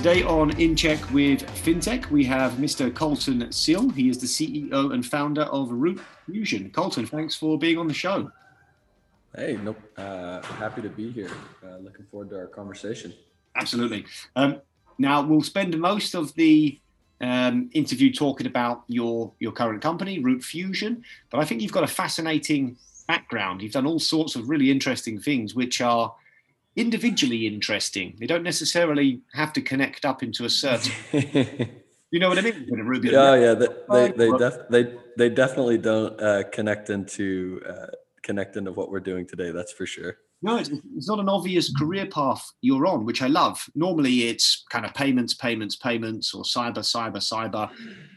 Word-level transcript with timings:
Today 0.00 0.22
on 0.22 0.58
In 0.58 0.74
Check 0.74 0.98
with 1.12 1.42
FinTech, 1.62 2.06
we 2.06 2.24
have 2.24 2.52
Mr. 2.52 2.92
Colton 2.94 3.52
Sill. 3.52 3.90
He 3.90 4.08
is 4.08 4.16
the 4.16 4.26
CEO 4.26 4.94
and 4.94 5.04
founder 5.04 5.42
of 5.42 5.70
Route 5.70 6.00
Fusion. 6.24 6.70
Colton, 6.70 7.04
thanks 7.04 7.36
for 7.36 7.58
being 7.58 7.76
on 7.76 7.86
the 7.86 7.92
show. 7.92 8.32
Hey, 9.36 9.58
nope. 9.62 9.78
Uh, 9.98 10.40
happy 10.40 10.80
to 10.80 10.88
be 10.88 11.12
here. 11.12 11.30
Uh, 11.62 11.76
looking 11.82 12.06
forward 12.06 12.30
to 12.30 12.38
our 12.38 12.46
conversation. 12.46 13.12
Absolutely. 13.56 14.06
Um, 14.36 14.62
now 14.96 15.20
we'll 15.20 15.42
spend 15.42 15.78
most 15.78 16.14
of 16.14 16.34
the 16.34 16.78
um, 17.20 17.68
interview 17.74 18.10
talking 18.10 18.46
about 18.46 18.84
your 18.88 19.30
your 19.38 19.52
current 19.52 19.82
company, 19.82 20.18
Route 20.18 20.42
Fusion, 20.42 21.04
but 21.28 21.40
I 21.40 21.44
think 21.44 21.60
you've 21.60 21.72
got 21.72 21.84
a 21.84 21.94
fascinating 22.02 22.78
background. 23.06 23.60
You've 23.60 23.72
done 23.72 23.86
all 23.86 24.00
sorts 24.00 24.34
of 24.34 24.48
really 24.48 24.70
interesting 24.70 25.20
things, 25.20 25.54
which 25.54 25.82
are 25.82 26.14
individually 26.76 27.46
interesting. 27.46 28.16
They 28.18 28.26
don't 28.26 28.42
necessarily 28.42 29.20
have 29.34 29.52
to 29.54 29.62
connect 29.62 30.04
up 30.04 30.22
into 30.22 30.44
a 30.44 30.50
certain. 30.50 30.92
you 32.10 32.20
know 32.20 32.28
what 32.28 32.38
I 32.38 32.42
mean? 32.42 32.66
Ruby 32.68 33.10
yeah, 33.10 33.34
yeah. 33.34 33.54
They 33.54 33.66
they 33.90 34.12
they, 34.12 34.30
def- 34.38 34.68
they, 34.70 34.94
they 35.16 35.28
definitely 35.28 35.78
don't 35.78 36.20
uh, 36.20 36.44
connect 36.52 36.90
into 36.90 37.60
uh, 37.68 37.86
connect 38.22 38.56
into 38.56 38.72
what 38.72 38.90
we're 38.90 39.00
doing 39.00 39.26
today. 39.26 39.50
That's 39.50 39.72
for 39.72 39.86
sure. 39.86 40.18
No, 40.42 40.56
it's, 40.56 40.70
it's 40.96 41.06
not 41.06 41.18
an 41.18 41.28
obvious 41.28 41.70
career 41.76 42.06
path 42.06 42.50
you're 42.62 42.86
on, 42.86 43.04
which 43.04 43.20
I 43.20 43.26
love. 43.26 43.62
Normally, 43.74 44.28
it's 44.28 44.64
kind 44.70 44.86
of 44.86 44.94
payments, 44.94 45.34
payments, 45.34 45.76
payments, 45.76 46.32
or 46.32 46.44
cyber, 46.44 46.78
cyber, 46.78 47.18
cyber, 47.18 47.70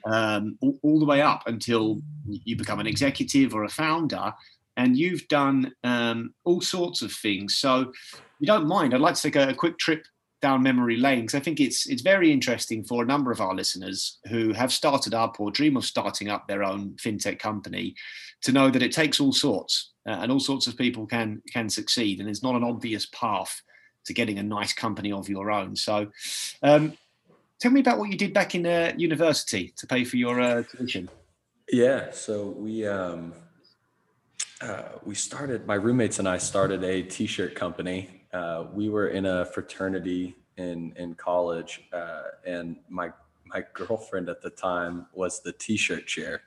um, 0.06 0.58
all, 0.62 0.80
all 0.84 1.00
the 1.00 1.06
way 1.06 1.22
up 1.22 1.44
until 1.48 2.02
you 2.26 2.56
become 2.56 2.80
an 2.80 2.88
executive 2.88 3.54
or 3.54 3.66
a 3.66 3.70
founder 3.70 4.32
and 4.78 4.98
you've 4.98 5.28
done 5.28 5.72
um, 5.84 6.34
all 6.44 6.62
sorts 6.62 7.02
of 7.02 7.12
things. 7.12 7.58
So, 7.58 7.92
you 8.40 8.48
don't 8.48 8.68
mind, 8.68 8.94
I'd 8.94 9.02
like 9.02 9.16
to 9.16 9.22
take 9.22 9.36
a, 9.36 9.50
a 9.50 9.54
quick 9.54 9.78
trip 9.78 10.06
down 10.42 10.62
memory 10.62 10.98
lane 10.98 11.22
because 11.22 11.36
I 11.36 11.40
think 11.40 11.62
it's 11.62 11.88
it's 11.88 12.02
very 12.02 12.30
interesting 12.30 12.84
for 12.84 13.02
a 13.02 13.06
number 13.06 13.32
of 13.32 13.40
our 13.40 13.56
listeners 13.56 14.20
who 14.30 14.52
have 14.52 14.74
started 14.74 15.14
up 15.14 15.40
or 15.40 15.52
dream 15.52 15.78
of 15.78 15.86
starting 15.86 16.30
up 16.30 16.48
their 16.48 16.64
own 16.64 16.96
fintech 17.02 17.40
company 17.40 17.96
to 18.42 18.52
know 18.52 18.70
that 18.70 18.82
it 18.82 18.92
takes 18.92 19.22
all 19.22 19.32
sorts 19.32 19.94
uh, 20.06 20.18
and 20.20 20.30
all 20.30 20.42
sorts 20.42 20.68
of 20.68 20.78
people 20.78 21.08
can 21.08 21.42
can 21.50 21.70
succeed 21.70 22.20
and 22.20 22.28
it's 22.28 22.44
not 22.44 22.56
an 22.56 22.64
obvious 22.64 23.06
path 23.08 23.62
to 24.06 24.14
getting 24.14 24.38
a 24.38 24.44
nice 24.44 24.74
company 24.74 25.12
of 25.12 25.30
your 25.30 25.50
own. 25.50 25.76
So, 25.76 26.12
um, 26.62 26.98
tell 27.60 27.72
me 27.72 27.80
about 27.80 27.98
what 27.98 28.12
you 28.12 28.18
did 28.18 28.34
back 28.34 28.54
in 28.54 28.66
uh, 28.66 28.94
university 28.98 29.74
to 29.78 29.88
pay 29.88 30.04
for 30.04 30.18
your 30.18 30.42
uh, 30.42 30.64
tuition. 30.64 31.10
Yeah, 31.72 32.12
so 32.12 32.48
we 32.48 32.86
um, 32.86 33.34
uh, 34.62 34.84
we 35.06 35.16
started, 35.16 35.66
my 35.66 35.76
roommates 35.76 36.20
and 36.20 36.28
I 36.28 36.38
started 36.38 36.84
a 36.84 37.04
t 37.04 37.26
shirt 37.26 37.56
company. 37.56 38.23
Uh, 38.34 38.66
we 38.74 38.90
were 38.90 39.10
in 39.10 39.26
a 39.26 39.46
fraternity 39.46 40.36
in, 40.58 40.94
in 40.98 41.16
college, 41.16 41.82
uh, 41.94 42.24
and 42.46 42.78
my, 42.90 43.12
my 43.46 43.64
girlfriend 43.74 44.30
at 44.30 44.42
the 44.42 44.50
time 44.50 45.06
was 45.14 45.42
the 45.42 45.54
t 45.54 45.78
shirt 45.78 46.08
chair. 46.08 46.42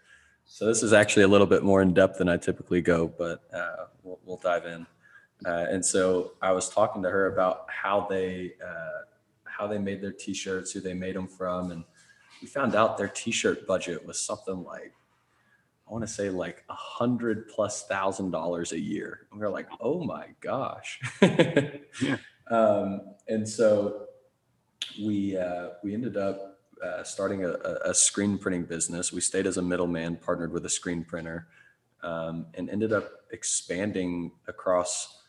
So 0.45 0.67
this 0.67 0.83
is 0.83 0.93
actually 0.93 1.25
a 1.25 1.29
little 1.29 1.47
bit 1.47 1.63
more 1.63 1.83
in 1.83 1.95
depth 1.95 2.19
than 2.19 2.29
I 2.29 2.37
typically 2.37 2.81
go, 2.81 3.09
but 3.09 3.43
uh, 3.53 3.87
we'll, 4.03 4.19
we'll 4.25 4.37
dive 4.37 4.67
in. 4.67 4.87
Uh, 5.45 5.67
and 5.69 5.85
so 5.85 6.33
I 6.41 6.53
was 6.53 6.69
talking 6.69 7.03
to 7.03 7.11
her 7.11 7.33
about 7.33 7.67
how 7.69 8.07
they 8.09 8.53
how 9.45 9.67
they 9.67 9.79
made 9.79 10.03
their 10.03 10.13
t-shirts, 10.13 10.73
who 10.73 10.81
they 10.81 10.93
made 10.93 11.17
them 11.17 11.27
from, 11.27 11.71
and 11.71 11.83
we 12.43 12.47
found 12.47 12.75
out 12.75 12.99
their 12.99 13.09
t-shirt 13.09 13.67
budget 13.67 14.07
was 14.07 14.21
something 14.21 14.63
like 14.65 14.93
I 15.89 15.93
want 15.93 16.03
to 16.03 16.13
say 16.13 16.31
like 16.31 16.65
a 16.69 16.75
hundred 16.75 17.49
plus 17.49 17.87
thousand 17.87 18.33
dollars 18.33 18.73
a 18.73 18.81
year. 18.81 19.27
And 19.31 19.41
we 19.41 19.47
are 19.47 19.51
like, 19.51 19.69
oh 19.81 20.03
my 20.05 20.29
gosh. 20.41 21.01
yeah. 21.23 22.17
Um, 22.49 23.01
and 23.27 23.49
so 23.49 24.07
we 25.05 25.37
uh, 25.37 25.71
we 25.83 25.95
ended 25.95 26.17
up 26.17 26.61
uh, 26.81 27.03
starting 27.03 27.45
a, 27.45 27.55
a, 27.85 27.93
screen 27.93 28.39
printing 28.39 28.63
business. 28.63 29.13
We 29.13 29.21
stayed 29.21 29.49
as 29.49 29.57
a 29.57 29.63
middleman, 29.63 30.15
partnered 30.17 30.53
with 30.53 30.65
a 30.65 30.69
screen 30.69 31.03
printer, 31.03 31.49
um, 32.05 32.47
and 32.55 32.71
ended 32.71 32.93
up 32.93 33.11
expanding 33.33 34.31
across 34.47 35.25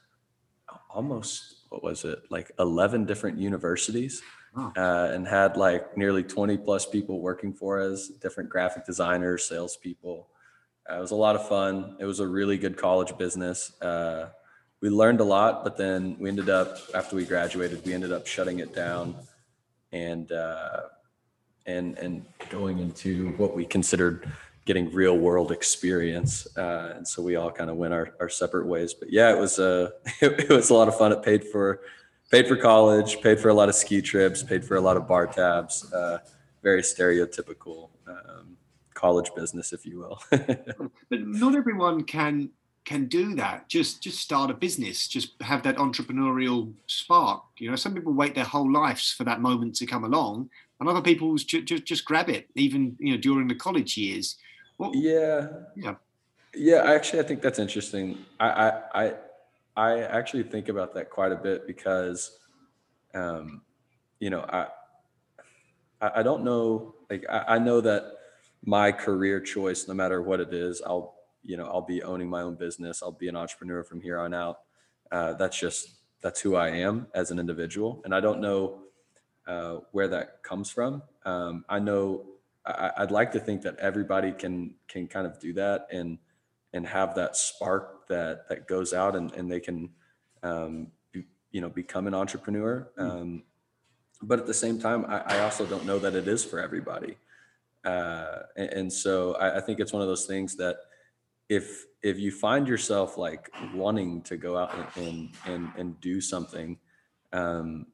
almost 0.89 1.63
what 1.69 1.83
was 1.83 2.05
it 2.05 2.19
like 2.29 2.51
11 2.59 3.05
different 3.05 3.37
universities 3.37 4.21
uh, 4.55 5.09
and 5.11 5.27
had 5.27 5.57
like 5.57 5.97
nearly 5.97 6.23
20 6.23 6.57
plus 6.57 6.85
people 6.85 7.21
working 7.21 7.53
for 7.53 7.79
us 7.79 8.07
different 8.07 8.49
graphic 8.49 8.85
designers 8.85 9.45
salespeople 9.45 10.27
uh, 10.89 10.97
it 10.97 11.01
was 11.01 11.11
a 11.11 11.15
lot 11.15 11.35
of 11.35 11.47
fun. 11.47 11.95
It 11.99 12.05
was 12.05 12.19
a 12.19 12.27
really 12.27 12.57
good 12.57 12.77
college 12.77 13.17
business. 13.17 13.79
Uh, 13.81 14.29
we 14.81 14.89
learned 14.89 15.19
a 15.19 15.23
lot, 15.23 15.63
but 15.63 15.77
then 15.77 16.15
we 16.19 16.29
ended 16.29 16.49
up 16.49 16.77
after 16.93 17.15
we 17.15 17.25
graduated, 17.25 17.85
we 17.85 17.93
ended 17.93 18.11
up 18.11 18.27
shutting 18.27 18.59
it 18.59 18.75
down, 18.75 19.15
and 19.91 20.31
uh, 20.31 20.81
and 21.65 21.97
and 21.97 22.25
going 22.49 22.79
into 22.79 23.29
what 23.37 23.55
we 23.55 23.65
considered 23.65 24.31
getting 24.65 24.91
real 24.93 25.17
world 25.17 25.51
experience. 25.51 26.45
Uh, 26.57 26.93
and 26.97 27.07
so 27.07 27.21
we 27.23 27.37
all 27.37 27.49
kind 27.49 27.69
of 27.69 27.77
went 27.77 27.93
our, 27.93 28.13
our 28.19 28.29
separate 28.29 28.67
ways. 28.67 28.93
But 28.93 29.11
yeah, 29.11 29.33
it 29.33 29.39
was 29.39 29.59
a 29.59 29.93
it, 30.21 30.39
it 30.41 30.49
was 30.49 30.69
a 30.69 30.73
lot 30.73 30.87
of 30.87 30.97
fun. 30.97 31.11
It 31.11 31.23
paid 31.23 31.45
for 31.45 31.81
paid 32.29 32.47
for 32.47 32.55
college, 32.57 33.21
paid 33.21 33.39
for 33.39 33.49
a 33.49 33.53
lot 33.53 33.69
of 33.69 33.75
ski 33.75 34.01
trips, 34.01 34.43
paid 34.43 34.63
for 34.63 34.75
a 34.75 34.81
lot 34.81 34.97
of 34.97 35.07
bar 35.07 35.25
tabs. 35.25 35.91
Uh, 35.91 36.19
very 36.61 36.81
stereotypical. 36.81 37.89
Um, 38.07 38.56
college 38.97 39.29
business, 39.35 39.71
if 39.71 39.85
you 39.85 39.99
will. 39.99 40.19
but 40.31 41.21
not 41.21 41.55
everyone 41.55 42.03
can 42.03 42.49
can 42.83 43.05
do 43.05 43.35
that. 43.35 43.67
Just 43.69 44.01
just 44.01 44.19
start 44.19 44.49
a 44.49 44.53
business. 44.53 45.07
Just 45.07 45.29
have 45.41 45.61
that 45.63 45.75
entrepreneurial 45.75 46.73
spark. 46.87 47.43
You 47.59 47.69
know, 47.69 47.75
some 47.75 47.93
people 47.93 48.13
wait 48.13 48.33
their 48.33 48.45
whole 48.45 48.71
lives 48.71 49.11
for 49.11 49.25
that 49.25 49.41
moment 49.41 49.75
to 49.75 49.85
come 49.85 50.03
along, 50.03 50.49
and 50.79 50.89
other 50.89 51.01
people 51.01 51.35
just 51.35 51.65
just, 51.65 51.85
just 51.85 52.05
grab 52.05 52.29
it, 52.29 52.47
even 52.55 52.95
you 52.99 53.11
know 53.11 53.21
during 53.21 53.47
the 53.47 53.55
college 53.55 53.97
years. 53.97 54.37
Well, 54.77 54.91
yeah, 54.95 55.47
yeah, 55.75 55.95
yeah. 56.55 56.81
Actually, 56.95 57.19
I 57.19 57.23
think 57.23 57.41
that's 57.41 57.59
interesting. 57.59 58.17
I 58.39 58.49
I 58.49 59.03
I, 59.03 59.13
I 59.75 59.99
actually 60.01 60.43
think 60.43 60.69
about 60.69 60.93
that 60.95 61.09
quite 61.09 61.31
a 61.31 61.35
bit 61.35 61.67
because, 61.67 62.39
um, 63.13 63.61
you 64.19 64.29
know, 64.29 64.41
I 64.41 64.67
I 65.99 66.23
don't 66.23 66.43
know. 66.43 66.95
Like 67.09 67.25
I, 67.29 67.55
I 67.55 67.59
know 67.59 67.81
that 67.81 68.16
my 68.67 68.91
career 68.91 69.39
choice, 69.39 69.87
no 69.87 69.93
matter 69.93 70.21
what 70.21 70.41
it 70.41 70.53
is, 70.53 70.81
I'll, 70.85 71.15
you 71.41 71.55
know, 71.55 71.67
I'll 71.67 71.81
be 71.81 72.03
owning 72.03 72.29
my 72.29 72.41
own 72.41 72.55
business. 72.55 73.01
I'll 73.01 73.13
be 73.13 73.29
an 73.29 73.35
entrepreneur 73.37 73.81
from 73.81 74.01
here 74.01 74.19
on 74.19 74.33
out. 74.33 74.59
Uh, 75.09 75.33
that's 75.33 75.57
just, 75.57 76.01
that's 76.21 76.41
who 76.41 76.57
I 76.57 76.67
am 76.67 77.07
as 77.15 77.31
an 77.31 77.39
individual. 77.39 78.01
And 78.03 78.13
I 78.13 78.19
don't 78.19 78.41
know 78.41 78.79
uh, 79.47 79.77
where 79.93 80.09
that 80.09 80.43
comes 80.43 80.69
from. 80.69 81.01
Um, 81.25 81.63
I 81.69 81.79
know 81.79 82.25
I, 82.65 82.91
would 82.99 83.11
like 83.11 83.31
to 83.31 83.39
think 83.39 83.61
that 83.61 83.77
everybody 83.77 84.33
can, 84.33 84.73
can 84.89 85.07
kind 85.07 85.25
of 85.25 85.39
do 85.39 85.53
that 85.53 85.87
and, 85.89 86.17
and 86.73 86.85
have 86.85 87.15
that 87.15 87.37
spark 87.37 88.05
that, 88.09 88.49
that 88.49 88.67
goes 88.67 88.91
out 88.91 89.15
and, 89.15 89.31
and 89.31 89.49
they 89.49 89.61
can, 89.61 89.89
um, 90.43 90.87
be, 91.13 91.23
you 91.51 91.61
know, 91.61 91.69
become 91.69 92.05
an 92.05 92.13
entrepreneur. 92.13 92.89
Hmm. 92.97 93.09
Um, 93.09 93.43
but 94.21 94.39
at 94.39 94.45
the 94.45 94.53
same 94.53 94.77
time, 94.77 95.05
I, 95.07 95.19
I 95.19 95.39
also 95.39 95.65
don't 95.65 95.85
know 95.85 95.99
that 95.99 96.15
it 96.15 96.27
is 96.27 96.43
for 96.43 96.59
everybody. 96.59 97.15
Uh, 97.87 98.39
and, 98.57 98.69
and, 98.69 98.93
so 98.93 99.35
I, 99.35 99.57
I, 99.57 99.61
think 99.61 99.79
it's 99.79 99.93
one 99.93 100.01
of 100.01 100.09
those 100.09 100.25
things 100.25 100.57
that 100.57 100.75
if 101.47 101.85
if 102.03 102.19
you 102.19 102.31
find 102.31 102.67
yourself 102.67 103.17
like 103.17 103.49
wanting 103.73 104.21
to 104.23 104.35
go 104.35 104.57
out 104.57 104.75
and 104.75 105.07
and 105.07 105.29
and, 105.45 105.71
and 105.77 106.01
do 106.01 106.19
something, 106.19 106.77
um, 107.31 107.85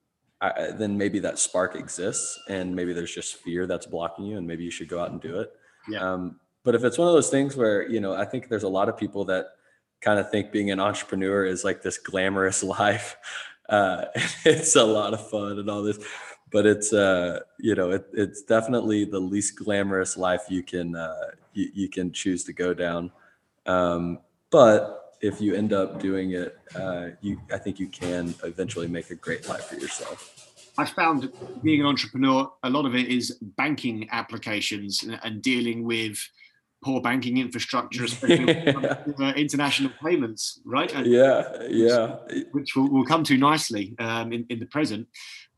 I, 0.42 0.72
then 0.72 0.98
maybe 0.98 1.20
that 1.20 1.38
spark 1.38 1.76
exists, 1.76 2.40
and 2.50 2.76
maybe 2.76 2.92
there's 2.94 3.14
just 3.14 3.36
fear 3.36 3.68
that's 3.68 3.86
blocking 3.86 4.26
you, 4.26 4.38
and 4.38 4.48
maybe 4.48 4.64
you 4.64 4.72
should 4.72 4.90
go 4.90 5.00
out 5.00 5.12
and 5.12 5.22
do 5.22 5.40
it. 5.42 5.52
Yeah. 5.88 6.00
Um, 6.00 6.40
but 6.64 6.74
if 6.74 6.84
it's 6.84 6.98
one 6.98 7.08
of 7.08 7.14
those 7.14 7.30
things 7.30 7.56
where 7.56 7.88
you 7.88 8.00
know, 8.00 8.16
I 8.16 8.26
think 8.26 8.50
there's 8.50 8.64
a 8.64 8.70
lot 8.70 8.90
of 8.90 8.98
people 8.98 9.26
that 9.26 9.46
kind 10.02 10.20
of 10.20 10.32
think 10.32 10.52
being 10.52 10.72
an 10.72 10.80
entrepreneur 10.80 11.46
is 11.46 11.64
like 11.64 11.84
this 11.84 12.00
glamorous 12.00 12.64
life. 12.82 13.16
Uh, 13.70 14.06
it's 14.44 14.76
a 14.76 14.84
lot 14.84 15.14
of 15.14 15.30
fun 15.30 15.60
and 15.60 15.70
all 15.70 15.84
this 15.84 16.00
but 16.54 16.66
it's 16.66 16.94
uh 16.94 17.40
you 17.60 17.76
know 17.76 17.92
it, 17.92 18.06
it's 18.14 18.44
definitely 18.44 19.04
the 19.04 19.20
least 19.20 19.58
glamorous 19.58 20.16
life 20.16 20.44
you 20.48 20.64
can 20.64 20.96
uh 20.96 21.32
you, 21.54 21.70
you 21.74 21.90
can 21.90 22.14
choose 22.14 22.46
to 22.46 22.54
go 22.54 22.74
down 22.74 23.12
um 23.66 24.20
but 24.52 25.16
if 25.20 25.42
you 25.42 25.56
end 25.56 25.74
up 25.74 26.00
doing 26.00 26.32
it 26.32 26.58
uh 26.76 27.08
you 27.22 27.42
i 27.52 27.58
think 27.58 27.80
you 27.80 27.88
can 27.88 28.34
eventually 28.44 28.88
make 28.88 29.10
a 29.10 29.16
great 29.16 29.50
life 29.50 29.66
for 29.66 29.76
yourself 29.76 30.30
I 30.76 30.86
found 30.86 31.32
being 31.62 31.82
an 31.82 31.86
entrepreneur, 31.86 32.52
a 32.64 32.70
lot 32.72 32.88
of 32.88 32.96
it 32.96 33.08
is 33.08 33.38
banking 33.40 34.08
applications 34.12 35.04
and, 35.04 35.20
and 35.24 35.40
dealing 35.40 35.84
with 35.84 36.18
poor 36.84 37.00
banking 37.00 37.38
infrastructure, 37.38 38.06
especially 38.06 38.68
uh, 39.20 39.34
international 39.36 39.92
payments, 40.04 40.62
right? 40.66 40.92
And 40.96 41.06
yeah, 41.06 41.62
yeah. 41.70 42.16
Which 42.54 42.76
we'll, 42.76 42.90
we'll 42.90 43.06
come 43.06 43.24
to 43.26 43.38
nicely 43.38 43.96
um, 44.00 44.34
in, 44.34 44.48
in 44.50 44.60
the 44.60 44.66
present. 44.66 45.08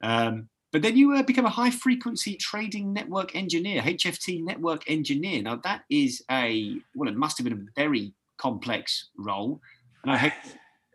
Um, 0.02 0.50
but 0.76 0.82
then 0.82 0.98
you 0.98 1.14
uh, 1.16 1.24
become 1.24 1.46
a 1.46 1.50
high 1.50 1.70
frequency 1.70 2.36
trading 2.36 2.92
network 2.92 3.34
engineer, 3.34 3.82
HFT 3.82 4.44
network 4.44 4.84
engineer. 4.92 5.42
Now, 5.42 5.56
that 5.64 5.84
is 5.90 6.22
a, 6.30 6.76
well, 6.94 7.08
it 7.08 7.16
must 7.16 7.38
have 7.38 7.46
been 7.46 7.54
a 7.54 7.80
very 7.80 8.12
complex 8.38 9.08
role. 9.18 9.62
And 10.04 10.12
I 10.12 10.34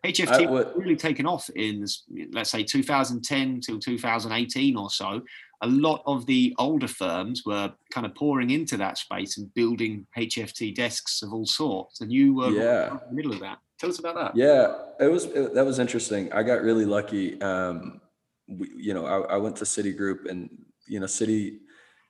HFT 0.05 0.51
would, 0.51 0.69
really 0.77 0.97
taken 0.97 1.25
off 1.25 1.49
in, 1.57 1.87
let's 2.31 2.51
say, 2.51 2.63
2010 2.63 3.61
till 3.63 3.79
2018 3.79 4.77
or 4.77 4.91
so. 4.91 5.23
a 5.63 5.67
lot 5.67 6.03
of 6.05 6.27
the 6.27 6.55
older 6.59 6.89
firms 6.89 7.47
were 7.47 7.73
kind 7.91 8.05
of 8.05 8.15
pouring 8.15 8.51
into 8.51 8.77
that 8.77 8.99
space 8.99 9.39
and 9.39 9.55
building 9.55 10.07
HFT 10.15 10.75
desks 10.75 11.23
of 11.23 11.33
all 11.33 11.47
sorts, 11.47 12.03
and 12.03 12.13
you 12.13 12.35
were 12.35 12.51
yeah. 12.51 12.91
in 12.91 13.01
the 13.09 13.15
middle 13.15 13.33
of 13.33 13.41
that. 13.41 13.57
Tell 13.79 13.89
us 13.89 13.99
about 13.99 14.15
that. 14.17 14.37
Yeah, 14.37 14.75
it 15.01 15.11
was 15.11 15.25
it, 15.25 15.55
that 15.55 15.65
was 15.65 15.79
interesting. 15.79 16.31
I 16.35 16.43
got 16.43 16.61
really 16.61 16.85
lucky. 16.85 17.41
Um, 17.41 18.03
we, 18.51 18.71
you 18.77 18.95
know, 18.95 19.07
I, 19.07 19.35
I 19.35 19.37
went 19.37 19.57
to 19.57 19.65
Citigroup, 19.65 20.29
and 20.29 20.51
you 20.87 21.01
know, 21.01 21.07
City, 21.07 21.61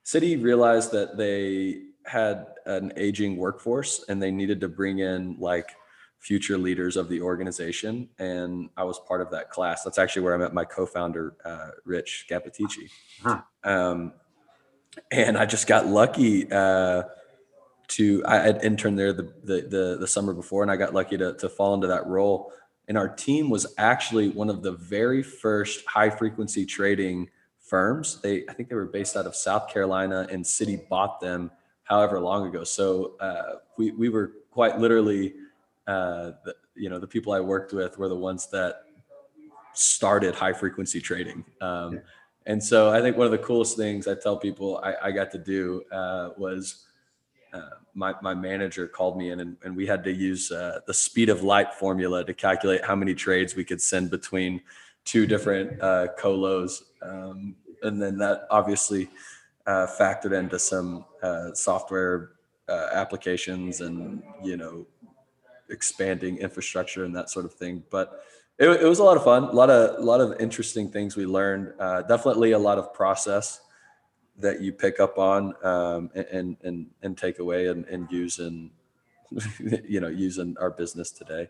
Citi 0.05 0.43
realized 0.43 0.93
that 0.93 1.17
they 1.17 1.83
had 2.07 2.47
an 2.67 2.93
aging 2.97 3.37
workforce, 3.37 4.05
and 4.09 4.23
they 4.23 4.31
needed 4.31 4.61
to 4.61 4.69
bring 4.69 5.01
in 5.01 5.37
like 5.39 5.71
future 6.21 6.59
leaders 6.59 6.97
of 6.97 7.09
the 7.09 7.21
organization. 7.21 8.09
And 8.19 8.69
I 8.77 8.85
was 8.85 9.01
part 9.09 9.23
of 9.23 9.31
that 9.31 9.51
class. 9.51 9.83
That's 9.83 9.99
actually 9.99 10.23
where 10.23 10.35
I 10.35 10.37
met 10.37 10.53
my 10.53 10.65
co-founder, 10.65 11.35
uh, 11.45 11.69
Rich 11.85 12.27
Gapatici. 12.31 12.91
Huh. 13.23 13.41
Um, 13.65 14.13
and 15.11 15.39
I 15.39 15.47
just 15.47 15.67
got 15.67 15.87
lucky 15.87 16.51
uh, 16.53 17.05
to, 17.89 18.23
I 18.27 18.37
had 18.37 18.63
interned 18.63 18.99
there 18.99 19.13
the, 19.13 19.33
the, 19.45 19.63
the, 19.63 19.97
the, 20.01 20.07
summer 20.07 20.35
before, 20.35 20.63
and 20.63 20.71
I 20.71 20.77
got 20.77 20.93
lucky 20.93 21.17
to, 21.17 21.35
to 21.35 21.49
fall 21.49 21.75
into 21.75 21.87
that 21.87 22.07
role. 22.07 22.53
And 22.91 22.99
our 22.99 23.09
team 23.09 23.51
was 23.51 23.73
actually 23.79 24.31
one 24.31 24.51
of 24.51 24.65
the 24.65 24.73
very 24.73 25.23
first 25.23 25.87
high 25.87 26.11
frequency 26.11 26.67
trading 26.67 27.31
firms. 27.61 28.21
They, 28.21 28.43
I 28.49 28.53
think 28.53 28.69
they 28.69 28.75
were 28.75 28.85
based 28.85 29.17
out 29.17 29.27
of 29.27 29.37
South 29.37 29.69
Carolina 29.69 30.27
and 30.29 30.45
Citi 30.45 30.89
bought 30.89 31.21
them 31.21 31.53
however 31.85 32.19
long 32.19 32.49
ago. 32.49 32.65
So 32.65 33.15
uh, 33.21 33.59
we, 33.77 33.93
we 33.93 34.09
were 34.09 34.33
quite 34.51 34.81
literally 34.81 35.35
uh, 35.87 36.33
the, 36.45 36.57
you 36.75 36.91
know, 36.91 36.99
the 36.99 37.07
people 37.07 37.33
I 37.33 37.39
worked 37.39 37.73
with 37.73 37.97
were 37.97 38.09
the 38.09 38.17
ones 38.17 38.49
that 38.51 38.81
started 39.73 40.35
high 40.35 40.53
frequency 40.53 41.01
trading. 41.01 41.45
Um. 41.61 42.01
And 42.47 42.61
so 42.61 42.91
I 42.91 43.01
think 43.01 43.17
one 43.17 43.27
of 43.27 43.31
the 43.31 43.39
coolest 43.39 43.77
things 43.77 44.09
I 44.09 44.17
tell 44.17 44.37
people 44.37 44.81
I, 44.83 44.97
I 45.05 45.11
got 45.13 45.31
to 45.31 45.39
do 45.39 45.85
uh, 45.93 46.31
was 46.37 46.87
uh, 47.52 47.70
my, 47.94 48.14
my 48.23 48.35
manager 48.35 48.87
called 48.87 49.17
me 49.17 49.31
in 49.31 49.41
and, 49.41 49.56
and 49.64 49.76
we 49.76 49.87
had 49.87 50.05
to 50.05 50.12
use 50.12 50.50
uh, 50.50 50.81
the 50.87 50.94
speed 50.94 51.29
of 51.29 51.43
light 51.43 51.75
formula 51.75 52.25
to 52.25 52.32
calculate 52.32 52.85
how 52.85 52.94
many 52.94 53.14
trades 53.14 53.56
we 53.56 53.64
could 53.64 53.81
send 53.81 54.11
between 54.11 54.61
two 55.05 55.26
different 55.26 55.81
uh, 55.82 56.08
colos. 56.19 56.82
Um, 57.02 57.56
and 57.82 58.00
then 58.00 58.19
that 58.19 58.47
obviously 58.50 59.08
uh, 59.67 59.87
factored 59.99 60.32
into 60.32 60.58
some 60.58 61.05
uh, 61.23 61.52
software 61.55 62.32
applications 62.93 63.81
and, 63.81 64.23
you 64.44 64.56
know, 64.56 64.87
expanding 65.70 66.38
infrastructure 66.38 67.05
and 67.05 67.17
that 67.17 67.29
sort 67.29 67.44
of 67.44 67.52
thing. 67.55 67.82
But 67.91 68.23
it, 68.58 68.69
it 68.69 68.87
was 68.87 69.00
a 69.00 69.05
lot 69.05 69.17
of 69.17 69.25
fun, 69.25 69.44
a 69.44 69.52
lot 69.52 69.70
of 69.70 69.99
a 69.99 70.02
lot 70.02 70.20
of 70.20 70.41
interesting 70.41 70.88
things 70.88 71.17
we 71.17 71.26
learned. 71.26 71.73
Definitely 72.06 72.52
a 72.52 72.58
lot 72.58 72.79
of 72.79 72.94
process 72.94 73.61
that 74.38 74.61
you 74.61 74.73
pick 74.73 75.00
up 75.00 75.19
on 75.19 75.55
um, 75.65 76.11
and 76.15 76.56
and 76.62 76.87
and 77.03 77.17
take 77.17 77.38
away 77.38 77.67
and, 77.67 77.85
and 77.87 78.11
use 78.11 78.38
in 78.38 78.71
you 79.85 80.00
know 80.00 80.09
use 80.09 80.38
in 80.38 80.56
our 80.59 80.71
business 80.71 81.11
today. 81.11 81.49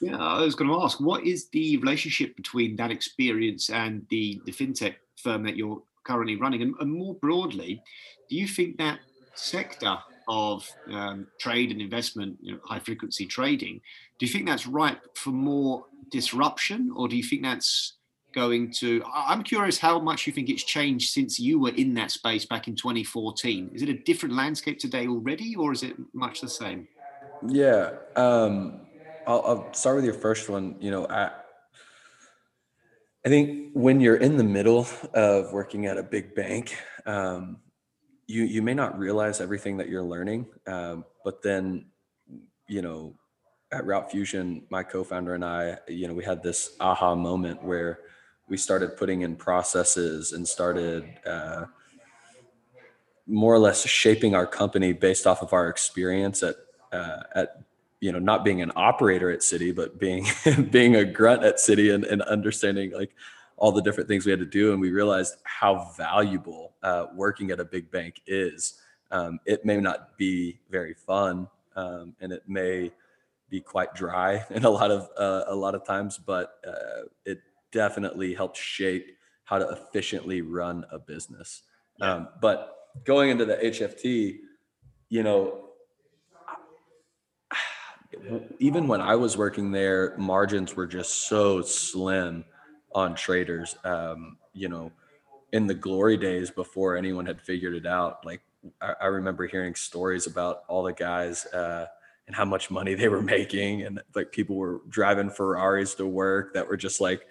Yeah, 0.00 0.18
I 0.18 0.40
was 0.42 0.54
going 0.54 0.70
to 0.70 0.82
ask, 0.82 1.00
what 1.00 1.24
is 1.24 1.48
the 1.48 1.78
relationship 1.78 2.36
between 2.36 2.76
that 2.76 2.90
experience 2.90 3.70
and 3.70 4.06
the 4.10 4.40
the 4.44 4.52
fintech 4.52 4.96
firm 5.16 5.42
that 5.44 5.56
you're 5.56 5.82
currently 6.04 6.36
running, 6.36 6.62
and, 6.62 6.74
and 6.80 6.92
more 6.92 7.14
broadly, 7.14 7.82
do 8.28 8.36
you 8.36 8.46
think 8.46 8.78
that 8.78 8.98
sector 9.34 9.96
of 10.28 10.68
um, 10.90 11.26
trade 11.38 11.70
and 11.70 11.80
investment, 11.80 12.36
you 12.40 12.52
know, 12.52 12.60
high 12.64 12.78
frequency 12.78 13.26
trading, 13.26 13.80
do 14.18 14.26
you 14.26 14.32
think 14.32 14.46
that's 14.46 14.66
ripe 14.66 15.16
for 15.16 15.30
more 15.30 15.84
disruption, 16.10 16.92
or 16.94 17.08
do 17.08 17.16
you 17.16 17.22
think 17.22 17.42
that's 17.42 17.94
going 18.32 18.70
to? 18.72 19.02
I'm 19.14 19.42
curious 19.42 19.78
how 19.78 19.98
much 19.98 20.26
you 20.26 20.32
think 20.32 20.48
it's 20.48 20.64
changed 20.64 21.10
since 21.10 21.38
you 21.38 21.60
were 21.60 21.70
in 21.70 21.94
that 21.94 22.10
space 22.10 22.44
back 22.44 22.68
in 22.68 22.74
2014. 22.76 23.70
Is 23.74 23.82
it 23.82 23.88
a 23.88 23.94
different 23.94 24.34
landscape 24.34 24.78
today 24.78 25.06
already, 25.06 25.54
or 25.56 25.72
is 25.72 25.82
it 25.82 25.94
much 26.12 26.40
the 26.40 26.48
same? 26.48 26.88
Yeah, 27.46 27.90
um, 28.16 28.82
I'll, 29.26 29.42
I'll 29.46 29.74
start 29.74 29.96
with 29.96 30.04
your 30.04 30.14
first 30.14 30.48
one. 30.48 30.76
You 30.80 30.90
know, 30.90 31.06
I, 31.06 31.30
I 33.24 33.28
think 33.28 33.70
when 33.74 34.00
you're 34.00 34.16
in 34.16 34.36
the 34.36 34.44
middle 34.44 34.86
of 35.14 35.52
working 35.52 35.86
at 35.86 35.98
a 35.98 36.02
big 36.02 36.34
bank, 36.34 36.76
um, 37.06 37.58
you 38.26 38.44
you 38.44 38.62
may 38.62 38.74
not 38.74 38.98
realize 38.98 39.40
everything 39.40 39.76
that 39.78 39.88
you're 39.88 40.02
learning, 40.02 40.46
um, 40.66 41.04
but 41.24 41.42
then 41.42 41.86
you 42.68 42.82
know 42.82 43.14
at 43.72 43.86
Route 43.86 44.10
Fusion, 44.10 44.62
my 44.70 44.82
co-founder 44.82 45.34
and 45.34 45.44
I, 45.44 45.78
you 45.88 46.06
know, 46.06 46.14
we 46.14 46.24
had 46.24 46.42
this 46.42 46.76
aha 46.78 47.14
moment 47.14 47.64
where 47.64 48.00
we 48.48 48.56
started 48.56 48.96
putting 48.96 49.22
in 49.22 49.36
processes 49.36 50.32
and 50.32 50.46
started 50.46 51.04
uh, 51.26 51.66
more 53.26 53.54
or 53.54 53.58
less 53.58 53.86
shaping 53.86 54.34
our 54.34 54.46
company 54.46 54.92
based 54.92 55.26
off 55.26 55.42
of 55.42 55.52
our 55.52 55.68
experience 55.68 56.42
at 56.42 56.56
uh, 56.92 57.22
at 57.34 57.62
you 58.00 58.12
know 58.12 58.18
not 58.18 58.44
being 58.44 58.60
an 58.60 58.72
operator 58.76 59.30
at 59.30 59.40
Citi 59.40 59.74
but 59.74 59.98
being 59.98 60.26
being 60.70 60.96
a 60.96 61.04
grunt 61.04 61.44
at 61.44 61.56
Citi 61.56 61.94
and, 61.94 62.04
and 62.04 62.20
understanding 62.22 62.92
like 62.92 63.14
all 63.62 63.70
the 63.70 63.80
different 63.80 64.08
things 64.08 64.26
we 64.26 64.32
had 64.32 64.40
to 64.40 64.44
do, 64.46 64.72
and 64.72 64.80
we 64.80 64.90
realized 64.90 65.36
how 65.44 65.92
valuable 65.96 66.74
uh, 66.82 67.06
working 67.14 67.52
at 67.52 67.60
a 67.60 67.64
big 67.64 67.88
bank 67.92 68.20
is. 68.26 68.80
Um, 69.12 69.38
it 69.46 69.64
may 69.64 69.76
not 69.76 70.18
be 70.18 70.58
very 70.68 70.94
fun, 70.94 71.46
um, 71.76 72.16
and 72.20 72.32
it 72.32 72.42
may 72.48 72.90
be 73.50 73.60
quite 73.60 73.94
dry 73.94 74.44
in 74.50 74.64
a 74.64 74.70
lot 74.70 74.90
of 74.90 75.08
uh, 75.16 75.44
a 75.46 75.54
lot 75.54 75.76
of 75.76 75.86
times, 75.86 76.18
but 76.18 76.54
uh, 76.66 77.06
it 77.24 77.40
definitely 77.72 78.34
helped 78.34 78.56
shape 78.56 79.16
how 79.44 79.58
to 79.58 79.68
efficiently 79.70 80.40
run 80.40 80.84
a 80.90 80.98
business. 80.98 81.62
Yeah. 81.98 82.14
Um, 82.14 82.28
but 82.40 82.76
going 83.04 83.30
into 83.30 83.44
the 83.44 83.56
HFT, 83.56 84.38
you 85.08 85.22
know, 85.22 85.68
even 88.58 88.86
when 88.86 89.00
I 89.00 89.16
was 89.16 89.36
working 89.36 89.72
there, 89.72 90.16
margins 90.16 90.76
were 90.76 90.86
just 90.86 91.28
so 91.28 91.62
slim 91.62 92.44
on 92.94 93.14
traders. 93.14 93.76
Um, 93.84 94.38
you 94.52 94.68
know, 94.68 94.92
in 95.52 95.66
the 95.66 95.74
glory 95.74 96.16
days 96.16 96.50
before 96.50 96.96
anyone 96.96 97.26
had 97.26 97.40
figured 97.40 97.74
it 97.74 97.86
out, 97.86 98.24
like 98.24 98.40
I, 98.80 98.94
I 99.02 99.06
remember 99.06 99.46
hearing 99.46 99.74
stories 99.74 100.26
about 100.26 100.62
all 100.68 100.82
the 100.82 100.92
guys 100.92 101.46
uh, 101.46 101.86
and 102.26 102.36
how 102.36 102.44
much 102.44 102.70
money 102.70 102.94
they 102.94 103.08
were 103.08 103.22
making, 103.36 103.82
and 103.82 104.00
like 104.14 104.32
people 104.32 104.56
were 104.56 104.80
driving 104.88 105.30
Ferraris 105.30 105.94
to 105.96 106.06
work 106.06 106.54
that 106.54 106.66
were 106.66 106.76
just 106.76 107.00
like 107.00 107.26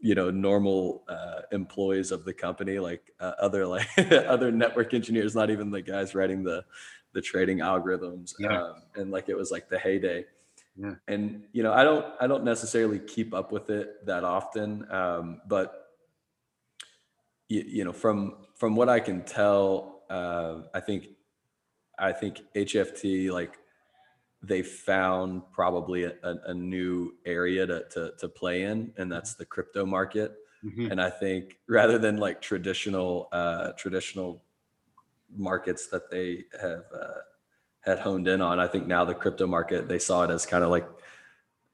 you 0.00 0.14
know 0.14 0.30
normal 0.30 1.02
uh, 1.08 1.42
employees 1.52 2.10
of 2.10 2.24
the 2.24 2.32
company 2.32 2.78
like 2.78 3.12
uh, 3.20 3.32
other 3.40 3.66
like 3.66 3.88
other 3.98 4.50
network 4.50 4.94
engineers 4.94 5.34
not 5.34 5.50
even 5.50 5.70
the 5.70 5.82
guys 5.82 6.14
writing 6.14 6.42
the 6.42 6.64
the 7.12 7.20
trading 7.20 7.58
algorithms 7.58 8.34
yeah. 8.38 8.62
um, 8.62 8.74
and 8.96 9.10
like 9.10 9.28
it 9.28 9.36
was 9.36 9.50
like 9.50 9.68
the 9.68 9.78
heyday 9.78 10.24
yeah. 10.80 10.94
And 11.08 11.44
you 11.52 11.62
know, 11.62 11.72
I 11.72 11.84
don't 11.84 12.06
I 12.20 12.26
don't 12.26 12.44
necessarily 12.44 12.98
keep 12.98 13.34
up 13.34 13.52
with 13.52 13.70
it 13.70 14.06
that 14.06 14.24
often, 14.24 14.90
um, 14.90 15.40
but 15.46 15.88
you, 17.48 17.64
you, 17.66 17.84
know, 17.84 17.92
from 17.92 18.46
from 18.54 18.76
what 18.76 18.88
I 18.88 19.00
can 19.00 19.22
tell, 19.22 20.02
uh, 20.08 20.62
I 20.72 20.80
think 20.80 21.08
I 21.98 22.12
think 22.12 22.40
HFT 22.54 23.30
like 23.30 23.58
they 24.42 24.62
found 24.62 25.42
probably 25.52 26.04
a, 26.04 26.14
a, 26.22 26.54
new 26.54 27.12
area 27.26 27.66
to, 27.66 27.84
to, 27.90 28.12
to 28.18 28.28
play 28.28 28.62
in, 28.62 28.92
and 28.96 29.12
that's 29.12 29.34
the 29.34 29.44
crypto 29.44 29.84
market. 29.84 30.34
Mm-hmm. 30.64 30.92
And 30.92 31.00
I 31.00 31.10
think 31.10 31.58
rather 31.68 31.98
than 31.98 32.16
like 32.16 32.40
traditional 32.40 33.28
uh, 33.32 33.72
traditional 33.72 34.42
markets 35.36 35.88
that 35.88 36.10
they 36.10 36.44
have 36.60 36.84
uh, 36.94 37.20
had 37.80 37.98
honed 37.98 38.28
in 38.28 38.40
on. 38.40 38.60
I 38.60 38.66
think 38.66 38.86
now 38.86 39.04
the 39.04 39.14
crypto 39.14 39.46
market 39.46 39.88
they 39.88 39.98
saw 39.98 40.24
it 40.24 40.30
as 40.30 40.46
kind 40.46 40.64
of 40.64 40.70
like 40.70 40.88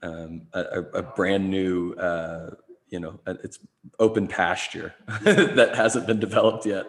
um, 0.02 0.42
a, 0.52 0.82
a, 0.94 1.02
brand 1.02 1.50
new, 1.50 1.94
uh, 1.94 2.50
you 2.88 3.00
know, 3.00 3.18
it's 3.26 3.58
open 3.98 4.28
pasture 4.28 4.94
that 5.22 5.74
hasn't 5.74 6.06
been 6.06 6.20
developed 6.20 6.66
yet, 6.66 6.86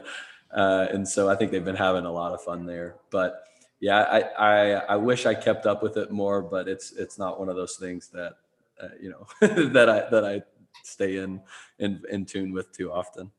uh, 0.52 0.88
and 0.92 1.08
so 1.08 1.30
I 1.30 1.36
think 1.36 1.52
they've 1.52 1.64
been 1.64 1.76
having 1.76 2.06
a 2.06 2.12
lot 2.12 2.34
of 2.34 2.44
fun 2.44 2.66
there. 2.66 2.96
But 3.10 3.44
yeah, 3.80 4.00
I, 4.02 4.20
I 4.20 4.72
I 4.90 4.96
wish 4.96 5.26
I 5.26 5.36
kept 5.36 5.66
up 5.66 5.84
with 5.84 5.98
it 5.98 6.12
more, 6.12 6.42
but 6.42 6.68
it's 6.68 6.94
it's 6.94 7.20
not 7.20 7.40
one 7.40 7.50
of 7.50 7.56
those 7.56 7.76
things 7.76 8.08
that 8.10 8.34
uh, 8.82 8.90
you 9.00 9.10
know 9.10 9.28
that 9.70 9.90
I 9.90 10.10
that 10.10 10.26
I 10.26 10.42
stay 10.84 11.18
in 11.18 11.42
in 11.80 12.02
in 12.10 12.26
tune 12.26 12.52
with 12.52 12.72
too 12.72 12.92
often. 12.92 13.32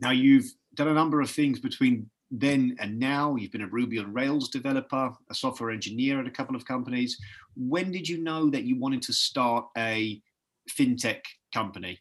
Now 0.00 0.10
you've 0.10 0.50
done 0.74 0.88
a 0.88 0.94
number 0.94 1.20
of 1.20 1.30
things 1.30 1.60
between 1.60 2.10
then 2.32 2.76
and 2.80 2.98
now. 2.98 3.36
You've 3.36 3.52
been 3.52 3.62
a 3.62 3.68
ruby 3.68 3.98
on 3.98 4.12
rails 4.12 4.48
developer 4.48 5.12
a 5.30 5.34
software 5.34 5.70
engineer 5.70 6.20
at 6.20 6.26
a 6.26 6.30
couple 6.30 6.56
of 6.56 6.64
companies. 6.64 7.18
When 7.56 7.92
did 7.92 8.08
you 8.08 8.22
know 8.22 8.50
that 8.50 8.64
you 8.64 8.78
wanted 8.78 9.02
to 9.02 9.12
start 9.12 9.66
a 9.76 10.20
fintech 10.68 11.20
company? 11.54 12.00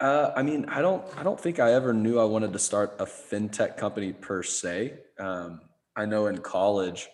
Uh, 0.00 0.32
i 0.34 0.42
mean 0.42 0.64
i 0.68 0.80
don't 0.80 1.04
i 1.16 1.22
don't 1.22 1.40
think 1.40 1.60
i 1.60 1.72
ever 1.72 1.92
knew 1.92 2.18
i 2.18 2.24
wanted 2.24 2.52
to 2.52 2.58
start 2.58 2.92
a 2.98 3.04
fintech 3.04 3.76
company 3.76 4.12
per 4.12 4.42
se. 4.42 4.94
Um, 5.20 5.60
i 5.96 6.04
know 6.04 6.26
in 6.26 6.38
college 6.38 7.08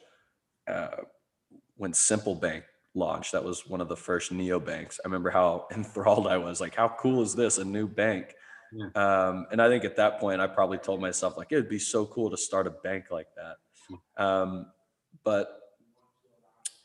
uh, 0.68 0.88
when 1.76 1.92
simple 1.92 2.35
bank 2.35 2.64
launched 2.94 3.32
that 3.32 3.44
was 3.44 3.66
one 3.66 3.80
of 3.80 3.88
the 3.88 3.97
first 3.97 4.32
neobanks 4.32 4.99
i 5.04 5.06
remember 5.06 5.30
how 5.30 5.66
enthralled 5.75 6.26
i 6.26 6.37
was 6.37 6.61
like 6.61 6.75
how 6.75 6.88
cool 6.99 7.23
is 7.23 7.35
this 7.35 7.58
a 7.58 7.64
new 7.64 7.87
bank 7.87 8.35
Yeah. 8.73 8.88
Um, 8.94 9.47
and 9.50 9.62
I 9.62 9.68
think 9.68 9.85
at 9.85 9.97
that 9.97 10.20
point, 10.20 10.42
I 10.42 10.47
probably 10.47 10.76
told 10.76 11.00
myself 11.00 11.38
like, 11.38 11.49
it 11.52 11.56
would 11.56 11.70
be 11.70 11.78
so 11.78 12.04
cool 12.04 12.30
to 12.30 12.37
start 12.37 12.66
a 12.66 12.70
bank 12.70 13.06
like 13.11 13.28
that. 13.35 13.56
Hmm. 13.88 14.23
Um, 14.23 14.66
but 15.25 15.58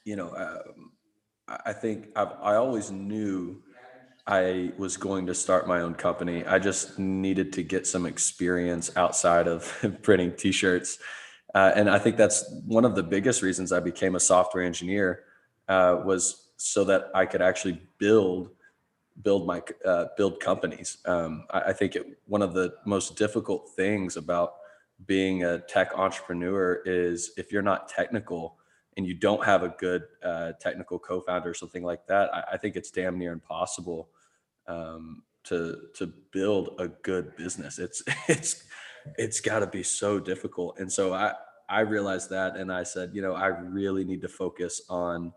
you 0.05 0.15
know, 0.15 0.33
um, 0.35 0.91
I 1.47 1.73
think 1.73 2.09
I've, 2.15 2.31
I 2.41 2.55
always 2.55 2.91
knew 2.91 3.61
I 4.25 4.71
was 4.77 4.95
going 4.95 5.25
to 5.27 5.33
start 5.33 5.67
my 5.67 5.81
own 5.81 5.95
company. 5.95 6.45
I 6.45 6.59
just 6.59 6.97
needed 6.97 7.51
to 7.53 7.63
get 7.63 7.85
some 7.85 8.05
experience 8.05 8.95
outside 8.95 9.47
of 9.47 9.73
printing 10.01 10.33
t-shirts. 10.35 10.99
Uh, 11.53 11.71
and 11.75 11.89
I 11.89 11.99
think 11.99 12.17
that's 12.17 12.51
one 12.65 12.85
of 12.85 12.95
the 12.95 13.03
biggest 13.03 13.41
reasons 13.41 13.71
I 13.71 13.79
became 13.79 14.15
a 14.15 14.19
software 14.19 14.63
engineer 14.63 15.23
uh, 15.67 16.01
was 16.03 16.49
so 16.57 16.83
that 16.85 17.09
I 17.13 17.25
could 17.25 17.41
actually 17.41 17.81
build 17.97 18.49
build 19.21 19.45
my 19.45 19.61
uh, 19.85 20.05
build 20.17 20.39
companies. 20.39 20.97
Um, 21.05 21.45
I, 21.51 21.59
I, 21.61 21.73
think 21.73 21.95
it, 21.95 22.17
one 22.25 22.41
of 22.41 22.53
the 22.53 22.73
most 22.85 23.15
difficult 23.15 23.69
things 23.75 24.17
about 24.17 24.55
being 25.05 25.43
a 25.43 25.59
tech 25.59 25.91
entrepreneur 25.95 26.81
is 26.85 27.31
if 27.37 27.51
you're 27.51 27.61
not 27.61 27.87
technical 27.87 28.57
and 28.97 29.05
you 29.05 29.13
don't 29.13 29.43
have 29.45 29.61
a 29.63 29.69
good 29.69 30.03
uh, 30.23 30.53
technical 30.59 30.97
co-founder 30.97 31.49
or 31.49 31.53
something 31.53 31.83
like 31.83 32.07
that, 32.07 32.33
I, 32.33 32.43
I 32.53 32.57
think 32.57 32.75
it's 32.75 32.89
damn 32.89 33.17
near 33.17 33.33
impossible 33.33 34.09
um, 34.67 35.23
to 35.43 35.89
to 35.95 36.07
build 36.31 36.75
a 36.79 36.87
good 36.87 37.35
business. 37.35 37.77
It's 37.77 38.01
it's 38.27 38.63
it's 39.17 39.39
got 39.39 39.59
to 39.59 39.67
be 39.67 39.83
so 39.83 40.19
difficult. 40.19 40.79
And 40.79 40.91
so 40.91 41.13
I 41.13 41.33
I 41.69 41.81
realized 41.81 42.29
that, 42.29 42.55
and 42.55 42.71
I 42.71 42.83
said, 42.83 43.11
you 43.13 43.21
know, 43.21 43.33
I 43.33 43.47
really 43.47 44.03
need 44.03 44.21
to 44.21 44.27
focus 44.27 44.81
on 44.89 45.33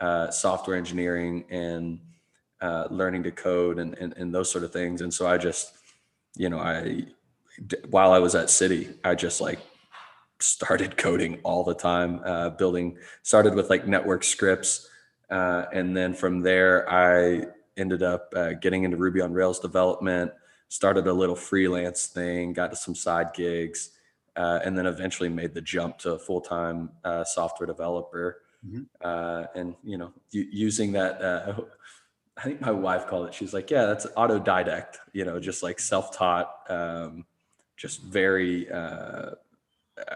uh, 0.00 0.30
software 0.30 0.76
engineering 0.76 1.44
and 1.50 2.00
uh, 2.60 2.88
learning 2.90 3.22
to 3.24 3.30
code 3.30 3.78
and, 3.78 3.96
and 3.98 4.14
and 4.16 4.34
those 4.34 4.50
sort 4.50 4.64
of 4.64 4.72
things. 4.72 5.00
And 5.00 5.12
so 5.12 5.26
I 5.26 5.38
just, 5.38 5.72
you 6.36 6.48
know, 6.48 6.58
I 6.58 7.06
while 7.90 8.12
I 8.12 8.18
was 8.18 8.34
at 8.34 8.46
Citi, 8.46 8.94
I 9.04 9.14
just 9.14 9.40
like 9.40 9.58
started 10.40 10.96
coding 10.96 11.40
all 11.42 11.64
the 11.64 11.74
time, 11.74 12.20
uh, 12.24 12.50
building, 12.50 12.96
started 13.22 13.54
with 13.54 13.70
like 13.70 13.86
network 13.86 14.22
scripts. 14.22 14.88
Uh, 15.30 15.64
and 15.72 15.96
then 15.96 16.14
from 16.14 16.40
there, 16.40 16.88
I 16.90 17.46
ended 17.76 18.02
up 18.02 18.32
uh, 18.36 18.52
getting 18.54 18.84
into 18.84 18.96
Ruby 18.96 19.20
on 19.20 19.32
Rails 19.32 19.58
development, 19.58 20.32
started 20.68 21.06
a 21.06 21.12
little 21.12 21.36
freelance 21.36 22.06
thing, 22.06 22.52
got 22.52 22.70
to 22.70 22.76
some 22.76 22.94
side 22.94 23.32
gigs, 23.34 23.90
uh, 24.36 24.60
and 24.64 24.76
then 24.76 24.86
eventually 24.86 25.28
made 25.28 25.54
the 25.54 25.60
jump 25.60 25.98
to 25.98 26.12
a 26.12 26.18
full 26.18 26.40
time 26.40 26.90
uh, 27.04 27.24
software 27.24 27.66
developer. 27.66 28.42
Mm-hmm. 28.66 28.82
Uh, 29.00 29.44
and, 29.54 29.74
you 29.82 29.98
know, 29.98 30.12
using 30.30 30.92
that, 30.92 31.22
I 32.36 32.42
think 32.42 32.60
my 32.60 32.70
wife 32.70 33.06
called 33.06 33.28
it, 33.28 33.34
she's 33.34 33.54
like, 33.54 33.70
yeah, 33.70 33.86
that's 33.86 34.06
autodidact, 34.06 34.96
you 35.12 35.24
know, 35.24 35.40
just 35.40 35.62
like 35.62 35.80
self 35.80 36.16
taught, 36.16 36.52
um, 36.68 37.24
just 37.76 38.02
very, 38.02 38.68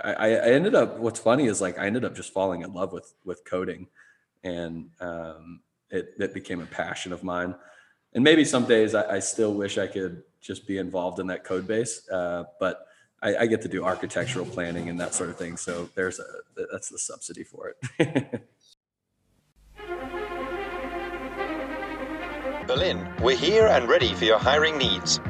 I, 0.04 0.34
I 0.34 0.50
ended 0.50 0.74
up 0.74 0.98
what's 0.98 1.20
funny 1.20 1.46
is 1.46 1.60
like 1.60 1.78
I 1.78 1.86
ended 1.86 2.04
up 2.04 2.14
just 2.14 2.32
falling 2.32 2.62
in 2.62 2.72
love 2.72 2.92
with 2.92 3.14
with 3.24 3.44
coding 3.44 3.88
and 4.44 4.90
um, 5.00 5.60
it, 5.90 6.14
it 6.18 6.34
became 6.34 6.60
a 6.60 6.66
passion 6.66 7.12
of 7.12 7.24
mine 7.24 7.54
and 8.14 8.22
maybe 8.22 8.44
some 8.44 8.64
days 8.64 8.94
I, 8.94 9.16
I 9.16 9.18
still 9.18 9.54
wish 9.54 9.78
I 9.78 9.86
could 9.86 10.22
just 10.42 10.66
be 10.66 10.78
involved 10.78 11.18
in 11.18 11.26
that 11.26 11.44
code 11.44 11.66
base 11.66 12.08
uh, 12.10 12.44
but 12.60 12.86
I, 13.22 13.36
I, 13.36 13.46
get 13.46 13.62
to 13.62 13.68
do 13.68 13.84
architectural 13.84 14.44
planning 14.44 14.88
and 14.88 14.98
that 15.00 15.14
sort 15.14 15.30
of 15.30 15.36
thing 15.36 15.56
so 15.56 15.88
there's 15.94 16.18
a 16.18 16.24
that's 16.70 16.88
the 16.88 16.98
subsidy 16.98 17.44
for 17.44 17.74
it 17.98 18.42
Berlin, 22.66 23.08
we're 23.20 23.36
here 23.36 23.66
and 23.66 23.88
ready 23.88 24.14
for 24.14 24.24
your 24.24 24.38
hiring 24.38 24.78
needs. 24.78 25.20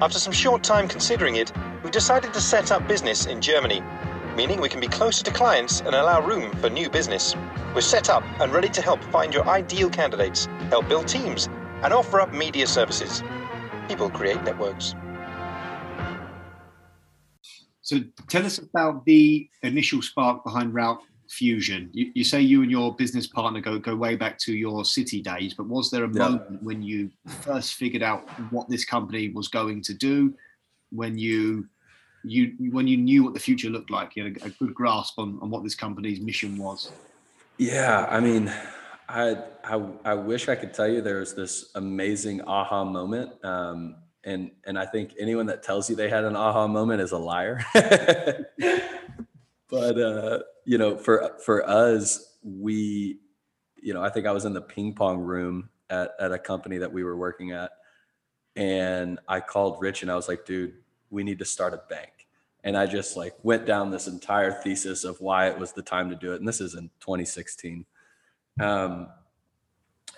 After 0.00 0.18
some 0.18 0.32
short 0.32 0.64
time 0.64 0.88
considering 0.88 1.36
it, 1.36 1.52
we've 1.82 1.92
decided 1.92 2.32
to 2.32 2.40
set 2.40 2.72
up 2.72 2.88
business 2.88 3.26
in 3.26 3.42
Germany 3.42 3.82
meaning 4.38 4.60
we 4.60 4.68
can 4.68 4.78
be 4.78 4.86
closer 4.86 5.24
to 5.24 5.32
clients 5.32 5.80
and 5.80 5.96
allow 5.96 6.24
room 6.24 6.52
for 6.58 6.70
new 6.70 6.88
business. 6.88 7.34
We're 7.74 7.80
set 7.80 8.08
up 8.08 8.22
and 8.40 8.52
ready 8.52 8.68
to 8.68 8.80
help 8.80 9.02
find 9.02 9.34
your 9.34 9.44
ideal 9.48 9.90
candidates, 9.90 10.46
help 10.70 10.88
build 10.88 11.08
teams, 11.08 11.48
and 11.82 11.92
offer 11.92 12.20
up 12.20 12.32
media 12.32 12.68
services. 12.68 13.20
People 13.88 14.10
create 14.10 14.42
networks. 14.44 14.94
So 17.80 18.00
tell 18.28 18.44
us 18.44 18.58
about 18.58 19.04
the 19.06 19.48
initial 19.62 20.02
spark 20.02 20.44
behind 20.44 20.74
Route 20.74 21.00
Fusion. 21.30 21.88
You, 21.92 22.12
you, 22.14 22.24
say 22.24 22.40
you 22.40 22.62
and 22.62 22.70
your 22.70 22.94
business 22.94 23.26
partner 23.26 23.60
go 23.60 23.78
go 23.78 23.96
way 23.96 24.14
back 24.14 24.38
to 24.40 24.52
your 24.52 24.82
Citi 24.82 25.22
days, 25.22 25.54
but 25.54 25.66
was 25.66 25.90
there 25.90 26.04
a 26.04 26.12
yeah. 26.12 26.28
moment 26.28 26.62
when 26.62 26.82
you 26.82 27.10
first 27.40 27.74
figured 27.74 28.02
out 28.02 28.28
what 28.52 28.68
this 28.68 28.84
company 28.84 29.30
was 29.30 29.48
going 29.48 29.82
to 29.82 29.94
do? 29.94 30.34
When 30.90 31.16
you 31.16 31.66
you 32.24 32.52
when 32.70 32.86
you 32.86 32.96
knew 32.96 33.24
what 33.24 33.34
the 33.34 33.40
future 33.40 33.70
looked 33.70 33.90
like 33.90 34.16
you 34.16 34.24
had 34.24 34.36
a, 34.42 34.46
a 34.46 34.50
good 34.50 34.74
grasp 34.74 35.18
on, 35.18 35.38
on 35.40 35.50
what 35.50 35.62
this 35.62 35.74
company's 35.74 36.20
mission 36.20 36.56
was 36.56 36.90
yeah 37.58 38.06
i 38.10 38.20
mean 38.20 38.52
I, 39.08 39.36
I 39.64 39.82
i 40.04 40.14
wish 40.14 40.48
i 40.48 40.54
could 40.54 40.74
tell 40.74 40.86
you 40.86 41.00
there 41.00 41.20
was 41.20 41.34
this 41.34 41.70
amazing 41.74 42.42
aha 42.42 42.84
moment 42.84 43.42
um, 43.44 43.96
and 44.24 44.50
and 44.64 44.78
i 44.78 44.84
think 44.84 45.14
anyone 45.18 45.46
that 45.46 45.62
tells 45.62 45.88
you 45.88 45.96
they 45.96 46.10
had 46.10 46.24
an 46.24 46.36
aha 46.36 46.66
moment 46.66 47.00
is 47.00 47.12
a 47.12 47.18
liar 47.18 47.64
but 49.68 49.98
uh, 49.98 50.40
you 50.64 50.76
know 50.78 50.96
for 50.96 51.36
for 51.44 51.68
us 51.68 52.36
we 52.42 53.18
you 53.76 53.94
know 53.94 54.02
i 54.02 54.10
think 54.10 54.26
i 54.26 54.32
was 54.32 54.44
in 54.44 54.52
the 54.52 54.60
ping 54.60 54.94
pong 54.94 55.18
room 55.18 55.70
at, 55.88 56.10
at 56.20 56.32
a 56.32 56.38
company 56.38 56.78
that 56.78 56.92
we 56.92 57.02
were 57.02 57.16
working 57.16 57.52
at 57.52 57.70
and 58.56 59.18
i 59.26 59.40
called 59.40 59.80
rich 59.80 60.02
and 60.02 60.10
i 60.10 60.16
was 60.16 60.28
like 60.28 60.44
dude 60.44 60.74
we 61.10 61.22
need 61.24 61.38
to 61.38 61.44
start 61.44 61.74
a 61.74 61.82
bank. 61.88 62.26
And 62.64 62.76
I 62.76 62.86
just 62.86 63.16
like 63.16 63.34
went 63.42 63.66
down 63.66 63.90
this 63.90 64.08
entire 64.08 64.50
thesis 64.50 65.04
of 65.04 65.20
why 65.20 65.48
it 65.48 65.58
was 65.58 65.72
the 65.72 65.82
time 65.82 66.10
to 66.10 66.16
do 66.16 66.32
it. 66.32 66.36
And 66.36 66.48
this 66.48 66.60
is 66.60 66.74
in 66.74 66.90
2016. 67.00 67.86
Um, 68.60 69.08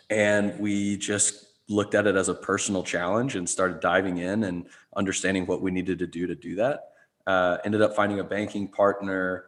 and 0.08 0.58
we 0.58 0.96
just 0.96 1.46
looked 1.68 1.94
at 1.94 2.06
it 2.06 2.16
as 2.16 2.28
a 2.28 2.34
personal 2.34 2.82
challenge 2.82 3.36
and 3.36 3.48
started 3.48 3.80
diving 3.80 4.18
in 4.18 4.44
and 4.44 4.66
understanding 4.96 5.46
what 5.46 5.62
we 5.62 5.70
needed 5.70 5.98
to 6.00 6.06
do 6.06 6.26
to 6.26 6.34
do 6.34 6.56
that. 6.56 6.90
Uh, 7.26 7.58
ended 7.64 7.80
up 7.80 7.94
finding 7.94 8.18
a 8.18 8.24
banking 8.24 8.66
partner, 8.66 9.44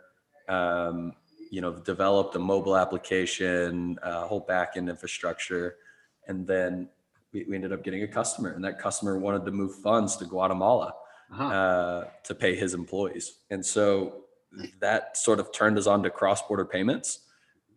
um, 0.49 1.13
you 1.51 1.61
know, 1.61 1.73
developed 1.73 2.37
a 2.37 2.39
mobile 2.39 2.77
application, 2.77 3.99
a 4.03 4.27
whole 4.27 4.45
backend 4.47 4.89
infrastructure, 4.89 5.77
and 6.29 6.47
then 6.47 6.89
we, 7.33 7.45
we 7.49 7.57
ended 7.57 7.73
up 7.73 7.83
getting 7.83 8.05
a 8.05 8.09
customer, 8.09 8.53
and 8.53 8.65
that 8.65 8.79
customer 8.79 9.19
wanted 9.19 9.45
to 9.45 9.51
move 9.51 9.75
funds 9.77 10.17
to 10.17 10.25
Guatemala 10.25 10.95
uh-huh. 11.33 11.45
uh, 11.45 12.05
to 12.23 12.35
pay 12.35 12.55
his 12.55 12.75
employees. 12.75 13.41
And 13.51 13.65
so 13.65 14.25
that 14.81 15.17
sort 15.17 15.41
of 15.41 15.51
turned 15.53 15.79
us 15.79 15.87
on 15.87 16.03
to 16.03 16.11
cross 16.11 16.43
border 16.43 16.65
payments. 16.65 17.21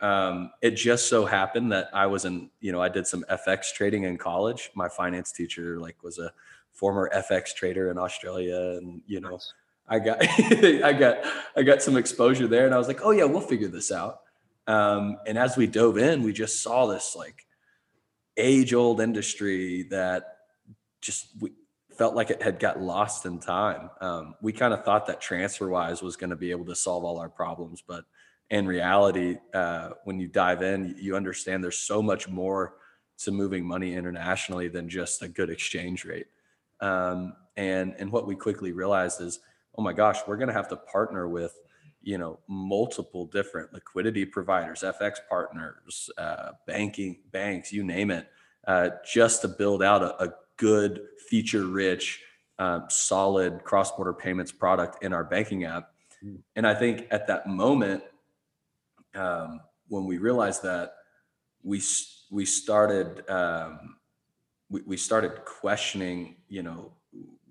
Um, 0.01 0.51
it 0.61 0.71
just 0.71 1.09
so 1.09 1.25
happened 1.25 1.71
that 1.71 1.89
I 1.93 2.05
was 2.05 2.25
in, 2.25 2.49
you 2.59 2.71
know, 2.71 2.81
I 2.81 2.89
did 2.89 3.07
some 3.07 3.25
FX 3.29 3.73
trading 3.73 4.03
in 4.03 4.17
college. 4.17 4.71
My 4.75 4.89
finance 4.89 5.31
teacher 5.31 5.79
like 5.79 6.03
was 6.03 6.19
a 6.19 6.31
former 6.73 7.09
FX 7.15 7.53
trader 7.55 7.89
in 7.91 7.97
Australia, 7.97 8.77
and 8.77 9.01
you 9.07 9.21
know, 9.21 9.39
I 9.87 9.99
got, 9.99 10.17
I 10.39 10.93
got, 10.93 11.17
I 11.55 11.63
got 11.63 11.81
some 11.81 11.97
exposure 11.97 12.47
there, 12.47 12.65
and 12.65 12.73
I 12.73 12.77
was 12.77 12.87
like, 12.87 13.01
oh 13.03 13.11
yeah, 13.11 13.25
we'll 13.25 13.41
figure 13.41 13.69
this 13.69 13.91
out. 13.91 14.21
Um, 14.67 15.17
and 15.25 15.37
as 15.37 15.57
we 15.57 15.67
dove 15.67 15.97
in, 15.97 16.23
we 16.23 16.33
just 16.33 16.61
saw 16.61 16.87
this 16.87 17.15
like 17.15 17.45
age 18.37 18.73
old 18.73 18.99
industry 18.99 19.83
that 19.91 20.37
just 21.01 21.27
we, 21.39 21.51
felt 21.97 22.15
like 22.15 22.29
it 22.29 22.41
had 22.41 22.59
got 22.59 22.81
lost 22.81 23.25
in 23.25 23.39
time. 23.39 23.89
Um, 24.01 24.35
we 24.41 24.51
kind 24.51 24.73
of 24.73 24.83
thought 24.83 25.07
that 25.07 25.21
TransferWise 25.21 26.01
was 26.01 26.15
going 26.15 26.29
to 26.29 26.35
be 26.35 26.51
able 26.51 26.65
to 26.65 26.75
solve 26.75 27.03
all 27.03 27.19
our 27.19 27.29
problems, 27.29 27.81
but 27.85 28.03
in 28.49 28.67
reality, 28.67 29.37
uh, 29.53 29.89
when 30.03 30.19
you 30.19 30.27
dive 30.27 30.61
in, 30.61 30.95
you 30.99 31.15
understand 31.15 31.63
there's 31.63 31.79
so 31.79 32.01
much 32.01 32.27
more 32.27 32.75
to 33.17 33.31
moving 33.31 33.65
money 33.65 33.95
internationally 33.95 34.67
than 34.67 34.89
just 34.89 35.21
a 35.21 35.27
good 35.27 35.49
exchange 35.49 36.05
rate. 36.05 36.27
Um, 36.81 37.33
and 37.57 37.95
and 37.97 38.11
what 38.11 38.27
we 38.27 38.35
quickly 38.35 38.71
realized 38.71 39.21
is, 39.21 39.39
oh 39.77 39.81
my 39.81 39.93
gosh, 39.93 40.19
we're 40.27 40.37
going 40.37 40.49
to 40.49 40.53
have 40.53 40.67
to 40.69 40.75
partner 40.75 41.27
with 41.27 41.57
you 42.01 42.17
know 42.17 42.39
multiple 42.47 43.25
different 43.25 43.73
liquidity 43.73 44.25
providers, 44.25 44.83
FX 44.83 45.15
partners, 45.29 46.09
uh, 46.17 46.51
banking 46.67 47.17
banks, 47.31 47.71
you 47.71 47.83
name 47.83 48.11
it, 48.11 48.27
uh, 48.67 48.89
just 49.11 49.41
to 49.41 49.47
build 49.47 49.81
out 49.81 50.03
a, 50.03 50.23
a 50.23 50.33
good, 50.57 51.01
feature 51.29 51.65
rich, 51.65 52.21
uh, 52.59 52.81
solid 52.89 53.63
cross 53.63 53.91
border 53.91 54.13
payments 54.13 54.51
product 54.51 55.03
in 55.03 55.13
our 55.13 55.23
banking 55.23 55.63
app. 55.63 55.91
Mm. 56.23 56.39
And 56.55 56.67
I 56.67 56.73
think 56.73 57.07
at 57.11 57.27
that 57.27 57.47
moment, 57.47 58.03
um, 59.15 59.61
when 59.87 60.05
we 60.05 60.17
realized 60.17 60.63
that, 60.63 60.93
we 61.63 61.81
we 62.31 62.45
started 62.45 63.27
um, 63.29 63.97
we, 64.69 64.81
we 64.81 64.97
started 64.97 65.45
questioning, 65.45 66.37
you 66.47 66.63
know, 66.63 66.93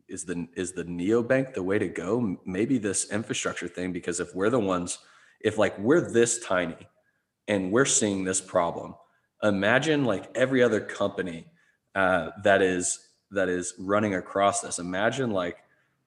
is 0.08 0.24
the 0.24 0.46
is 0.54 0.72
the 0.72 0.84
neobank 0.84 1.54
the 1.54 1.62
way 1.62 1.78
to 1.78 1.88
go? 1.88 2.38
Maybe 2.44 2.78
this 2.78 3.10
infrastructure 3.10 3.68
thing, 3.68 3.92
because 3.92 4.20
if 4.20 4.34
we're 4.34 4.50
the 4.50 4.58
ones, 4.58 4.98
if 5.40 5.58
like 5.58 5.78
we're 5.78 6.12
this 6.12 6.44
tiny 6.44 6.76
and 7.48 7.72
we're 7.72 7.84
seeing 7.84 8.24
this 8.24 8.40
problem, 8.40 8.94
imagine 9.42 10.04
like 10.04 10.30
every 10.34 10.62
other 10.62 10.80
company 10.80 11.46
uh, 11.94 12.30
that 12.42 12.62
is 12.62 12.98
that 13.30 13.48
is 13.48 13.74
running 13.78 14.14
across 14.14 14.60
this. 14.60 14.78
Imagine 14.78 15.30
like 15.30 15.58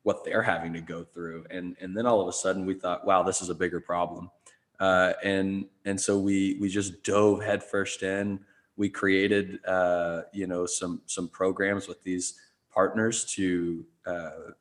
what 0.03 0.23
they're 0.23 0.41
having 0.41 0.73
to 0.73 0.81
go 0.81 1.03
through. 1.03 1.45
And 1.49 1.75
and 1.81 1.95
then 1.95 2.05
all 2.05 2.21
of 2.21 2.27
a 2.27 2.33
sudden 2.33 2.65
we 2.65 2.75
thought, 2.75 3.05
wow, 3.05 3.23
this 3.23 3.41
is 3.41 3.49
a 3.49 3.55
bigger 3.55 3.81
problem. 3.81 4.29
Uh, 4.79 5.13
and 5.23 5.65
and 5.85 5.99
so 5.99 6.19
we 6.19 6.57
we 6.59 6.69
just 6.69 7.03
dove 7.03 7.43
headfirst 7.43 8.03
in. 8.03 8.39
We 8.75 8.89
created 8.89 9.59
uh, 9.65 10.23
you 10.33 10.47
know 10.47 10.65
some 10.65 11.01
some 11.05 11.29
programs 11.29 11.87
with 11.87 12.03
these 12.03 12.39
partners 12.71 13.25
to 13.35 13.85
uh, 14.05 14.51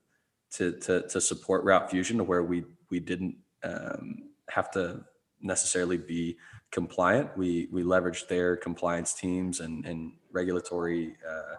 to, 0.53 0.73
to 0.73 1.09
to 1.09 1.21
support 1.21 1.65
Route 1.65 1.91
Fusion 1.91 2.19
to 2.19 2.25
where 2.25 2.43
we 2.43 2.65
we 2.91 3.01
didn't 3.01 3.37
um, 3.63 4.31
have 4.49 4.71
to 4.73 5.05
necessarily 5.43 5.99
be 5.99 6.39
compliant. 6.71 7.37
We 7.37 7.69
we 7.71 7.83
leveraged 7.83 8.29
their 8.29 8.57
compliance 8.57 9.13
teams 9.13 9.61
and 9.61 9.85
and 9.85 10.13
regulatory 10.33 11.17
uh, 11.29 11.57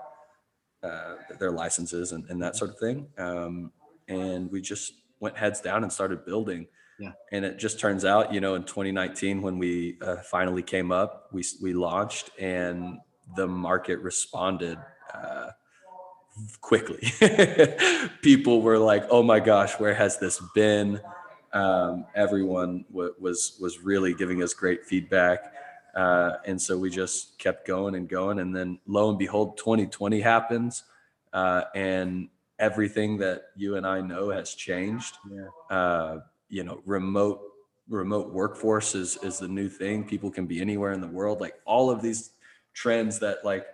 uh, 0.88 1.16
their 1.40 1.52
licenses 1.52 2.12
and, 2.12 2.26
and 2.30 2.42
that 2.42 2.56
sort 2.56 2.72
of 2.72 2.80
thing. 2.80 3.08
Um, 3.18 3.72
and 4.08 4.52
we 4.52 4.62
just 4.62 4.94
went 5.20 5.38
heads 5.38 5.60
down 5.62 5.84
and 5.84 5.92
started 5.92 6.26
building. 6.26 6.68
Yeah. 7.00 7.12
And 7.32 7.46
it 7.46 7.58
just 7.60 7.80
turns 7.80 8.06
out, 8.06 8.34
you 8.34 8.42
know, 8.42 8.56
in 8.56 8.64
2019 8.64 9.42
when 9.42 9.58
we 9.60 9.98
uh, 10.02 10.18
finally 10.18 10.64
came 10.64 10.92
up, 10.92 11.30
we 11.32 11.44
we 11.62 11.74
launched 11.74 12.32
and 12.40 12.98
the 13.36 13.48
market 13.48 14.00
responded 14.00 14.80
uh, 15.14 15.50
quickly. 16.62 17.12
People 18.22 18.62
were 18.62 18.78
like, 18.78 19.06
"Oh 19.10 19.24
my 19.24 19.40
gosh, 19.40 19.80
where 19.80 19.94
has 19.94 20.18
this 20.18 20.42
been?" 20.56 21.00
Um, 21.54 22.06
everyone 22.16 22.86
w- 22.92 23.14
was 23.20 23.58
was 23.62 23.80
really 23.80 24.14
giving 24.14 24.44
us 24.44 24.54
great 24.54 24.86
feedback, 24.86 25.54
uh, 25.96 26.34
and 26.46 26.62
so 26.62 26.78
we 26.78 26.90
just 26.90 27.38
kept 27.40 27.68
going 27.68 27.96
and 27.96 28.08
going. 28.08 28.40
And 28.40 28.56
then, 28.56 28.80
lo 28.88 29.10
and 29.10 29.18
behold, 29.18 29.58
2020 29.58 30.20
happens, 30.22 30.84
uh, 31.34 31.64
and 31.76 32.30
everything 32.60 33.18
that 33.18 33.44
you 33.56 33.76
and 33.76 33.86
I 33.86 34.02
know 34.02 34.30
has 34.30 34.54
changed. 34.56 35.18
Yeah. 35.32 35.76
Uh, 35.76 36.20
you 36.50 36.64
know, 36.64 36.82
remote 36.86 37.42
remote 37.90 38.34
workforce 38.34 38.96
is 38.96 39.18
is 39.24 39.40
the 39.40 39.48
new 39.48 39.70
thing. 39.70 40.04
People 40.04 40.32
can 40.32 40.46
be 40.46 40.62
anywhere 40.62 40.92
in 40.92 41.02
the 41.02 41.08
world. 41.08 41.42
Like 41.42 41.56
all 41.66 41.90
of 41.90 42.02
these 42.02 42.32
trends 42.74 43.20
that 43.20 43.44
like 43.44 43.66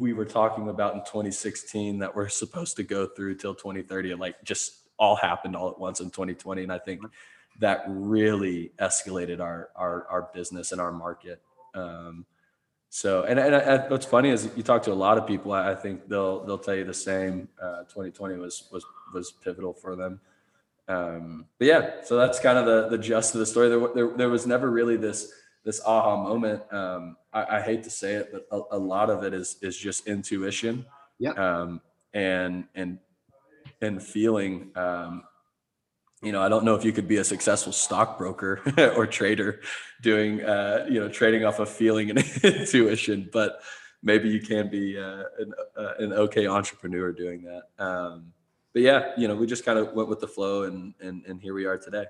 we 0.00 0.12
were 0.14 0.24
talking 0.24 0.68
about 0.68 0.94
in 0.94 1.00
2016 1.00 1.98
that 1.98 2.14
we're 2.14 2.28
supposed 2.28 2.76
to 2.76 2.82
go 2.82 3.06
through 3.06 3.34
till 3.34 3.54
2030 3.54 4.12
and 4.12 4.20
like 4.20 4.42
just 4.42 4.88
all 4.98 5.14
happened 5.16 5.54
all 5.54 5.70
at 5.70 5.78
once 5.78 6.00
in 6.00 6.10
2020 6.10 6.62
and 6.62 6.72
i 6.72 6.78
think 6.78 7.02
that 7.58 7.84
really 7.86 8.72
escalated 8.78 9.40
our 9.40 9.68
our, 9.76 10.06
our 10.08 10.30
business 10.34 10.72
and 10.72 10.80
our 10.80 10.92
market 10.92 11.40
um, 11.74 12.24
so 12.88 13.22
and, 13.24 13.38
and, 13.38 13.54
and 13.54 13.90
what's 13.90 14.06
funny 14.06 14.30
is 14.30 14.50
you 14.56 14.62
talk 14.62 14.82
to 14.82 14.92
a 14.92 14.94
lot 14.94 15.16
of 15.16 15.26
people 15.26 15.52
i 15.52 15.74
think 15.74 16.08
they'll 16.08 16.44
they'll 16.44 16.58
tell 16.58 16.74
you 16.74 16.84
the 16.84 16.94
same 16.94 17.48
uh, 17.62 17.80
2020 17.84 18.36
was 18.36 18.68
was 18.72 18.84
was 19.14 19.32
pivotal 19.32 19.72
for 19.72 19.96
them 19.96 20.20
um, 20.90 21.46
but 21.58 21.66
yeah 21.66 21.90
so 22.04 22.16
that's 22.16 22.38
kind 22.40 22.58
of 22.58 22.66
the 22.66 22.88
the 22.88 22.98
gist 22.98 23.34
of 23.34 23.40
the 23.40 23.46
story 23.46 23.68
there, 23.68 23.88
there, 23.94 24.16
there 24.16 24.28
was 24.28 24.46
never 24.46 24.70
really 24.70 24.96
this 24.96 25.32
this 25.64 25.80
aha 25.84 26.16
moment. 26.16 26.62
Um, 26.72 27.16
I, 27.32 27.58
I, 27.58 27.60
hate 27.60 27.82
to 27.84 27.90
say 27.90 28.14
it, 28.14 28.30
but 28.32 28.46
a, 28.50 28.76
a, 28.76 28.78
lot 28.78 29.10
of 29.10 29.24
it 29.24 29.34
is 29.34 29.56
is 29.62 29.76
just 29.76 30.06
intuition. 30.06 30.86
Yeah. 31.18 31.32
Um, 31.32 31.80
and 32.14 32.64
and 32.74 32.98
and 33.80 34.02
feeling. 34.02 34.70
Um, 34.74 35.24
you 36.22 36.32
know, 36.32 36.42
I 36.42 36.50
don't 36.50 36.64
know 36.64 36.74
if 36.74 36.84
you 36.84 36.92
could 36.92 37.08
be 37.08 37.16
a 37.16 37.24
successful 37.24 37.72
stockbroker 37.72 38.60
or 38.96 39.06
trader 39.06 39.60
doing, 40.02 40.42
uh, 40.44 40.86
you 40.86 41.00
know, 41.00 41.08
trading 41.08 41.46
off 41.46 41.60
of 41.60 41.70
feeling 41.70 42.10
and 42.10 42.18
intuition, 42.44 43.30
but 43.32 43.62
maybe 44.02 44.28
you 44.28 44.38
can 44.38 44.68
be 44.68 44.98
uh, 44.98 45.22
an, 45.38 45.54
uh, 45.78 45.92
an 45.98 46.12
okay 46.12 46.46
entrepreneur 46.46 47.10
doing 47.10 47.42
that. 47.42 47.82
Um, 47.82 48.32
but 48.72 48.82
yeah, 48.82 49.12
you 49.16 49.28
know, 49.28 49.34
we 49.34 49.46
just 49.46 49.64
kind 49.64 49.78
of 49.78 49.92
went 49.92 50.08
with 50.08 50.20
the 50.20 50.28
flow 50.28 50.64
and, 50.64 50.94
and, 51.00 51.24
and 51.26 51.40
here 51.40 51.54
we 51.54 51.64
are 51.64 51.78
today. 51.78 52.04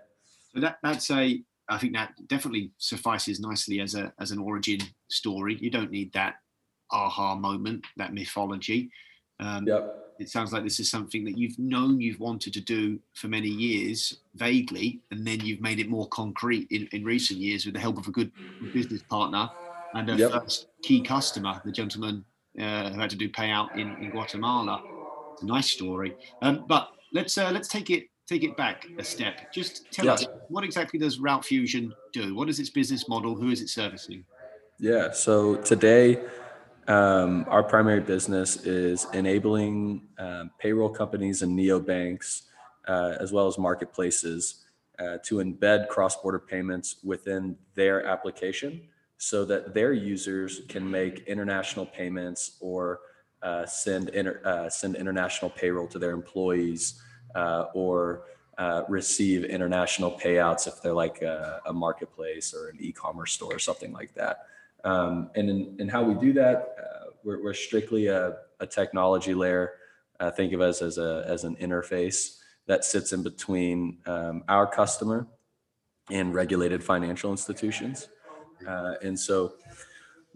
So 0.55 0.61
that, 0.61 0.79
that's 0.83 1.11
a, 1.11 1.43
I 1.69 1.79
think 1.79 1.95
that 1.95 2.15
definitely 2.27 2.73
suffices 2.79 3.39
nicely 3.41 3.81
as 3.81 3.95
a 3.95 4.13
as 4.19 4.33
an 4.33 4.41
origin 4.41 4.81
story. 5.09 5.57
You 5.61 5.71
don't 5.71 5.91
need 5.91 6.13
that 6.13 6.35
aha 6.91 7.37
moment, 7.37 7.85
that 7.97 8.13
mythology. 8.13 8.91
Um, 9.39 9.67
yep. 9.67 9.97
It 10.19 10.29
sounds 10.29 10.53
like 10.53 10.65
this 10.65 10.81
is 10.81 10.91
something 10.91 11.25
that 11.25 11.39
you've 11.39 11.59
known 11.59 12.01
you've 12.01 12.21
wanted 12.21 12.53
to 12.55 12.61
do 12.61 12.99
for 13.15 13.29
many 13.29 13.49
years, 13.49 14.19
vaguely, 14.35 15.01
and 15.11 15.27
then 15.27 15.41
you've 15.41 15.63
made 15.63 15.79
it 15.79 15.89
more 15.89 16.09
concrete 16.09 16.67
in, 16.71 16.89
in 16.93 17.05
recent 17.05 17.41
years 17.41 17.65
with 17.65 17.75
the 17.75 17.81
help 17.81 17.97
of 17.97 18.07
a 18.07 18.11
good 18.11 18.31
business 18.75 19.03
partner 19.05 19.49
and 19.95 20.11
a 20.11 20.17
yep. 20.17 20.33
first 20.33 20.67
key 20.83 21.01
customer, 21.01 21.63
the 21.65 21.73
gentleman 21.73 22.25
uh, 22.61 22.91
who 22.91 23.01
had 23.01 23.11
to 23.11 23.17
do 23.17 23.31
payout 23.31 23.75
in, 23.77 23.97
in 24.03 24.11
Guatemala. 24.11 24.83
It's 25.41 25.49
a 25.49 25.53
nice 25.55 25.71
story. 25.71 26.15
Um, 26.43 26.67
but 26.69 26.91
let's 27.15 27.39
uh, 27.39 27.51
let's 27.51 27.69
take 27.69 27.89
it 27.89 28.05
take 28.27 28.45
it 28.45 28.57
back 28.59 28.87
a 28.99 29.05
step. 29.05 29.51
Just 29.53 29.91
tell 29.91 30.11
us 30.11 30.27
what 30.49 30.65
exactly 30.65 30.99
does 30.99 31.19
Route 31.19 31.45
Fusion 31.45 31.95
do? 32.13 32.35
What 32.35 32.51
is 32.51 32.61
its 32.61 32.69
business 32.69 33.09
model? 33.09 33.35
Who 33.35 33.51
is 33.51 33.63
it 33.63 33.71
servicing? 33.71 34.25
Yeah. 34.79 35.13
So 35.13 35.57
today, 35.57 36.23
um, 36.89 37.47
our 37.49 37.63
primary 37.63 38.01
business 38.01 38.67
is 38.67 39.07
enabling 39.15 40.03
um, 40.19 40.51
payroll 40.59 40.91
companies 40.91 41.41
and 41.41 41.59
neobanks, 41.59 42.43
uh, 42.87 43.15
as 43.19 43.33
well 43.33 43.47
as 43.47 43.57
marketplaces, 43.57 44.67
uh, 44.99 45.17
to 45.25 45.37
embed 45.37 45.89
cross-border 45.89 46.39
payments 46.39 46.97
within 47.03 47.57
their 47.75 48.07
application, 48.07 48.83
so 49.17 49.47
that 49.47 49.73
their 49.73 49.95
users 49.95 50.63
can 50.69 50.89
make 50.89 51.21
international 51.21 51.87
payments 51.87 52.59
or 52.61 53.01
uh, 53.43 53.67
send 53.67 54.11
inter- 54.11 54.41
uh, 54.45 54.69
send 54.69 54.97
international 54.97 55.51
payroll 55.51 55.87
to 55.89 55.99
their 55.99 56.11
employees 56.11 57.01
uh, 57.35 57.67
or 57.75 58.25
uh, 58.59 58.83
receive 58.89 59.45
international 59.45 60.11
payouts 60.11 60.67
if 60.67 60.83
they're 60.83 60.93
like 60.93 61.23
a, 61.23 61.61
a, 61.65 61.73
marketplace 61.73 62.53
or 62.53 62.69
an 62.69 62.77
e-commerce 62.79 63.33
store 63.33 63.55
or 63.55 63.59
something 63.59 63.93
like 63.93 64.13
that. 64.13 64.41
Um, 64.85 65.31
and 65.35 65.49
in, 65.49 65.77
in, 65.79 65.89
how 65.89 66.03
we 66.03 66.15
do 66.15 66.35
that, 66.35 66.75
uh, 66.79 67.11
we're, 67.25 67.43
we're, 67.43 67.55
strictly 67.55 68.09
a, 68.09 68.37
a, 68.61 68.67
technology 68.67 69.33
layer. 69.33 69.73
Think 70.37 70.53
of 70.53 70.61
us 70.61 70.83
as 70.83 70.99
a 70.99 71.25
as 71.27 71.45
an 71.45 71.57
interface 71.57 72.41
that 72.67 72.85
sits 72.85 73.15
in 73.15 73.23
between 73.23 73.99
um, 74.05 74.45
our 74.49 74.67
customer 74.67 75.27
and 76.11 76.35
regulated 76.35 76.85
financial 76.85 77.31
institutions. 77.31 78.09
Uh, 78.67 78.95
and 79.03 79.19
so 79.19 79.55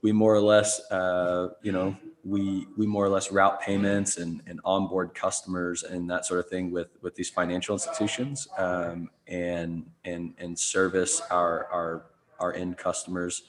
we 0.05 0.13
more 0.13 0.35
or 0.35 0.41
less, 0.41 0.83
uh, 0.91 1.49
you 1.63 1.73
know, 1.73 1.97
we 2.25 2.67
we 2.77 2.87
more 2.87 3.07
or 3.07 3.09
less 3.09 3.33
route 3.33 3.59
payments 3.63 4.19
and, 4.19 4.43
and 4.47 4.61
onboard 4.63 5.15
customers 5.15 5.83
and 5.83 6.09
that 6.11 6.27
sort 6.27 6.41
of 6.41 6.49
thing 6.51 6.71
with 6.71 6.89
with 7.01 7.15
these 7.15 7.31
financial 7.31 7.75
institutions 7.75 8.47
um, 8.59 9.09
and 9.29 9.87
and 10.05 10.35
and 10.37 10.59
service 10.59 11.23
our 11.31 11.67
our 11.73 12.05
our 12.39 12.53
end 12.53 12.77
customers 12.77 13.45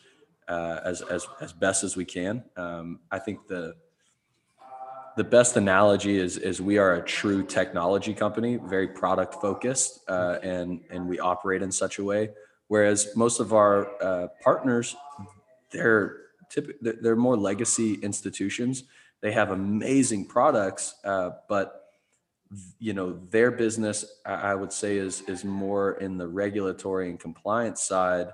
uh, 0.48 0.80
as 0.86 1.02
as 1.02 1.28
as 1.42 1.52
best 1.52 1.84
as 1.84 1.98
we 1.98 2.06
can. 2.06 2.42
Um, 2.56 3.02
I 3.12 3.20
think 3.20 3.48
the 3.48 3.76
the 5.18 5.26
best 5.26 5.58
analogy 5.58 6.18
is 6.18 6.38
is 6.38 6.62
we 6.62 6.78
are 6.78 6.96
a 6.96 7.02
true 7.02 7.44
technology 7.44 8.14
company, 8.14 8.56
very 8.56 8.88
product 8.88 9.36
focused, 9.42 10.00
uh, 10.08 10.38
and 10.42 10.80
and 10.90 11.06
we 11.06 11.20
operate 11.20 11.62
in 11.62 11.72
such 11.72 12.00
a 12.00 12.04
way. 12.04 12.30
Whereas 12.70 13.10
most 13.14 13.42
of 13.42 13.52
our 13.52 14.02
uh, 14.02 14.28
partners, 14.42 14.96
they're 15.70 16.25
typically 16.50 16.94
they're 17.02 17.16
more 17.16 17.38
legacy 17.38 17.96
institutions. 17.96 18.84
They 19.22 19.32
have 19.32 19.52
amazing 19.52 20.26
products, 20.26 20.96
uh, 21.04 21.32
but 21.50 21.82
you 22.80 22.94
know 22.94 23.20
their 23.32 23.52
business 23.52 24.06
I 24.26 24.54
would 24.54 24.72
say 24.72 24.98
is 24.98 25.22
is 25.22 25.44
more 25.44 25.94
in 25.94 26.18
the 26.18 26.28
regulatory 26.28 27.10
and 27.10 27.20
compliance 27.20 27.82
side, 27.82 28.28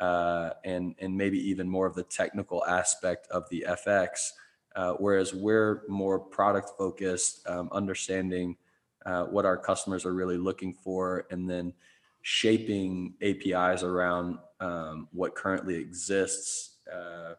uh, 0.00 0.50
and 0.64 0.94
and 0.98 1.16
maybe 1.16 1.38
even 1.48 1.68
more 1.68 1.86
of 1.86 1.94
the 1.94 2.02
technical 2.02 2.64
aspect 2.64 3.28
of 3.30 3.48
the 3.50 3.64
FX. 3.68 4.32
Uh, 4.74 4.94
whereas 4.94 5.34
we're 5.34 5.82
more 5.86 6.18
product 6.18 6.70
focused, 6.78 7.46
um, 7.46 7.68
understanding 7.72 8.56
uh, 9.04 9.24
what 9.24 9.44
our 9.44 9.56
customers 9.56 10.06
are 10.06 10.14
really 10.14 10.38
looking 10.38 10.72
for, 10.72 11.26
and 11.30 11.48
then 11.48 11.74
shaping 12.22 13.14
APIs 13.20 13.82
around 13.82 14.38
um, 14.60 15.08
what 15.12 15.34
currently 15.34 15.74
exists 15.74 16.76
uh, 16.92 17.34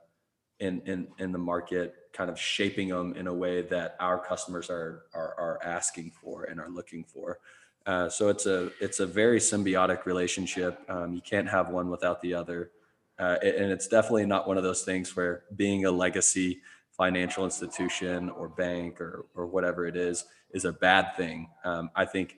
in, 0.64 0.82
in, 0.86 1.08
in 1.20 1.32
the 1.32 1.38
market, 1.38 1.96
kind 2.14 2.30
of 2.30 2.40
shaping 2.40 2.88
them 2.88 3.14
in 3.16 3.28
a 3.28 3.34
way 3.34 3.62
that 3.64 3.96
our 4.00 4.18
customers 4.18 4.70
are, 4.70 5.04
are, 5.14 5.36
are 5.38 5.60
asking 5.64 6.12
for 6.12 6.46
and 6.46 6.60
are 6.60 6.70
looking 6.70 7.04
for. 7.04 7.40
Uh, 7.86 8.08
so 8.08 8.30
it's 8.30 8.46
a 8.46 8.72
it's 8.80 9.02
a 9.02 9.06
very 9.06 9.40
symbiotic 9.40 10.06
relationship. 10.06 10.80
Um, 10.88 11.14
you 11.14 11.22
can't 11.22 11.50
have 11.50 11.70
one 11.70 11.90
without 11.90 12.22
the 12.22 12.34
other, 12.34 12.72
uh, 13.20 13.36
and 13.44 13.72
it's 13.74 13.90
definitely 13.90 14.26
not 14.26 14.48
one 14.48 14.58
of 14.58 14.64
those 14.64 14.84
things 14.84 15.14
where 15.18 15.44
being 15.58 15.84
a 15.84 15.92
legacy 15.92 16.62
financial 16.92 17.44
institution 17.44 18.30
or 18.30 18.48
bank 18.48 19.02
or 19.02 19.26
or 19.36 19.48
whatever 19.48 19.86
it 19.86 19.98
is 19.98 20.24
is 20.52 20.64
a 20.64 20.72
bad 20.72 21.14
thing. 21.18 21.50
Um, 21.66 21.90
I 21.94 22.06
think 22.06 22.38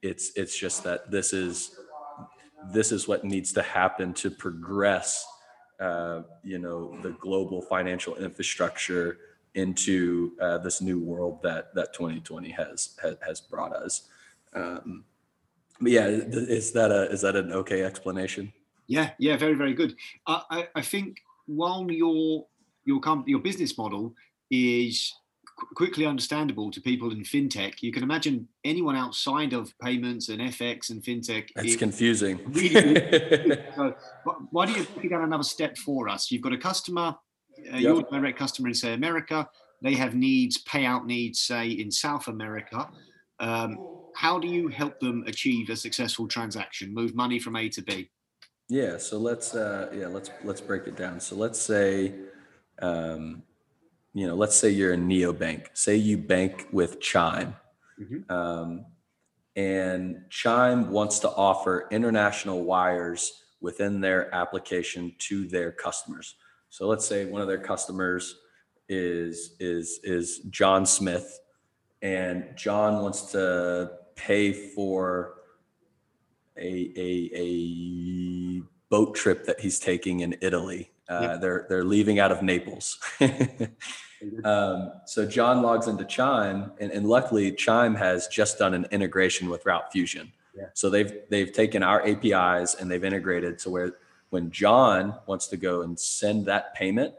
it's 0.00 0.32
it's 0.36 0.58
just 0.58 0.84
that 0.84 1.10
this 1.10 1.34
is 1.34 1.76
this 2.72 2.90
is 2.90 3.06
what 3.06 3.24
needs 3.24 3.52
to 3.52 3.62
happen 3.62 4.14
to 4.14 4.30
progress 4.30 5.26
uh, 5.80 6.22
you 6.42 6.58
know 6.58 6.96
the 7.02 7.10
global 7.10 7.62
financial 7.62 8.16
infrastructure 8.16 9.18
into 9.54 10.32
uh, 10.40 10.58
this 10.58 10.80
new 10.80 10.98
world 11.00 11.42
that 11.42 11.74
that 11.74 11.92
2020 11.92 12.50
has 12.50 12.96
has, 13.02 13.16
has 13.26 13.40
brought 13.40 13.72
us. 13.72 14.08
Um, 14.54 15.04
but 15.80 15.92
yeah, 15.92 16.06
is 16.06 16.72
that 16.72 16.90
a 16.90 17.10
is 17.10 17.20
that 17.22 17.36
an 17.36 17.52
okay 17.52 17.82
explanation? 17.82 18.52
Yeah, 18.86 19.10
yeah, 19.18 19.36
very 19.36 19.54
very 19.54 19.74
good. 19.74 19.94
I 20.26 20.68
I, 20.74 20.82
think 20.82 21.18
while 21.46 21.90
your 21.90 22.46
your 22.84 23.00
company 23.00 23.30
your 23.30 23.40
business 23.40 23.76
model 23.76 24.14
is 24.50 25.14
quickly 25.74 26.06
understandable 26.06 26.70
to 26.70 26.80
people 26.80 27.10
in 27.10 27.20
fintech. 27.20 27.82
You 27.82 27.92
can 27.92 28.02
imagine 28.02 28.48
anyone 28.64 28.96
outside 28.96 29.52
of 29.52 29.72
payments 29.80 30.28
and 30.28 30.40
FX 30.40 30.90
and 30.90 31.02
fintech. 31.02 31.48
It's 31.56 31.76
confusing. 31.76 32.40
Really, 32.46 33.56
so, 33.76 33.94
why 34.50 34.66
do 34.66 34.72
you 34.72 34.86
take 35.00 35.10
down 35.10 35.22
another 35.22 35.42
step 35.42 35.76
for 35.76 36.08
us? 36.08 36.30
You've 36.30 36.42
got 36.42 36.52
a 36.52 36.58
customer, 36.58 37.16
uh, 37.72 37.76
yep. 37.76 37.82
your 37.82 38.02
direct 38.02 38.38
customer 38.38 38.68
in 38.68 38.74
say 38.74 38.94
America. 38.94 39.48
They 39.82 39.94
have 39.94 40.14
needs, 40.14 40.62
payout 40.64 41.06
needs, 41.06 41.40
say 41.40 41.68
in 41.68 41.90
South 41.90 42.28
America. 42.28 42.88
Um, 43.40 43.78
how 44.14 44.38
do 44.38 44.48
you 44.48 44.68
help 44.68 44.98
them 44.98 45.22
achieve 45.26 45.70
a 45.70 45.76
successful 45.76 46.26
transaction, 46.26 46.92
move 46.92 47.14
money 47.14 47.38
from 47.38 47.54
A 47.56 47.68
to 47.68 47.82
B? 47.82 48.10
Yeah, 48.68 48.98
so 48.98 49.18
let's 49.18 49.54
uh, 49.54 49.88
yeah 49.94 50.08
let's 50.08 50.30
let's 50.44 50.60
break 50.60 50.86
it 50.86 50.96
down. 50.96 51.20
So 51.20 51.36
let's 51.36 51.60
say 51.60 52.12
um, 52.82 53.42
you 54.18 54.26
know, 54.26 54.34
let's 54.34 54.56
say 54.56 54.68
you're 54.68 54.94
a 54.94 54.96
neobank. 54.96 55.66
Say 55.74 55.94
you 55.94 56.18
bank 56.18 56.66
with 56.72 56.98
Chime, 56.98 57.54
mm-hmm. 58.00 58.28
um, 58.32 58.84
and 59.54 60.24
Chime 60.28 60.90
wants 60.90 61.20
to 61.20 61.30
offer 61.30 61.86
international 61.92 62.64
wires 62.64 63.44
within 63.60 64.00
their 64.00 64.34
application 64.34 65.14
to 65.18 65.46
their 65.46 65.70
customers. 65.70 66.34
So 66.68 66.88
let's 66.88 67.06
say 67.06 67.26
one 67.26 67.40
of 67.42 67.46
their 67.46 67.60
customers 67.60 68.40
is 68.88 69.54
is 69.60 70.00
is 70.02 70.40
John 70.50 70.84
Smith, 70.84 71.38
and 72.02 72.44
John 72.56 73.00
wants 73.00 73.30
to 73.32 73.92
pay 74.16 74.52
for 74.52 75.34
a 76.56 76.92
a, 76.96 77.30
a 77.36 78.62
boat 78.90 79.14
trip 79.14 79.44
that 79.44 79.60
he's 79.60 79.78
taking 79.78 80.20
in 80.20 80.34
Italy. 80.40 80.90
Uh, 81.08 81.20
yeah. 81.22 81.36
They're 81.36 81.66
they're 81.68 81.84
leaving 81.84 82.18
out 82.18 82.32
of 82.32 82.42
Naples. 82.42 82.98
Um, 84.44 84.92
so 85.04 85.26
John 85.26 85.62
logs 85.62 85.86
into 85.86 86.04
Chime, 86.04 86.72
and, 86.80 86.90
and, 86.90 87.06
luckily 87.06 87.52
Chime 87.52 87.94
has 87.94 88.26
just 88.28 88.58
done 88.58 88.74
an 88.74 88.86
integration 88.90 89.48
with 89.48 89.64
Route 89.64 89.92
Fusion. 89.92 90.32
Yeah. 90.56 90.64
So 90.74 90.90
they've 90.90 91.12
they've 91.28 91.52
taken 91.52 91.82
our 91.82 92.06
APIs 92.06 92.74
and 92.74 92.90
they've 92.90 93.04
integrated 93.04 93.58
to 93.60 93.70
where 93.70 93.92
when 94.30 94.50
John 94.50 95.14
wants 95.26 95.46
to 95.48 95.56
go 95.56 95.82
and 95.82 95.98
send 95.98 96.46
that 96.46 96.74
payment 96.74 97.14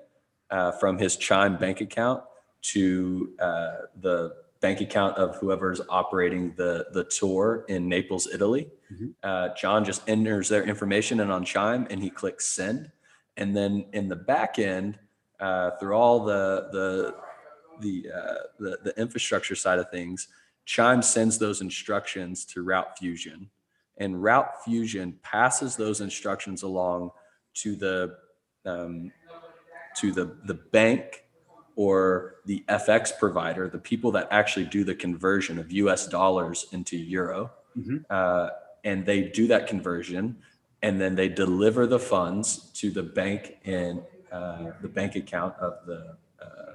uh, 0.51 0.71
from 0.73 0.97
his 0.97 1.15
Chime 1.15 1.57
bank 1.57 1.81
account 1.81 2.23
to 2.61 3.33
uh, 3.39 3.71
the 4.01 4.35
bank 4.61 4.81
account 4.81 5.17
of 5.17 5.37
whoever's 5.37 5.79
operating 5.89 6.53
the 6.57 6.87
the 6.91 7.05
tour 7.05 7.65
in 7.69 7.87
Naples, 7.87 8.27
Italy, 8.31 8.69
mm-hmm. 8.91 9.07
uh, 9.23 9.49
John 9.55 9.85
just 9.85 10.07
enters 10.09 10.49
their 10.49 10.63
information 10.63 11.21
in 11.21 11.31
on 11.31 11.45
Chime 11.45 11.87
and 11.89 12.03
he 12.03 12.09
clicks 12.09 12.45
send, 12.47 12.91
and 13.37 13.55
then 13.55 13.85
in 13.93 14.09
the 14.09 14.17
back 14.17 14.59
end 14.59 14.99
uh, 15.39 15.71
through 15.79 15.93
all 15.93 16.23
the 16.23 16.69
the 16.71 17.15
the, 17.81 18.11
uh, 18.13 18.33
the 18.59 18.77
the 18.83 18.99
infrastructure 18.99 19.55
side 19.55 19.79
of 19.79 19.89
things, 19.89 20.27
Chime 20.65 21.01
sends 21.01 21.37
those 21.37 21.61
instructions 21.61 22.45
to 22.45 22.61
Route 22.61 22.97
Fusion, 22.97 23.49
and 23.97 24.21
Route 24.21 24.63
Fusion 24.63 25.17
passes 25.21 25.75
those 25.75 26.01
instructions 26.01 26.63
along 26.63 27.11
to 27.55 27.75
the 27.75 28.17
um, 28.65 29.11
to 29.97 30.11
the 30.11 30.37
the 30.45 30.55
bank 30.55 31.23
or 31.75 32.35
the 32.45 32.63
FX 32.67 33.17
provider, 33.17 33.69
the 33.69 33.77
people 33.77 34.11
that 34.11 34.27
actually 34.31 34.65
do 34.65 34.83
the 34.83 34.93
conversion 34.93 35.57
of 35.57 35.71
US 35.71 36.07
dollars 36.07 36.65
into 36.73 36.97
euro. 36.97 37.51
Mm-hmm. 37.77 37.97
Uh, 38.09 38.49
and 38.83 39.05
they 39.05 39.23
do 39.23 39.47
that 39.47 39.67
conversion 39.67 40.37
and 40.81 40.99
then 40.99 41.15
they 41.15 41.27
deliver 41.27 41.87
the 41.87 41.99
funds 41.99 42.71
to 42.73 42.91
the 42.91 43.03
bank 43.03 43.57
in 43.63 44.01
uh, 44.31 44.71
the 44.81 44.87
bank 44.87 45.15
account 45.15 45.55
of 45.59 45.85
the 45.85 46.15
uh, 46.41 46.73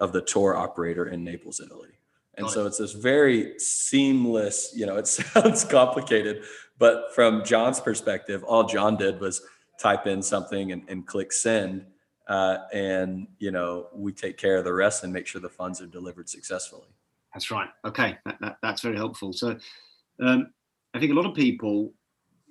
of 0.00 0.12
the 0.12 0.20
tour 0.20 0.56
operator 0.56 1.08
in 1.08 1.24
Naples, 1.24 1.60
Italy. 1.60 1.90
And 2.38 2.50
so 2.50 2.66
it's 2.66 2.78
this 2.78 2.92
very 2.92 3.58
seamless, 3.58 4.72
you 4.76 4.84
know, 4.86 4.96
it 4.96 5.06
sounds 5.06 5.64
complicated, 5.64 6.44
but 6.78 7.14
from 7.14 7.44
John's 7.44 7.80
perspective, 7.80 8.44
all 8.44 8.64
John 8.64 8.96
did 8.96 9.20
was 9.20 9.40
type 9.78 10.06
in 10.06 10.22
something 10.22 10.72
and, 10.72 10.82
and 10.88 11.06
click 11.06 11.32
send. 11.32 11.86
Uh, 12.28 12.58
and, 12.72 13.28
you 13.38 13.52
know, 13.52 13.86
we 13.94 14.12
take 14.12 14.36
care 14.36 14.56
of 14.56 14.64
the 14.64 14.72
rest 14.72 15.04
and 15.04 15.12
make 15.12 15.26
sure 15.26 15.40
the 15.40 15.48
funds 15.48 15.80
are 15.80 15.86
delivered 15.86 16.28
successfully. 16.28 16.88
That's 17.32 17.50
right. 17.50 17.68
Okay. 17.84 18.18
That, 18.24 18.36
that, 18.40 18.56
that's 18.62 18.82
very 18.82 18.96
helpful. 18.96 19.32
So 19.32 19.56
um, 20.20 20.52
I 20.92 20.98
think 20.98 21.12
a 21.12 21.14
lot 21.14 21.26
of 21.26 21.34
people 21.34 21.92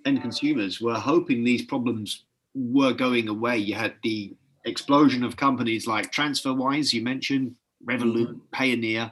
and 0.06 0.22
consumers 0.22 0.80
were 0.80 0.94
hoping 0.94 1.44
these 1.44 1.64
problems 1.64 2.26
were 2.56 2.94
going 2.94 3.28
away. 3.28 3.58
You 3.58 3.76
had 3.76 3.96
the 4.04 4.34
explosion 4.66 5.24
of 5.24 5.38
companies 5.38 5.86
like 5.86 6.12
TransferWise, 6.12 6.94
you 6.94 7.04
mentioned, 7.04 7.56
Revolut, 7.88 8.28
mm-hmm. 8.28 8.56
Payoneer, 8.56 9.12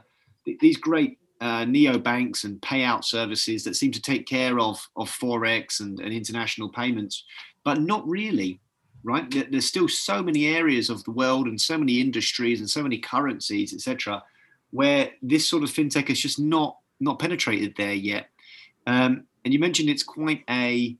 these 0.60 0.76
great 0.76 1.18
uh, 1.40 1.64
neo 1.64 1.98
banks 1.98 2.44
and 2.44 2.60
payout 2.60 3.04
services 3.04 3.64
that 3.64 3.76
seem 3.76 3.92
to 3.92 4.00
take 4.00 4.26
care 4.26 4.58
of, 4.58 4.88
of 4.96 5.10
Forex 5.10 5.80
and, 5.80 6.00
and 6.00 6.12
international 6.12 6.68
payments, 6.68 7.24
but 7.64 7.80
not 7.80 8.06
really, 8.08 8.60
right? 9.04 9.30
There's 9.50 9.66
still 9.66 9.88
so 9.88 10.22
many 10.22 10.46
areas 10.46 10.90
of 10.90 11.04
the 11.04 11.10
world 11.10 11.46
and 11.46 11.60
so 11.60 11.78
many 11.78 12.00
industries 12.00 12.60
and 12.60 12.68
so 12.68 12.82
many 12.82 12.98
currencies, 12.98 13.74
etc., 13.74 14.22
where 14.70 15.10
this 15.22 15.48
sort 15.48 15.62
of 15.62 15.70
fintech 15.70 16.10
is 16.10 16.20
just 16.20 16.40
not 16.40 16.78
not 17.00 17.18
penetrated 17.18 17.74
there 17.76 17.92
yet. 17.92 18.28
Um, 18.86 19.24
and 19.44 19.52
you 19.52 19.58
mentioned 19.58 19.90
it's 19.90 20.02
quite 20.02 20.42
a 20.48 20.96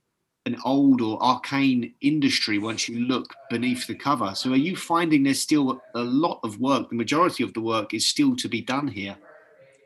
an 0.47 0.57
old 0.65 1.01
or 1.01 1.23
arcane 1.23 1.95
industry 2.03 2.59
once 2.59 2.89
you 2.89 3.07
look 3.07 3.35
beneath 3.49 3.87
the 3.87 3.95
cover. 3.95 4.35
So 4.35 4.53
are 4.53 4.57
you 4.57 4.77
finding 4.77 5.23
there's 5.23 5.41
still 5.41 5.81
a 5.95 6.03
lot 6.03 6.41
of 6.43 6.61
work? 6.61 6.91
The 6.91 6.97
majority 6.97 7.43
of 7.43 7.55
the 7.55 7.61
work 7.61 7.95
is 7.95 8.07
still 8.07 8.37
to 8.37 8.49
be 8.49 8.61
done 8.61 8.87
here. 8.87 9.17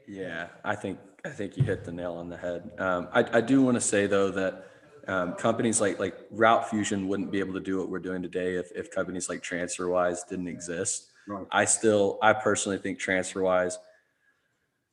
Yeah, 0.06 0.48
I 0.64 0.74
think 0.74 0.98
I 1.24 1.30
think 1.30 1.56
you 1.56 1.62
hit 1.62 1.84
the 1.84 1.92
nail 1.92 2.14
on 2.14 2.28
the 2.28 2.36
head. 2.36 2.70
Um, 2.78 3.08
I, 3.12 3.38
I, 3.38 3.40
do 3.40 3.62
want 3.62 3.74
to 3.74 3.80
say 3.80 4.06
though 4.06 4.30
that 4.30 4.66
um, 5.06 5.34
companies 5.34 5.80
like 5.80 5.98
like 5.98 6.16
Route 6.30 6.68
Fusion 6.70 7.06
wouldn't 7.06 7.30
be 7.30 7.38
able 7.40 7.54
to 7.54 7.60
do 7.60 7.78
what 7.78 7.88
we're 7.88 7.98
doing 7.98 8.22
today 8.22 8.54
if, 8.54 8.70
if 8.74 8.90
companies 8.90 9.28
like 9.28 9.42
TransferWise 9.42 10.28
didn't 10.28 10.48
exist. 10.48 11.10
Right. 11.26 11.46
I 11.52 11.66
still 11.66 12.18
I 12.22 12.32
personally 12.32 12.78
think 12.78 12.98
TransferWise, 12.98 13.74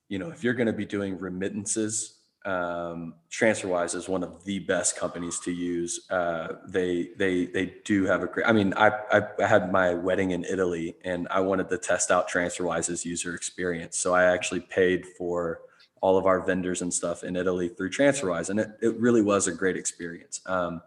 you 0.09 0.19
know, 0.19 0.29
if 0.29 0.43
you're 0.43 0.53
going 0.53 0.67
to 0.67 0.73
be 0.73 0.85
doing 0.85 1.17
remittances 1.17 2.14
um, 2.45 3.15
TransferWise 3.31 3.95
is 3.95 4.07
one 4.07 4.23
of 4.23 4.43
the 4.45 4.59
best 4.59 4.95
companies 4.95 5.39
to 5.41 5.51
use. 5.51 5.99
Uh, 6.09 6.49
they 6.67 7.09
they 7.17 7.47
they 7.47 7.73
do 7.83 8.05
have 8.05 8.21
a 8.21 8.27
great. 8.27 8.47
I 8.47 8.51
mean, 8.51 8.73
I, 8.77 8.91
I 9.11 9.45
had 9.45 9.71
my 9.71 9.95
wedding 9.95 10.31
in 10.31 10.45
Italy, 10.45 10.95
and 11.03 11.27
I 11.31 11.39
wanted 11.39 11.69
to 11.69 11.77
test 11.77 12.11
out 12.11 12.29
TransferWise's 12.29 13.03
user 13.03 13.33
experience. 13.33 13.97
So 13.97 14.13
I 14.13 14.25
actually 14.25 14.61
paid 14.61 15.05
for 15.17 15.61
all 16.01 16.17
of 16.17 16.27
our 16.27 16.39
vendors 16.45 16.83
and 16.83 16.93
stuff 16.93 17.23
in 17.23 17.35
Italy 17.35 17.67
through 17.67 17.89
TransferWise, 17.89 18.49
and 18.49 18.59
it 18.59 18.69
it 18.79 18.99
really 18.99 19.23
was 19.23 19.47
a 19.47 19.51
great 19.51 19.75
experience. 19.75 20.39
Um, 20.45 20.81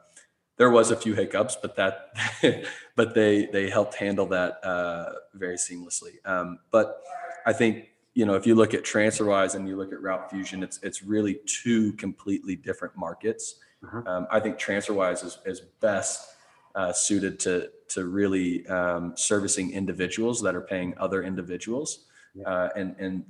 there 0.59 0.71
was 0.71 0.93
a 0.93 0.97
few 0.97 1.15
hiccups, 1.15 1.57
but 1.61 1.75
that 1.75 2.15
but 2.97 3.15
they 3.15 3.47
they 3.47 3.69
helped 3.69 3.97
handle 3.97 4.27
that 4.27 4.65
uh, 4.65 5.11
very 5.35 5.57
seamlessly. 5.57 6.25
Um, 6.25 6.61
but 6.71 7.01
I 7.45 7.53
think 7.53 7.89
you 8.19 8.27
know, 8.27 8.35
if 8.35 8.49
you 8.49 8.57
look 8.57 8.75
at 8.75 8.83
TransferWise 8.83 9.55
and 9.55 9.69
you 9.69 9.77
look 9.77 9.93
at 9.93 10.03
Route 10.03 10.29
Fusion, 10.29 10.65
it's 10.65 10.81
it's 10.83 11.05
really 11.05 11.39
two 11.47 11.93
completely 11.93 12.57
different 12.57 12.97
markets. 12.97 13.61
Uh-huh. 13.85 14.03
Um, 14.11 14.27
I 14.29 14.41
think 14.41 14.59
TransferWise 14.59 15.25
is, 15.25 15.39
is 15.47 15.61
best 15.61 16.27
uh, 16.75 16.93
suited 16.93 17.39
to 17.39 17.71
to 17.91 18.07
really 18.07 18.67
um, 18.67 19.13
servicing 19.17 19.71
individuals 19.71 20.43
that 20.43 20.57
are 20.57 20.61
paying 20.61 20.99
other 20.99 21.23
individuals, 21.23 22.07
yeah. 22.35 22.43
uh, 22.43 22.69
and 22.75 22.97
and 22.99 23.25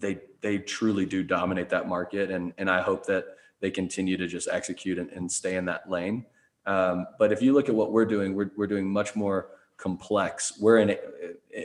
they 0.00 0.18
they 0.40 0.58
truly 0.58 1.06
do 1.06 1.22
dominate 1.22 1.68
that 1.68 1.86
market, 1.86 2.32
and 2.32 2.52
and 2.58 2.68
I 2.68 2.82
hope 2.82 3.06
that 3.06 3.24
they 3.60 3.70
continue 3.70 4.16
to 4.16 4.26
just 4.26 4.48
execute 4.50 4.98
and, 4.98 5.10
and 5.10 5.30
stay 5.30 5.54
in 5.54 5.64
that 5.66 5.88
lane. 5.88 6.26
Um, 6.66 7.06
but 7.20 7.30
if 7.30 7.40
you 7.40 7.52
look 7.52 7.68
at 7.68 7.74
what 7.76 7.92
we're 7.92 8.04
doing, 8.04 8.34
we're 8.34 8.50
we're 8.56 8.66
doing 8.66 8.90
much 8.90 9.14
more 9.14 9.50
complex. 9.76 10.58
We're 10.58 10.78
in 10.78 10.96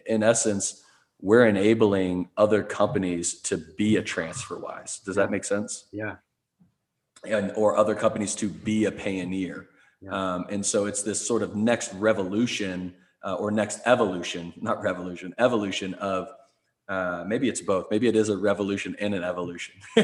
in 0.05 0.21
essence 0.21 0.82
we're 1.23 1.47
enabling 1.47 2.27
other 2.35 2.61
companies 2.61 3.39
to 3.39 3.57
be 3.57 3.95
a 3.95 4.03
TransferWise. 4.03 5.01
Does 5.05 5.15
that 5.15 5.31
make 5.31 5.45
sense? 5.45 5.85
Yeah. 5.93 6.17
And 7.25 7.53
or 7.55 7.77
other 7.77 7.95
companies 7.95 8.35
to 8.35 8.49
be 8.49 8.85
a 8.85 8.91
Payoneer. 8.91 9.67
Yeah. 10.01 10.11
Um, 10.11 10.45
and 10.49 10.65
so 10.65 10.85
it's 10.85 11.01
this 11.01 11.25
sort 11.25 11.41
of 11.41 11.55
next 11.55 11.93
revolution 11.93 12.93
uh, 13.23 13.35
or 13.35 13.51
next 13.51 13.79
evolution, 13.85 14.51
not 14.59 14.83
revolution, 14.83 15.33
evolution 15.39 15.93
of 15.93 16.27
uh, 16.89 17.23
maybe 17.25 17.47
it's 17.47 17.61
both. 17.61 17.85
Maybe 17.89 18.09
it 18.09 18.17
is 18.17 18.27
a 18.27 18.35
revolution 18.35 18.93
and 18.99 19.15
an 19.15 19.23
evolution 19.23 19.75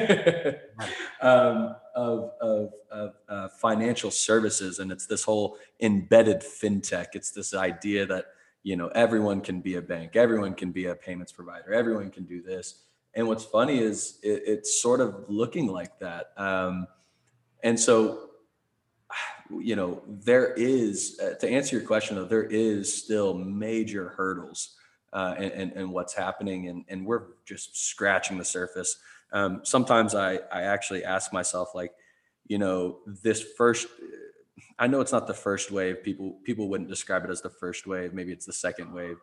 um, 1.22 1.76
of, 1.96 2.32
of, 2.40 2.72
of 2.90 3.14
uh, 3.28 3.50
financial 3.50 4.10
services. 4.10 4.80
And 4.80 4.90
it's 4.90 5.06
this 5.06 5.26
whole 5.26 5.58
embedded 5.82 6.40
fintech. 6.40 7.08
It's 7.12 7.32
this 7.32 7.54
idea 7.54 8.06
that 8.06 8.28
you 8.64 8.76
know 8.76 8.88
everyone 8.90 9.42
can 9.42 9.62
be 9.62 9.76
a 9.76 9.82
bank 9.82 10.16
everyone 10.16 10.54
can 10.54 10.72
be 10.72 10.86
a 10.86 10.96
payments 10.96 11.32
provider 11.32 11.74
everyone 11.74 12.10
can 12.10 12.26
do 12.26 12.42
this. 12.42 12.84
And 13.16 13.28
what's 13.28 13.44
funny 13.44 13.80
is 13.80 14.20
it, 14.22 14.44
it's 14.46 14.82
sort 14.82 15.02
of 15.02 15.26
looking 15.28 15.68
like 15.68 15.98
that. 16.00 16.32
Um, 16.38 16.88
and 17.64 17.80
so 17.80 18.30
you 19.50 19.76
know 19.76 20.04
there 20.08 20.54
is 20.54 21.20
uh, 21.22 21.34
to 21.40 21.50
answer 21.50 21.76
your 21.76 21.86
question 21.86 22.16
though 22.16 22.26
there 22.26 22.44
is 22.44 22.94
still 22.94 23.34
major 23.34 24.10
hurdles 24.10 24.76
uh, 25.12 25.34
and, 25.40 25.72
and, 25.72 25.92
what's 25.92 26.14
happening 26.14 26.68
and, 26.68 26.86
and 26.88 27.04
we're 27.04 27.24
just 27.44 27.76
scratching 27.76 28.38
the 28.38 28.46
surface. 28.46 29.00
Um, 29.34 29.62
sometimes 29.64 30.14
I, 30.14 30.36
I 30.52 30.62
actually 30.62 31.04
ask 31.04 31.34
myself 31.34 31.74
like 31.74 31.94
you 32.48 32.60
know 32.60 33.00
this 33.24 33.42
first 33.58 33.88
I 34.78 34.88
know 34.88 35.02
it's 35.02 35.12
not 35.12 35.28
the 35.28 35.34
first 35.34 35.72
wave. 35.72 36.04
People 36.04 36.38
people 36.44 36.70
wouldn't 36.70 36.90
describe 36.90 37.24
it 37.26 37.30
as 37.30 37.42
the 37.42 37.50
first 37.50 37.88
wave. 37.88 38.14
Maybe 38.14 38.32
it's 38.32 38.46
the 38.46 38.54
second 38.54 38.94
wave 38.94 39.18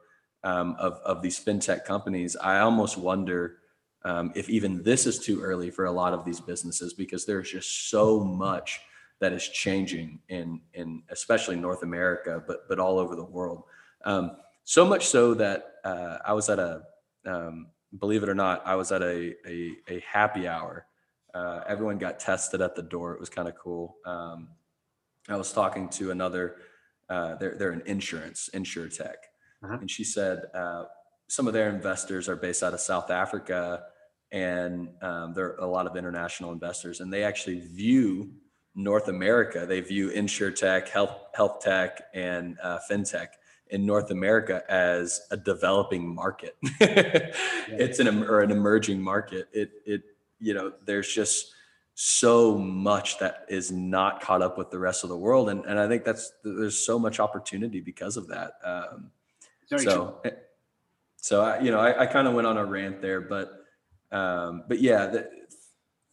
um, 0.44 0.77
of 0.79 0.94
of 1.05 1.22
these 1.22 1.42
fintech 1.42 1.85
companies. 1.85 2.37
I 2.37 2.61
almost 2.61 2.96
wonder 2.96 3.59
um, 4.05 4.33
if 4.35 4.49
even 4.49 4.83
this 4.83 5.07
is 5.07 5.18
too 5.18 5.42
early 5.42 5.70
for 5.70 5.87
a 5.87 5.92
lot 5.92 6.12
of 6.12 6.25
these 6.25 6.40
businesses 6.40 6.94
because 6.94 7.27
there's 7.27 7.51
just 7.51 7.90
so 7.90 8.20
much 8.20 8.81
that 9.20 9.33
is 9.33 9.49
changing 9.49 10.20
in 10.29 10.61
in 10.75 11.03
especially 11.11 11.57
North 11.57 11.83
America, 11.83 12.42
but 12.46 12.68
but 12.68 12.79
all 12.79 12.99
over 12.99 13.16
the 13.16 13.25
world. 13.25 13.64
Um, 14.05 14.37
so 14.64 14.85
much 14.85 15.07
so 15.07 15.35
that 15.35 15.75
uh, 15.85 16.18
I 16.25 16.33
was 16.33 16.49
at 16.49 16.59
a 16.59 16.83
um, 17.25 17.68
believe 17.99 18.22
it 18.22 18.29
or 18.29 18.35
not, 18.35 18.66
I 18.66 18.75
was 18.75 18.92
at 18.92 19.03
a 19.03 19.35
a, 19.46 19.72
a 19.88 20.01
happy 20.01 20.46
hour. 20.46 20.87
Uh, 21.35 21.62
everyone 21.66 21.99
got 21.99 22.18
tested 22.18 22.61
at 22.62 22.75
the 22.75 22.83
door. 22.83 23.12
It 23.12 23.20
was 23.20 23.29
kind 23.29 23.49
of 23.49 23.55
cool. 23.57 23.96
Um, 24.07 24.49
I 25.29 25.37
was 25.37 25.53
talking 25.53 25.89
to 25.91 26.11
another, 26.11 26.57
uh, 27.09 27.35
they're, 27.37 27.57
they're 27.57 27.73
an 27.73 27.83
insurance, 27.87 28.49
insure 28.49 28.89
tech. 28.89 29.17
Uh-huh. 29.62 29.79
And 29.81 29.91
she 29.91 30.05
said 30.05 30.43
uh, 30.55 30.85
some 31.29 31.47
of 31.47 31.53
their 31.53 31.69
investors 31.69 32.29
are 32.29 32.37
based 32.37 32.62
out 32.62 32.75
of 32.75 32.81
South 32.81 33.11
Africa 33.11 33.85
and 34.33 34.89
um, 35.03 35.33
there 35.35 35.47
are 35.47 35.57
a 35.59 35.67
lot 35.67 35.87
of 35.87 35.97
international 35.97 36.53
investors 36.53 37.01
and 37.01 37.12
they 37.12 37.23
actually 37.25 37.61
view 37.61 38.31
North 38.75 39.09
America, 39.09 39.65
they 39.67 39.81
view 39.81 40.11
insure 40.11 40.51
tech, 40.51 40.89
health, 40.89 41.17
health 41.35 41.61
tech, 41.61 42.03
and 42.12 42.59
uh, 42.62 42.79
fintech 42.91 43.29
in 43.69 43.87
North 43.87 44.11
America 44.11 44.62
as 44.69 45.23
a 45.31 45.37
developing 45.37 46.15
market. 46.15 46.57
yeah. 46.81 47.31
It's 47.69 47.99
an 47.99 48.25
or 48.25 48.41
an 48.41 48.51
emerging 48.51 49.01
market. 49.01 49.49
It 49.53 49.71
it 49.87 50.03
you 50.39 50.53
know 50.53 50.73
there's 50.85 51.12
just 51.12 51.55
so 51.99 52.59
much 52.59 53.19
that 53.19 53.47
is 53.49 53.73
not 53.73 54.21
caught 54.21 54.43
up 54.43 54.59
with 54.59 54.71
the 54.71 54.79
rest 54.79 55.03
of 55.03 55.09
the 55.09 55.17
world 55.17 55.49
and, 55.49 55.65
and 55.65 55.81
i 55.81 55.89
think 55.89 56.05
that's 56.05 56.31
there's 56.45 56.85
so 56.85 56.99
much 56.99 57.19
opportunity 57.19 57.81
because 57.81 58.19
of 58.19 58.29
that 58.29 58.53
um, 58.63 59.11
so 59.65 59.79
true. 59.79 60.15
Eh, 60.27 60.31
so 61.17 61.41
I, 61.41 61.59
you 61.61 61.71
know 61.71 61.81
i, 61.81 62.03
I 62.03 62.07
kind 62.07 62.29
of 62.29 62.35
went 62.35 62.47
on 62.47 62.59
a 62.59 62.65
rant 62.67 63.01
there 63.01 63.23
but 63.23 63.65
um, 64.13 64.65
but 64.69 64.79
yeah 64.79 65.07
the, 65.07 65.31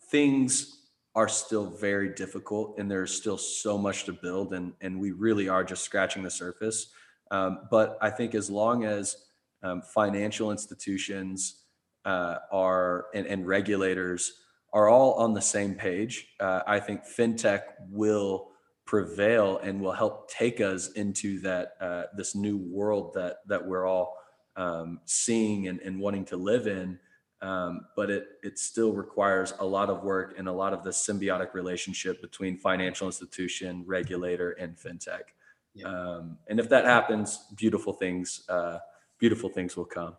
things 0.09 0.79
are 1.15 1.27
still 1.27 1.65
very 1.65 2.07
difficult 2.15 2.79
and 2.79 2.89
there's 2.89 3.13
still 3.13 3.37
so 3.37 3.77
much 3.77 4.05
to 4.05 4.13
build 4.13 4.53
and 4.53 4.71
and 4.79 4.97
we 4.97 5.11
really 5.11 5.49
are 5.49 5.65
just 5.65 5.83
scratching 5.83 6.23
the 6.23 6.31
surface 6.31 6.93
um, 7.29 7.67
but 7.69 7.97
i 8.01 8.09
think 8.09 8.35
as 8.35 8.49
long 8.49 8.85
as 8.85 9.17
um, 9.63 9.81
financial 9.81 10.49
institutions 10.49 11.63
uh, 12.05 12.37
are 12.53 13.07
and, 13.13 13.27
and 13.27 13.45
regulators 13.45 14.42
are 14.73 14.89
all 14.89 15.13
on 15.13 15.33
the 15.33 15.41
same 15.41 15.75
page, 15.75 16.27
uh, 16.39 16.61
I 16.65 16.79
think 16.79 17.01
fintech 17.05 17.61
will 17.89 18.49
prevail 18.85 19.59
and 19.59 19.79
will 19.79 19.93
help 19.93 20.29
take 20.29 20.59
us 20.59 20.91
into 20.93 21.39
that 21.41 21.73
uh, 21.79 22.03
this 22.17 22.35
new 22.35 22.57
world 22.57 23.13
that 23.13 23.37
that 23.47 23.65
we're 23.65 23.85
all 23.85 24.17
um, 24.55 24.99
seeing 25.05 25.67
and, 25.67 25.79
and, 25.79 25.99
wanting 25.99 26.25
to 26.25 26.37
live 26.37 26.67
in. 26.67 26.99
Um, 27.41 27.87
but 27.95 28.09
it 28.09 28.27
it 28.41 28.59
still 28.59 28.93
requires 28.93 29.53
a 29.59 29.65
lot 29.65 29.89
of 29.89 30.03
work 30.03 30.35
and 30.37 30.47
a 30.47 30.51
lot 30.51 30.73
of 30.73 30.83
the 30.83 30.91
symbiotic 30.91 31.53
relationship 31.53 32.21
between 32.21 32.57
financial 32.57 33.07
institution, 33.07 33.83
regulator, 33.85 34.51
and 34.51 34.77
fintech. 34.77 35.33
Yeah. 35.73 35.87
Um, 35.87 36.37
and 36.47 36.59
if 36.59 36.69
that 36.69 36.85
happens, 36.85 37.45
beautiful 37.55 37.93
things 37.93 38.43
uh, 38.49 38.79
beautiful 39.19 39.49
things 39.49 39.75
will 39.75 39.85
come. 39.85 40.15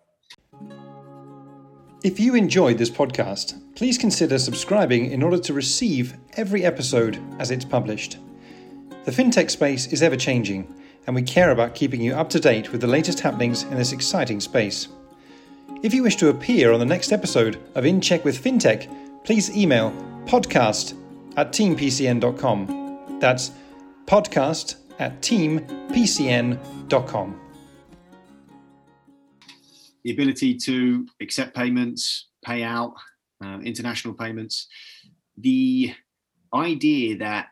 If 2.04 2.20
you 2.20 2.34
enjoyed 2.34 2.76
this 2.76 2.90
podcast, 2.90 3.58
please 3.76 3.96
consider 3.96 4.38
subscribing 4.38 5.10
in 5.10 5.22
order 5.22 5.38
to 5.38 5.54
receive 5.54 6.12
every 6.36 6.62
episode 6.62 7.18
as 7.38 7.50
it's 7.50 7.64
published. 7.64 8.18
The 9.06 9.10
fintech 9.10 9.50
space 9.50 9.86
is 9.86 10.02
ever 10.02 10.14
changing, 10.14 10.70
and 11.06 11.16
we 11.16 11.22
care 11.22 11.50
about 11.50 11.74
keeping 11.74 12.02
you 12.02 12.12
up 12.12 12.28
to 12.30 12.38
date 12.38 12.72
with 12.72 12.82
the 12.82 12.86
latest 12.86 13.20
happenings 13.20 13.62
in 13.62 13.76
this 13.76 13.92
exciting 13.92 14.40
space. 14.40 14.88
If 15.82 15.94
you 15.94 16.02
wish 16.02 16.16
to 16.16 16.28
appear 16.28 16.72
on 16.72 16.78
the 16.78 16.84
next 16.84 17.10
episode 17.10 17.58
of 17.74 17.86
In 17.86 18.02
Check 18.02 18.22
with 18.22 18.44
Fintech, 18.44 18.86
please 19.24 19.56
email 19.56 19.90
podcast 20.26 20.92
at 21.38 21.52
teampcn.com. 21.52 23.18
That's 23.18 23.50
podcast 24.06 24.74
at 24.98 25.22
teampcn.com 25.22 26.60
the 30.04 30.12
ability 30.12 30.54
to 30.54 31.06
accept 31.20 31.56
payments, 31.56 32.28
pay 32.44 32.62
out, 32.62 32.94
uh, 33.42 33.58
international 33.64 34.14
payments. 34.14 34.68
The 35.38 35.94
idea 36.54 37.16
that 37.18 37.48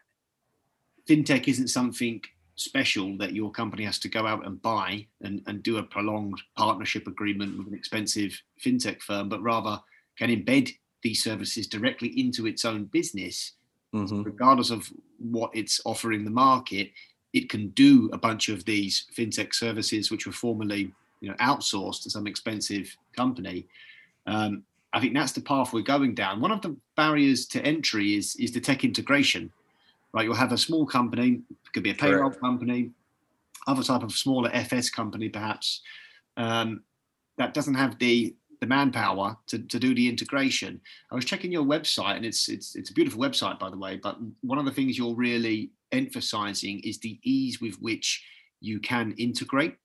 fintech 1.09 1.49
isn't 1.49 1.69
something 1.69 2.21
special 2.57 3.17
that 3.19 3.33
your 3.33 3.51
company 3.51 3.85
has 3.85 3.99
to 3.99 4.09
go 4.09 4.27
out 4.27 4.47
and 4.47 4.61
buy 4.63 5.07
and, 5.23 5.43
and 5.47 5.63
do 5.63 5.79
a 5.79 5.83
prolonged 5.83 6.41
partnership 6.57 7.07
agreement 7.07 7.59
with 7.59 7.67
an 7.67 7.75
expensive 7.75 8.39
fintech 8.65 9.01
firm, 9.01 9.29
but 9.29 9.43
rather 9.43 9.81
can 10.19 10.31
embed 10.31 10.71
these 11.03 11.23
services 11.23 11.67
directly 11.67 12.09
into 12.21 12.47
its 12.47 12.65
own 12.65 12.85
business, 12.85 13.53
mm-hmm. 13.95 14.23
regardless 14.23 14.71
of 14.71 14.89
what 15.19 15.51
it's 15.55 15.81
offering 15.85 16.25
the 16.25 16.31
market. 16.31 16.91
It 17.33 17.49
can 17.49 17.71
do 17.71 18.11
a 18.13 18.19
bunch 18.19 18.51
of 18.51 18.65
these 18.65 19.07
fintech 19.17 19.55
services, 19.55 20.11
which 20.11 20.27
were 20.27 20.33
formerly 20.33 20.93
you 21.23 21.31
know 21.31 21.37
outsourced 21.37 22.03
to 22.03 22.11
some 22.11 22.27
expensive 22.27 22.95
company. 23.17 23.67
Um, 24.27 24.65
I 24.93 25.01
think 25.01 25.15
that's 25.15 25.33
the 25.33 25.41
path 25.41 25.73
we're 25.73 25.81
going 25.81 26.15
down. 26.15 26.43
One 26.43 26.51
of 26.51 26.61
the 26.61 26.77
barriers 26.97 27.47
to 27.47 27.65
entry 27.65 28.17
is 28.17 28.37
is 28.37 28.53
the 28.53 28.61
tech 28.61 28.85
integration. 28.85 29.51
Right, 30.13 30.25
you'll 30.27 30.35
have 30.35 30.53
a 30.53 30.59
small 30.59 30.85
company, 30.85 31.41
could 31.73 31.83
be 31.83 31.91
a 31.91 31.95
payroll 31.95 32.29
Correct. 32.29 32.43
company, 32.43 32.91
other 33.67 33.83
type 33.83 34.03
of 34.03 34.13
smaller 34.13 34.51
FS 34.53 34.91
company 34.91 35.31
perhaps, 35.31 35.81
um, 36.37 36.83
that 37.39 37.55
doesn't 37.55 37.75
have 37.75 37.99
the 37.99 38.35
the 38.61 38.67
manpower 38.67 39.37
to, 39.47 39.59
to 39.59 39.79
do 39.79 39.93
the 39.95 40.09
integration. 40.09 40.81
I 41.11 41.15
was 41.15 41.25
checking 41.25 41.51
your 41.51 41.65
website, 41.65 42.17
and 42.17 42.27
it's 42.27 42.49
it's 42.49 42.77
it's 42.77 42.91
a 42.91 42.93
beautiful 42.93 43.21
website 43.21 43.59
by 43.59 43.71
the 43.71 43.79
way. 43.79 43.97
But 43.97 44.19
one 44.43 44.59
of 44.59 44.65
the 44.65 44.73
things 44.73 44.99
you're 44.99 45.15
really 45.15 45.71
emphasizing 45.93 46.81
is 46.81 46.99
the 46.99 47.19
ease 47.23 47.61
with 47.61 47.77
which 47.81 48.25
you 48.61 48.81
can 48.81 49.15
integrate. 49.19 49.77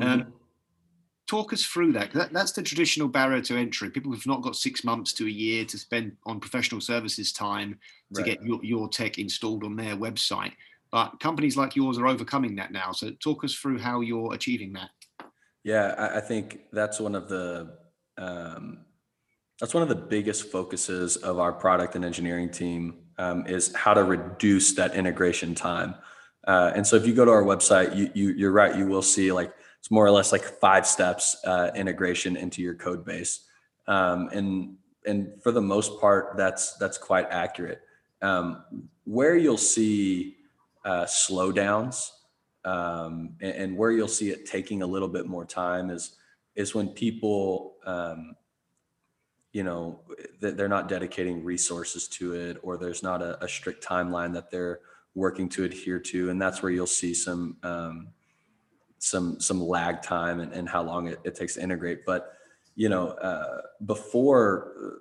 Um, 0.00 0.06
mm-hmm. 0.06 0.20
Um, 0.20 0.32
talk 1.30 1.52
us 1.52 1.64
through 1.64 1.92
that. 1.92 2.12
that. 2.12 2.32
That's 2.32 2.50
the 2.50 2.62
traditional 2.62 3.06
barrier 3.06 3.40
to 3.42 3.56
entry. 3.56 3.88
People 3.88 4.10
who've 4.10 4.26
not 4.26 4.42
got 4.42 4.56
six 4.56 4.82
months 4.82 5.12
to 5.12 5.26
a 5.26 5.30
year 5.30 5.64
to 5.66 5.78
spend 5.78 6.16
on 6.26 6.40
professional 6.40 6.80
services 6.80 7.32
time 7.32 7.78
to 8.14 8.22
right. 8.22 8.30
get 8.30 8.42
your, 8.42 8.58
your 8.64 8.88
tech 8.88 9.18
installed 9.18 9.62
on 9.62 9.76
their 9.76 9.96
website. 9.96 10.52
But 10.90 11.20
companies 11.20 11.56
like 11.56 11.76
yours 11.76 11.98
are 11.98 12.08
overcoming 12.08 12.56
that 12.56 12.72
now. 12.72 12.90
So 12.90 13.12
talk 13.12 13.44
us 13.44 13.54
through 13.54 13.78
how 13.78 14.00
you're 14.00 14.34
achieving 14.34 14.72
that. 14.72 14.90
Yeah, 15.62 15.94
I, 15.96 16.16
I 16.16 16.20
think 16.20 16.62
that's 16.72 16.98
one 16.98 17.14
of 17.14 17.28
the 17.28 17.76
um, 18.18 18.80
that's 19.60 19.72
one 19.72 19.84
of 19.84 19.88
the 19.88 19.94
biggest 19.94 20.50
focuses 20.50 21.16
of 21.18 21.38
our 21.38 21.52
product 21.52 21.94
and 21.94 22.04
engineering 22.04 22.50
team 22.50 23.04
um, 23.18 23.46
is 23.46 23.72
how 23.76 23.94
to 23.94 24.02
reduce 24.02 24.72
that 24.74 24.96
integration 24.96 25.54
time. 25.54 25.94
Uh, 26.48 26.72
and 26.74 26.84
so 26.84 26.96
if 26.96 27.06
you 27.06 27.14
go 27.14 27.24
to 27.24 27.30
our 27.30 27.44
website, 27.44 27.94
you, 27.94 28.10
you 28.14 28.30
you're 28.30 28.52
right, 28.52 28.74
you 28.76 28.86
will 28.86 29.02
see 29.02 29.30
like 29.30 29.52
it's 29.80 29.90
more 29.90 30.06
or 30.06 30.10
less 30.10 30.30
like 30.30 30.44
five 30.44 30.86
steps 30.86 31.36
uh, 31.44 31.70
integration 31.74 32.36
into 32.36 32.62
your 32.62 32.74
code 32.74 33.04
base. 33.04 33.46
Um, 33.88 34.28
and 34.32 34.76
and 35.06 35.42
for 35.42 35.50
the 35.50 35.60
most 35.60 35.98
part, 36.00 36.36
that's 36.36 36.76
that's 36.76 36.98
quite 36.98 37.26
accurate. 37.30 37.80
Um, 38.22 38.64
where 39.04 39.36
you'll 39.36 39.56
see 39.56 40.36
uh, 40.84 41.04
slowdowns 41.04 42.10
um, 42.64 43.34
and, 43.40 43.52
and, 43.54 43.76
where 43.76 43.90
you'll 43.90 44.08
see 44.08 44.30
it 44.30 44.44
taking 44.44 44.82
a 44.82 44.86
little 44.86 45.08
bit 45.08 45.26
more 45.26 45.46
time 45.46 45.88
is 45.90 46.16
is 46.54 46.74
when 46.74 46.88
people 46.88 47.76
um, 47.86 48.34
you 49.52 49.62
know 49.62 50.00
they're 50.40 50.68
not 50.68 50.88
dedicating 50.88 51.42
resources 51.42 52.06
to 52.08 52.34
it 52.34 52.58
or 52.62 52.76
there's 52.76 53.02
not 53.02 53.22
a, 53.22 53.42
a, 53.42 53.48
strict 53.48 53.84
timeline 53.84 54.32
that 54.32 54.50
they're 54.50 54.80
working 55.14 55.48
to 55.48 55.64
adhere 55.64 55.98
to 55.98 56.30
and 56.30 56.40
that's 56.40 56.62
where 56.62 56.70
you'll 56.70 56.86
see 56.86 57.14
some 57.14 57.56
um, 57.62 58.08
some 59.00 59.40
some 59.40 59.60
lag 59.60 60.02
time 60.02 60.40
and, 60.40 60.52
and 60.52 60.68
how 60.68 60.82
long 60.82 61.08
it, 61.08 61.18
it 61.24 61.34
takes 61.34 61.54
to 61.54 61.62
integrate. 61.62 62.04
But 62.06 62.34
you 62.76 62.88
know, 62.88 63.08
uh, 63.08 63.62
before 63.84 65.00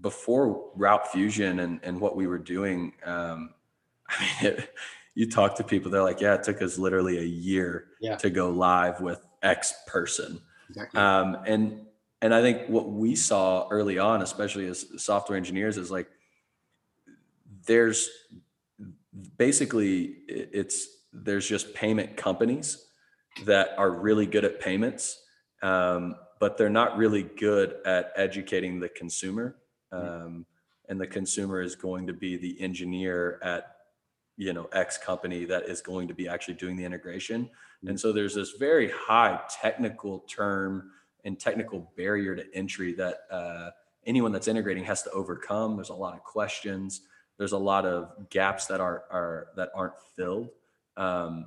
before 0.00 0.70
Route 0.76 1.10
Fusion 1.10 1.58
and 1.60 1.80
and 1.82 2.00
what 2.00 2.14
we 2.14 2.26
were 2.26 2.38
doing, 2.38 2.92
um, 3.04 3.54
I 4.08 4.20
mean, 4.20 4.52
it, 4.52 4.74
you 5.14 5.28
talk 5.28 5.56
to 5.56 5.64
people, 5.64 5.90
they're 5.90 6.02
like, 6.02 6.20
yeah, 6.20 6.34
it 6.34 6.42
took 6.42 6.62
us 6.62 6.78
literally 6.78 7.18
a 7.18 7.22
year 7.22 7.88
yeah. 8.00 8.16
to 8.16 8.30
go 8.30 8.50
live 8.50 9.00
with 9.00 9.26
X 9.42 9.74
person. 9.86 10.40
Exactly. 10.68 11.00
Um, 11.00 11.38
and 11.46 11.86
and 12.20 12.34
I 12.34 12.42
think 12.42 12.68
what 12.68 12.90
we 12.90 13.16
saw 13.16 13.66
early 13.70 13.98
on, 13.98 14.22
especially 14.22 14.66
as 14.66 15.02
software 15.02 15.36
engineers, 15.36 15.78
is 15.78 15.90
like 15.90 16.08
there's 17.66 18.10
basically 19.38 20.16
it's 20.28 20.86
there's 21.14 21.48
just 21.48 21.74
payment 21.74 22.16
companies 22.16 22.86
that 23.44 23.70
are 23.78 23.90
really 23.90 24.26
good 24.26 24.44
at 24.44 24.60
payments, 24.60 25.22
um, 25.62 26.16
but 26.40 26.56
they're 26.56 26.68
not 26.68 26.96
really 26.96 27.22
good 27.22 27.76
at 27.86 28.12
educating 28.16 28.80
the 28.80 28.88
consumer. 28.88 29.56
Um, 29.90 30.46
and 30.88 31.00
the 31.00 31.06
consumer 31.06 31.62
is 31.62 31.74
going 31.74 32.06
to 32.06 32.12
be 32.12 32.36
the 32.36 32.60
engineer 32.60 33.38
at 33.42 33.76
you 34.36 34.52
know 34.52 34.68
X 34.72 34.98
company 34.98 35.44
that 35.44 35.64
is 35.68 35.80
going 35.80 36.08
to 36.08 36.14
be 36.14 36.28
actually 36.28 36.54
doing 36.54 36.76
the 36.76 36.84
integration. 36.84 37.48
And 37.86 37.98
so 37.98 38.12
there's 38.12 38.34
this 38.34 38.52
very 38.52 38.90
high 38.90 39.40
technical 39.60 40.20
term 40.20 40.90
and 41.24 41.38
technical 41.38 41.92
barrier 41.96 42.36
to 42.36 42.44
entry 42.54 42.92
that 42.94 43.22
uh, 43.30 43.70
anyone 44.06 44.32
that's 44.32 44.48
integrating 44.48 44.84
has 44.84 45.02
to 45.02 45.10
overcome. 45.10 45.76
There's 45.76 45.88
a 45.88 45.94
lot 45.94 46.14
of 46.14 46.22
questions. 46.22 47.02
There's 47.38 47.52
a 47.52 47.58
lot 47.58 47.84
of 47.84 48.28
gaps 48.30 48.66
that 48.66 48.80
are 48.80 49.04
are 49.10 49.48
that 49.56 49.70
aren't 49.74 50.00
filled. 50.16 50.50
Um, 50.96 51.46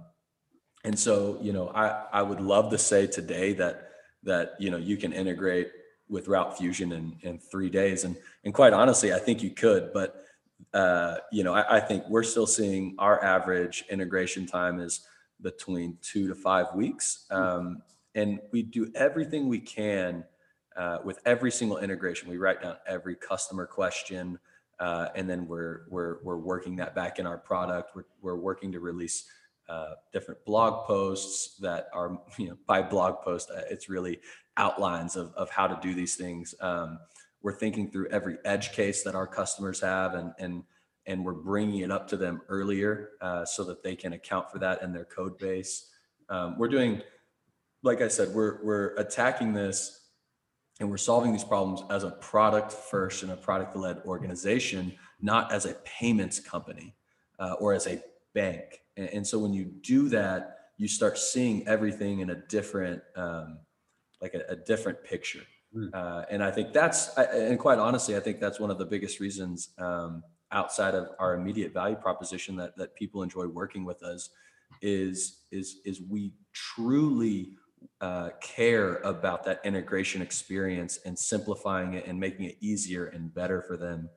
and 0.85 0.97
so, 0.97 1.37
you 1.41 1.51
know, 1.51 1.69
I 1.69 2.05
I 2.13 2.21
would 2.21 2.39
love 2.39 2.71
to 2.71 2.77
say 2.77 3.07
today 3.07 3.53
that 3.53 3.89
that 4.23 4.55
you 4.59 4.69
know 4.69 4.77
you 4.77 4.97
can 4.97 5.11
integrate 5.11 5.71
with 6.07 6.27
Route 6.27 6.57
Fusion 6.57 6.91
in 6.91 7.17
in 7.21 7.39
three 7.39 7.69
days, 7.69 8.03
and 8.03 8.15
and 8.43 8.53
quite 8.53 8.73
honestly, 8.73 9.13
I 9.13 9.19
think 9.19 9.43
you 9.43 9.49
could, 9.49 9.91
but 9.93 10.23
uh, 10.73 11.17
you 11.31 11.43
know, 11.43 11.53
I, 11.53 11.77
I 11.77 11.79
think 11.79 12.03
we're 12.09 12.23
still 12.23 12.47
seeing 12.47 12.95
our 12.99 13.23
average 13.23 13.85
integration 13.89 14.45
time 14.45 14.79
is 14.79 15.01
between 15.41 15.97
two 16.01 16.27
to 16.27 16.35
five 16.35 16.67
weeks. 16.75 17.25
Um, 17.29 17.81
and 18.13 18.39
we 18.51 18.63
do 18.63 18.91
everything 18.95 19.47
we 19.47 19.59
can 19.59 20.23
uh, 20.77 20.99
with 21.03 21.19
every 21.25 21.51
single 21.51 21.77
integration. 21.77 22.29
We 22.29 22.37
write 22.37 22.61
down 22.61 22.75
every 22.87 23.15
customer 23.15 23.65
question, 23.65 24.39
uh, 24.79 25.09
and 25.15 25.29
then 25.29 25.47
we're 25.47 25.83
we're 25.89 26.17
we're 26.23 26.37
working 26.37 26.75
that 26.77 26.95
back 26.95 27.19
in 27.19 27.25
our 27.25 27.37
product. 27.37 27.95
We're 27.95 28.05
we're 28.21 28.35
working 28.35 28.71
to 28.73 28.79
release 28.79 29.25
uh, 29.69 29.93
different 30.13 30.43
blog 30.45 30.85
posts 30.85 31.57
that 31.59 31.87
are 31.93 32.19
you 32.37 32.49
know 32.49 32.57
by 32.67 32.81
blog 32.81 33.21
post 33.21 33.51
uh, 33.51 33.61
it's 33.69 33.89
really 33.89 34.19
outlines 34.57 35.15
of 35.15 35.33
of 35.35 35.49
how 35.49 35.67
to 35.67 35.77
do 35.81 35.93
these 35.93 36.15
things. 36.15 36.55
Um, 36.61 36.99
we're 37.41 37.57
thinking 37.57 37.91
through 37.91 38.07
every 38.09 38.37
edge 38.45 38.71
case 38.71 39.03
that 39.03 39.15
our 39.15 39.27
customers 39.27 39.79
have, 39.81 40.13
and 40.13 40.33
and 40.39 40.63
and 41.07 41.23
we're 41.23 41.33
bringing 41.33 41.81
it 41.81 41.91
up 41.91 42.07
to 42.07 42.17
them 42.17 42.41
earlier 42.49 43.11
uh, 43.21 43.45
so 43.45 43.63
that 43.65 43.83
they 43.83 43.95
can 43.95 44.13
account 44.13 44.49
for 44.51 44.59
that 44.59 44.81
in 44.81 44.91
their 44.91 45.05
code 45.05 45.37
base. 45.37 45.91
Um, 46.29 46.57
we're 46.57 46.67
doing 46.67 47.01
like 47.85 48.01
I 48.01 48.07
said, 48.07 48.29
we're 48.33 48.63
we're 48.63 48.95
attacking 48.95 49.53
this 49.53 50.01
and 50.79 50.89
we're 50.89 50.97
solving 50.97 51.31
these 51.31 51.43
problems 51.43 51.83
as 51.89 52.03
a 52.03 52.11
product 52.11 52.71
first 52.71 53.23
and 53.23 53.31
a 53.31 53.37
product 53.37 53.75
led 53.77 53.99
organization, 54.05 54.93
not 55.21 55.53
as 55.53 55.65
a 55.65 55.75
payments 55.85 56.39
company 56.39 56.95
uh, 57.39 57.53
or 57.59 57.73
as 57.73 57.87
a 57.87 58.01
bank. 58.35 58.81
And, 58.97 59.09
and, 59.09 59.27
so 59.27 59.39
when 59.39 59.53
you 59.53 59.65
do 59.81 60.09
that, 60.09 60.57
you 60.77 60.87
start 60.87 61.17
seeing 61.17 61.67
everything 61.67 62.19
in 62.19 62.29
a 62.29 62.35
different, 62.35 63.01
um, 63.15 63.59
like 64.21 64.35
a, 64.35 64.41
a, 64.49 64.55
different 64.55 65.03
picture. 65.03 65.41
Mm. 65.75 65.89
Uh, 65.93 66.25
and 66.29 66.43
I 66.43 66.51
think 66.51 66.73
that's, 66.73 67.17
and 67.17 67.57
quite 67.57 67.79
honestly, 67.79 68.15
I 68.15 68.19
think 68.19 68.39
that's 68.39 68.59
one 68.59 68.69
of 68.69 68.77
the 68.77 68.85
biggest 68.85 69.19
reasons 69.19 69.69
um, 69.79 70.21
outside 70.51 70.95
of 70.95 71.09
our 71.19 71.33
immediate 71.35 71.73
value 71.73 71.95
proposition 71.95 72.55
that 72.55 72.75
that 72.77 72.95
people 72.95 73.23
enjoy 73.23 73.47
working 73.47 73.83
with 73.83 74.03
us 74.03 74.29
is 74.81 75.43
is 75.51 75.77
is 75.85 76.01
we 76.09 76.33
truly 76.53 77.53
uh, 78.01 78.29
care 78.41 78.95
about 78.97 79.43
that 79.43 79.61
integration 79.63 80.21
experience 80.21 80.99
and 81.05 81.17
simplifying 81.17 81.93
it 81.93 82.07
and 82.07 82.19
making 82.19 82.45
it 82.45 82.57
easier 82.61 83.07
and 83.07 83.33
better 83.33 83.61
for 83.61 83.77
them 83.77 84.09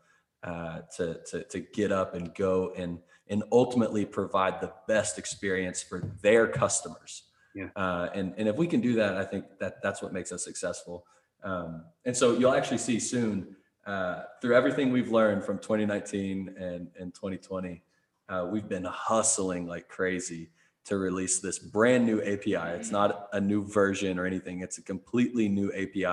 uh, 0.43 0.81
to, 0.97 1.19
to, 1.31 1.43
to 1.45 1.61
get 1.61 1.93
up 1.93 2.15
and 2.15 2.35
go 2.35 2.73
and 2.77 2.99
and 3.31 3.43
ultimately 3.53 4.05
provide 4.05 4.61
the 4.61 4.73
best 4.87 5.19
experience 5.19 5.83
for 5.83 6.03
their 6.23 6.47
customers. 6.47 7.25
Yeah. 7.55 7.69
Uh, 7.77 8.09
and 8.15 8.35
and 8.37 8.49
if 8.49 8.57
we 8.57 8.67
can 8.67 8.81
do 8.81 8.95
that, 8.95 9.17
I 9.17 9.25
think 9.25 9.45
that 9.59 9.83
that's 9.83 10.03
what 10.03 10.13
makes 10.13 10.33
us 10.33 10.45
successful. 10.45 11.05
Um, 11.43 11.85
and 12.05 12.17
so 12.17 12.37
you'll 12.37 12.55
actually 12.55 12.79
see 12.79 12.99
soon 12.99 13.57
uh, 13.87 14.23
through 14.41 14.55
everything 14.55 14.93
we've 14.93 15.11
learned 15.11 15.45
from 15.45 15.59
2019 15.59 16.55
and 16.59 16.89
and 16.99 17.15
2020, 17.15 17.83
uh, 18.29 18.47
we've 18.51 18.69
been 18.69 18.85
hustling 18.85 19.67
like 19.67 19.89
crazy 19.89 20.51
to 20.85 20.97
release 20.97 21.41
this 21.41 21.59
brand 21.59 22.07
new 22.07 22.21
API. 22.23 22.77
It's 22.79 22.91
not 22.91 23.29
a 23.33 23.41
new 23.41 23.65
version 23.65 24.19
or 24.19 24.25
anything. 24.25 24.61
It's 24.61 24.79
a 24.79 24.83
completely 24.83 25.49
new 25.49 25.71
API. 25.73 26.05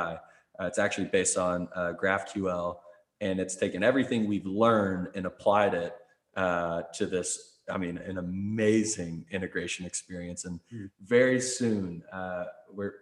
Uh, 0.60 0.66
it's 0.66 0.80
actually 0.80 1.08
based 1.08 1.38
on 1.38 1.68
uh, 1.76 1.94
GraphQL, 2.02 2.78
and 3.22 3.40
it's 3.40 3.56
taken 3.56 3.84
everything 3.84 4.28
we've 4.28 4.46
learned 4.46 5.10
and 5.16 5.26
applied 5.26 5.74
it 5.74 5.96
uh, 6.36 6.84
to 6.94 7.06
this. 7.06 7.54
I 7.70 7.78
mean, 7.78 7.98
an 7.98 8.20
amazing 8.20 9.26
integration 9.32 9.86
experience. 9.86 10.46
And 10.46 10.60
mm. 10.72 10.90
very 11.02 11.42
soon, 11.42 12.04
uh, 12.14 12.46
we're 12.72 12.94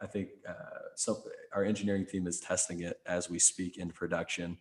I 0.00 0.06
think 0.06 0.28
uh, 0.48 0.52
so. 0.94 1.22
Our 1.52 1.64
engineering 1.64 2.06
team 2.06 2.26
is 2.26 2.40
testing 2.40 2.82
it 2.82 3.00
as 3.06 3.28
we 3.28 3.38
speak 3.38 3.78
in 3.78 3.90
production. 3.90 4.58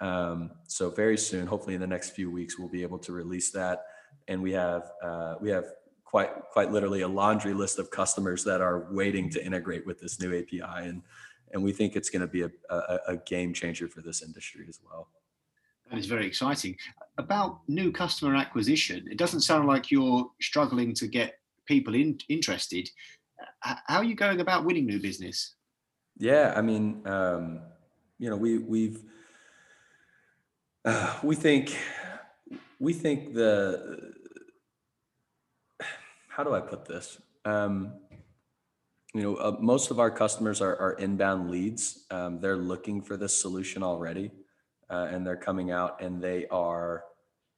Um, 0.00 0.50
so 0.66 0.90
very 0.90 1.16
soon, 1.16 1.46
hopefully 1.46 1.74
in 1.74 1.80
the 1.80 1.86
next 1.86 2.10
few 2.10 2.30
weeks, 2.30 2.58
we'll 2.58 2.68
be 2.68 2.82
able 2.82 2.98
to 3.00 3.12
release 3.12 3.50
that. 3.52 3.84
And 4.28 4.42
we 4.42 4.52
have 4.52 4.90
uh, 5.02 5.34
we 5.40 5.50
have 5.50 5.64
quite 6.04 6.30
quite 6.52 6.70
literally 6.70 7.02
a 7.02 7.08
laundry 7.08 7.52
list 7.54 7.78
of 7.78 7.90
customers 7.90 8.44
that 8.44 8.60
are 8.60 8.86
waiting 8.92 9.28
to 9.30 9.44
integrate 9.44 9.86
with 9.86 9.98
this 10.00 10.20
new 10.20 10.36
API, 10.38 10.88
and 10.88 11.02
and 11.52 11.62
we 11.62 11.72
think 11.72 11.96
it's 11.96 12.10
going 12.10 12.20
to 12.20 12.26
be 12.26 12.42
a, 12.42 12.50
a, 12.70 12.98
a 13.08 13.16
game 13.16 13.52
changer 13.52 13.88
for 13.88 14.02
this 14.02 14.22
industry 14.22 14.66
as 14.68 14.80
well. 14.88 15.08
That 15.90 15.98
is 15.98 16.06
very 16.06 16.26
exciting. 16.26 16.76
About 17.18 17.60
new 17.68 17.90
customer 17.90 18.36
acquisition, 18.36 19.08
it 19.10 19.16
doesn't 19.16 19.40
sound 19.40 19.66
like 19.66 19.90
you're 19.90 20.30
struggling 20.40 20.94
to 20.94 21.06
get 21.06 21.38
people 21.66 21.94
in, 21.94 22.18
interested. 22.28 22.90
How 23.60 23.98
are 23.98 24.04
you 24.04 24.14
going 24.14 24.40
about 24.40 24.64
winning 24.64 24.86
new 24.86 25.00
business? 25.00 25.54
Yeah, 26.18 26.52
I 26.56 26.62
mean, 26.62 27.02
um, 27.06 27.60
you 28.18 28.30
know, 28.30 28.36
we 28.36 28.58
we've 28.58 29.02
uh, 30.84 31.18
we 31.22 31.34
think 31.34 31.76
we 32.78 32.92
think 32.92 33.34
the 33.34 34.12
how 36.28 36.44
do 36.44 36.54
I 36.54 36.60
put 36.60 36.84
this? 36.84 37.20
Um, 37.44 37.94
you 39.14 39.22
know, 39.22 39.36
uh, 39.36 39.56
most 39.58 39.90
of 39.90 39.98
our 39.98 40.10
customers 40.10 40.60
are, 40.60 40.76
are 40.76 40.92
inbound 40.94 41.50
leads. 41.50 42.04
Um, 42.10 42.40
they're 42.40 42.56
looking 42.58 43.00
for 43.00 43.16
this 43.16 43.40
solution 43.40 43.82
already, 43.82 44.30
uh, 44.90 45.08
and 45.10 45.26
they're 45.26 45.36
coming 45.36 45.70
out 45.70 46.00
and 46.00 46.22
they 46.22 46.46
are 46.48 47.04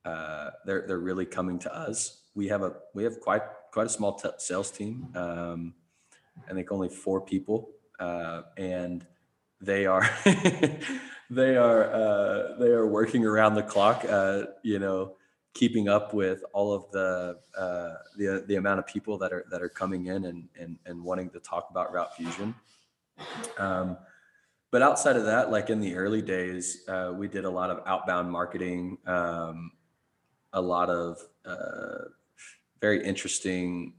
uh, 0.04 0.50
they're 0.64 0.84
they're 0.86 0.98
really 0.98 1.26
coming 1.26 1.58
to 1.58 1.74
us. 1.74 2.22
We 2.34 2.48
have 2.48 2.62
a 2.62 2.74
we 2.94 3.04
have 3.04 3.20
quite 3.20 3.42
quite 3.72 3.86
a 3.86 3.90
small 3.90 4.14
t- 4.14 4.28
sales 4.38 4.70
team. 4.70 5.08
Um, 5.14 5.74
I 6.48 6.54
think 6.54 6.70
only 6.72 6.88
four 6.88 7.20
people, 7.20 7.70
uh, 7.98 8.42
and 8.56 9.06
they 9.60 9.86
are 9.86 10.08
they 11.30 11.56
are 11.56 11.92
uh, 11.92 12.58
they 12.58 12.68
are 12.68 12.86
working 12.86 13.26
around 13.26 13.54
the 13.54 13.62
clock. 13.62 14.04
Uh, 14.08 14.44
you 14.62 14.78
know, 14.78 15.16
keeping 15.54 15.88
up 15.88 16.14
with 16.14 16.42
all 16.52 16.72
of 16.72 16.90
the 16.92 17.38
uh, 17.58 17.94
the 18.16 18.44
the 18.46 18.56
amount 18.56 18.78
of 18.78 18.86
people 18.86 19.18
that 19.18 19.32
are 19.32 19.44
that 19.50 19.60
are 19.60 19.68
coming 19.68 20.06
in 20.06 20.24
and 20.26 20.48
and 20.58 20.78
and 20.86 21.02
wanting 21.02 21.28
to 21.30 21.40
talk 21.40 21.68
about 21.70 21.92
Route 21.92 22.14
Fusion. 22.16 22.54
Um, 23.58 23.98
but 24.70 24.82
outside 24.82 25.16
of 25.16 25.24
that, 25.24 25.50
like 25.50 25.70
in 25.70 25.80
the 25.80 25.94
early 25.94 26.22
days, 26.22 26.84
uh, 26.88 27.12
we 27.14 27.28
did 27.28 27.44
a 27.44 27.50
lot 27.50 27.70
of 27.70 27.82
outbound 27.86 28.30
marketing, 28.30 28.98
um, 29.06 29.72
a 30.52 30.60
lot 30.60 30.90
of 30.90 31.18
uh, 31.46 32.04
very 32.80 33.04
interesting 33.04 33.94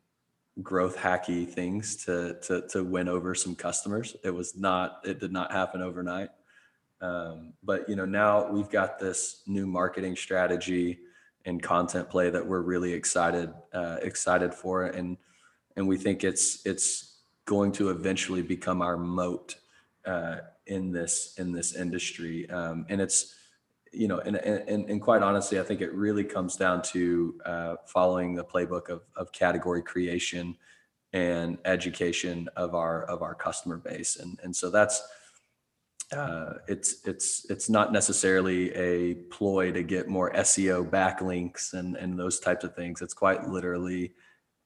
growth 0.62 0.98
hacky 0.98 1.48
things 1.48 1.96
to 2.06 2.38
to 2.41 2.68
to 2.68 2.84
win 2.84 3.08
over 3.08 3.34
some 3.34 3.56
customers. 3.56 4.16
It 4.24 4.32
was 4.32 4.56
not 4.56 5.00
it 5.04 5.20
did 5.20 5.32
not 5.32 5.52
happen 5.52 5.82
overnight. 5.82 6.30
Um, 7.02 7.54
but 7.64 7.88
you 7.88 7.96
know 7.96 8.06
now 8.06 8.52
we've 8.52 8.70
got 8.70 9.00
this 9.00 9.41
new 9.48 9.66
marketing 9.66 10.16
strategy 10.16 11.00
and 11.46 11.64
content 11.64 12.10
play 12.10 12.30
that 12.30 12.46
we're 12.46 12.62
really 12.62 12.93
excited 12.93 13.54
uh, 13.74 13.98
excited 14.02 14.54
for 14.54 14.86
and 14.86 15.18
and 15.78 15.88
we 15.88 15.98
think 15.98 16.24
it's 16.24 16.66
it's 16.66 17.22
going 17.46 17.72
to 17.72 17.89
eventually 17.89 18.41
become 18.41 18.82
our 18.82 18.98
moat 18.98 19.56
uh, 20.06 20.38
in 20.70 20.91
this 20.91 21.36
in 21.38 21.51
this 21.51 21.76
industry. 21.76 22.49
Um, 22.49 22.86
and 22.89 23.01
it's 23.01 23.36
you 23.91 24.07
know 24.07 24.20
and, 24.20 24.36
and 24.38 24.88
and 24.88 25.01
quite 25.01 25.24
honestly 25.24 25.59
i 25.59 25.63
think 25.63 25.82
it 25.82 25.91
really 25.95 26.24
comes 26.24 26.55
down 26.55 26.80
to 26.80 27.34
uh, 27.43 27.76
following 27.88 28.36
the 28.36 28.43
playbook 28.43 28.88
of, 28.88 29.01
of 29.15 29.32
category 29.32 29.82
creation 29.82 30.55
and 31.13 31.57
education 31.65 32.47
of 32.55 32.76
our 32.76 33.03
of 33.03 33.22
our 33.22 33.36
customer 33.36 33.78
base. 33.78 34.17
And 34.17 34.39
and 34.43 34.55
so 34.55 34.70
that's 34.70 35.01
uh, 36.11 36.53
it's 36.67 37.01
it's 37.05 37.49
it's 37.49 37.70
not 37.70 37.91
necessarily 37.91 38.74
a 38.74 39.15
ploy 39.32 39.72
to 39.72 39.84
get 39.84 40.07
more 40.07 40.32
SEO 40.34 40.88
backlinks 40.89 41.74
and 41.74 41.95
and 41.95 42.17
those 42.17 42.39
types 42.39 42.63
of 42.63 42.76
things. 42.76 43.01
It's 43.01 43.13
quite 43.13 43.47
literally 43.47 44.13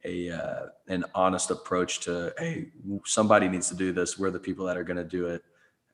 a 0.03 0.31
uh, 0.31 0.65
an 0.87 1.05
honest 1.15 1.51
approach 1.51 2.01
to 2.01 2.33
hey 2.37 2.67
somebody 3.05 3.47
needs 3.47 3.69
to 3.69 3.75
do 3.75 3.91
this. 3.91 4.19
We're 4.19 4.31
the 4.31 4.39
people 4.39 4.65
that 4.65 4.77
are 4.77 4.83
going 4.83 4.97
to 4.97 5.03
do 5.03 5.27
it 5.27 5.43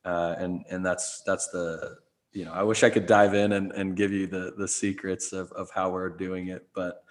uh, 0.06 0.36
and 0.38 0.66
and 0.70 0.86
that's 0.86 1.22
that's 1.26 1.48
the 1.50 1.98
you 2.32 2.46
know 2.46 2.52
i 2.54 2.64
wish 2.64 2.84
i 2.84 2.90
could 2.90 3.06
dive 3.06 3.34
in 3.34 3.54
and, 3.54 3.72
and 3.72 3.96
give 3.96 4.12
you 4.12 4.28
the 4.28 4.54
the 4.58 4.68
secrets 4.68 5.34
of, 5.34 5.52
of 5.54 5.70
how 5.72 5.90
we're 5.90 6.10
doing 6.10 6.48
it 6.48 6.68
but 6.76 7.04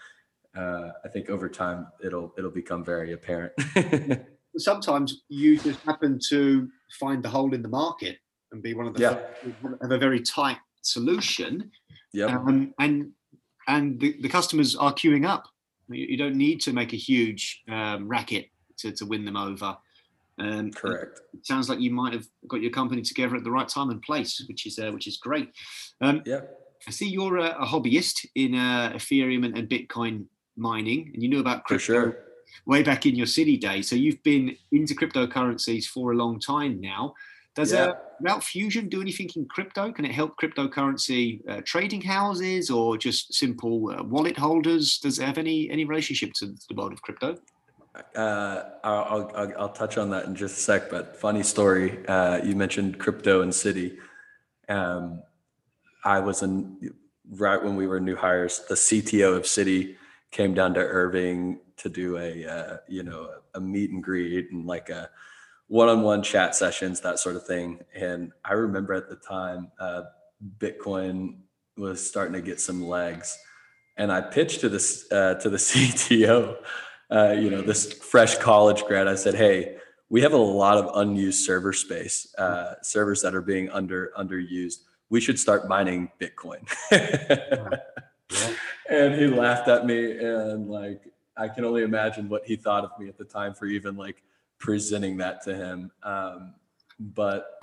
uh, 0.56 0.90
i 1.04 1.08
think 1.08 1.28
over 1.28 1.48
time 1.48 1.86
it'll 2.02 2.32
it'll 2.38 2.50
become 2.50 2.84
very 2.84 3.12
apparent 3.12 3.52
sometimes 4.56 5.22
you 5.28 5.58
just 5.58 5.80
happen 5.84 6.18
to 6.28 6.68
find 6.98 7.22
the 7.22 7.28
hole 7.28 7.52
in 7.54 7.62
the 7.62 7.68
market 7.68 8.18
and 8.52 8.62
be 8.62 8.74
one 8.74 8.86
of 8.86 8.94
the 8.94 9.00
Yeah. 9.00 9.18
have 9.82 9.92
a 9.92 9.98
very 9.98 10.20
tight 10.20 10.58
solution 10.82 11.70
Yeah, 12.12 12.26
um, 12.26 12.72
and 12.78 13.12
and 13.68 14.00
the, 14.00 14.16
the 14.20 14.28
customers 14.28 14.74
are 14.74 14.92
queuing 14.92 15.26
up. 15.28 15.44
You, 15.88 16.06
you 16.06 16.16
don't 16.16 16.36
need 16.36 16.60
to 16.62 16.72
make 16.72 16.92
a 16.92 16.96
huge 16.96 17.62
um, 17.68 18.08
racket 18.08 18.46
to, 18.78 18.90
to 18.92 19.06
win 19.06 19.24
them 19.24 19.36
over. 19.36 19.76
Um, 20.40 20.70
correct 20.70 21.20
It 21.34 21.46
sounds 21.46 21.68
like 21.68 21.80
you 21.80 21.90
might 21.90 22.12
have 22.12 22.26
got 22.46 22.60
your 22.60 22.70
company 22.70 23.02
together 23.02 23.36
at 23.36 23.44
the 23.44 23.50
right 23.50 23.68
time 23.68 23.90
and 23.90 24.00
place, 24.02 24.44
which 24.48 24.66
is 24.66 24.78
uh, 24.78 24.90
which 24.90 25.06
is 25.06 25.16
great. 25.16 25.50
Um, 26.00 26.22
yep 26.24 26.58
I 26.86 26.90
see 26.90 27.08
you're 27.08 27.38
a, 27.38 27.50
a 27.60 27.66
hobbyist 27.66 28.24
in 28.36 28.54
uh, 28.54 28.92
Ethereum 28.94 29.44
and, 29.44 29.58
and 29.58 29.68
Bitcoin 29.68 30.26
mining, 30.56 31.10
and 31.12 31.22
you 31.22 31.28
knew 31.28 31.40
about 31.40 31.64
crypto 31.64 31.84
sure 31.84 32.18
way 32.66 32.82
back 32.82 33.06
in 33.06 33.14
your 33.14 33.26
Citi 33.26 33.58
days. 33.60 33.88
So 33.88 33.96
you've 33.96 34.22
been 34.22 34.56
into 34.72 34.94
cryptocurrencies 34.94 35.86
for 35.86 36.12
a 36.12 36.16
long 36.16 36.40
time 36.40 36.80
now. 36.80 37.14
Does 37.54 37.72
Yeah. 37.72 37.86
uh, 37.86 37.94
Route 38.20 38.44
Fusion 38.44 38.88
do 38.88 39.00
anything 39.00 39.28
in 39.36 39.46
crypto? 39.46 39.92
Can 39.92 40.04
it 40.04 40.12
help 40.12 40.36
cryptocurrency 40.40 41.40
uh, 41.48 41.60
trading 41.64 42.00
houses 42.02 42.70
or 42.70 42.96
just 42.96 43.34
simple 43.34 43.90
uh, 43.90 44.02
wallet 44.02 44.36
holders? 44.36 44.98
Does 44.98 45.18
it 45.18 45.24
have 45.24 45.38
any 45.38 45.70
any 45.70 45.84
relationship 45.84 46.32
to 46.34 46.46
the 46.68 46.74
world 46.74 46.92
of 46.92 47.02
crypto? 47.02 47.36
Uh, 48.14 48.62
I'll, 48.84 49.30
I'll, 49.34 49.52
I'll 49.58 49.72
touch 49.72 49.98
on 49.98 50.10
that 50.10 50.26
in 50.26 50.34
just 50.34 50.58
a 50.58 50.60
sec, 50.60 50.90
but 50.90 51.16
funny 51.16 51.42
story. 51.42 52.06
Uh, 52.06 52.40
you 52.44 52.54
mentioned 52.54 52.98
crypto 52.98 53.42
and 53.42 53.52
Citi. 53.52 53.96
Um, 54.68 55.22
I 56.04 56.20
was 56.20 56.42
in 56.42 56.94
right 57.30 57.62
when 57.62 57.76
we 57.76 57.86
were 57.86 58.00
new 58.00 58.16
hires. 58.16 58.62
The 58.68 58.74
CTO 58.74 59.36
of 59.36 59.42
Citi 59.44 59.96
came 60.30 60.54
down 60.54 60.74
to 60.74 60.80
Irving 60.80 61.60
to 61.78 61.88
do 61.88 62.18
a 62.18 62.46
uh, 62.46 62.76
you 62.88 63.02
know 63.02 63.30
a 63.54 63.60
meet 63.60 63.90
and 63.90 64.02
greet 64.02 64.50
and 64.52 64.66
like 64.66 64.90
a 64.90 65.10
one-on-one 65.68 66.22
chat 66.22 66.54
sessions, 66.54 67.00
that 67.00 67.18
sort 67.18 67.36
of 67.36 67.46
thing. 67.46 67.80
And 67.94 68.32
I 68.44 68.54
remember 68.54 68.94
at 68.94 69.10
the 69.10 69.16
time, 69.16 69.70
uh, 69.78 70.04
Bitcoin 70.58 71.36
was 71.76 72.04
starting 72.04 72.32
to 72.32 72.40
get 72.40 72.58
some 72.58 72.86
legs, 72.86 73.38
and 73.96 74.10
I 74.10 74.20
pitched 74.20 74.60
to 74.60 74.68
this 74.68 75.10
uh, 75.10 75.34
to 75.34 75.50
the 75.50 75.56
CTO 75.58 76.56
uh, 77.10 77.32
you 77.38 77.50
know, 77.50 77.62
this 77.62 77.92
fresh 77.92 78.36
college 78.38 78.84
grad, 78.84 79.08
I 79.08 79.14
said, 79.14 79.34
"Hey, 79.34 79.76
we 80.08 80.22
have 80.22 80.32
a 80.32 80.36
lot 80.36 80.78
of 80.78 80.90
unused 80.96 81.44
server 81.44 81.72
space, 81.72 82.34
uh, 82.38 82.74
servers 82.82 83.22
that 83.22 83.34
are 83.34 83.42
being 83.42 83.70
under 83.70 84.12
underused. 84.18 84.78
We 85.10 85.20
should 85.20 85.38
start 85.38 85.68
mining 85.68 86.10
Bitcoin." 86.20 86.66
And 88.88 89.14
he 89.14 89.26
laughed 89.26 89.68
at 89.68 89.84
me, 89.84 90.18
and 90.18 90.68
like, 90.68 91.02
I 91.36 91.48
can 91.48 91.64
only 91.64 91.82
imagine 91.82 92.28
what 92.28 92.44
he 92.46 92.56
thought 92.56 92.84
of 92.84 92.98
me 92.98 93.08
at 93.08 93.18
the 93.18 93.24
time 93.24 93.52
for 93.54 93.66
even 93.66 93.96
like 93.96 94.22
presenting 94.58 95.18
that 95.18 95.42
to 95.44 95.54
him. 95.54 95.90
Um, 96.02 96.54
but 96.98 97.62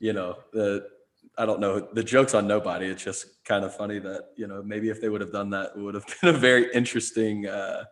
you 0.00 0.12
know, 0.14 0.38
the 0.52 0.88
I 1.36 1.46
don't 1.46 1.60
know. 1.60 1.80
The 1.92 2.02
joke's 2.02 2.34
on 2.34 2.46
nobody. 2.46 2.86
It's 2.86 3.04
just 3.04 3.44
kind 3.44 3.64
of 3.64 3.76
funny 3.76 3.98
that 3.98 4.30
you 4.36 4.46
know 4.46 4.62
maybe 4.62 4.88
if 4.88 5.00
they 5.00 5.10
would 5.10 5.20
have 5.20 5.32
done 5.32 5.50
that, 5.50 5.72
it 5.76 5.80
would 5.80 5.94
have 5.94 6.06
been 6.22 6.34
a 6.34 6.38
very 6.38 6.72
interesting. 6.72 7.46
Uh, 7.46 7.84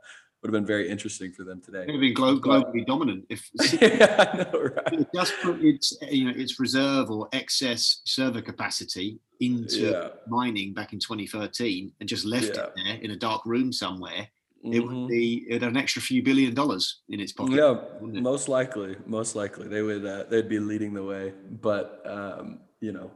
would 0.43 0.49
have 0.49 0.53
been 0.53 0.67
very 0.67 0.89
interesting 0.89 1.33
for 1.33 1.45
them 1.45 1.61
today. 1.61 1.81
It 1.83 1.87
would 1.87 1.95
have 1.97 2.01
been 2.01 2.15
glo- 2.15 2.41
globally 2.41 2.87
dominant 2.87 3.27
if 3.29 3.49
yeah, 3.83 4.31
I 4.33 4.37
know, 4.53 4.61
right? 4.63 4.93
it 5.01 5.09
just 5.15 5.35
put 5.43 5.61
its 5.63 5.97
you 6.11 6.25
know 6.25 6.33
its 6.35 6.59
reserve 6.59 7.11
or 7.11 7.29
excess 7.33 8.01
server 8.05 8.41
capacity 8.41 9.21
into 9.41 9.91
Yeah. 9.91 10.09
mining 10.29 10.73
back 10.73 10.93
in 10.93 10.99
2013 10.99 11.93
and 12.01 12.09
just 12.09 12.25
left 12.25 12.57
Yeah. 12.57 12.65
it 12.65 12.73
there 12.77 12.95
in 13.03 13.11
a 13.11 13.17
dark 13.17 13.45
room 13.45 13.73
somewhere. 13.73 14.29
It 14.63 14.81
would 14.81 14.91
Mhm. 14.95 15.09
be 15.09 15.47
it 15.49 15.63
had 15.63 15.71
an 15.71 15.77
extra 15.79 16.03
few 16.03 16.23
billion 16.23 16.55
dollars 16.55 17.01
in 17.09 17.19
its 17.21 17.33
pocket. 17.33 17.55
Yeah, 17.57 17.81
it? 18.03 18.23
most 18.23 18.49
likely, 18.49 18.97
most 19.07 19.35
likely 19.35 19.69
they 19.69 19.83
would. 19.83 20.05
Uh, 20.05 20.25
they'd 20.25 20.49
be 20.49 20.59
leading 20.59 20.93
the 20.95 21.03
way, 21.05 21.33
but 21.63 22.03
um, 22.07 22.61
you 22.81 22.93
know, 22.93 23.11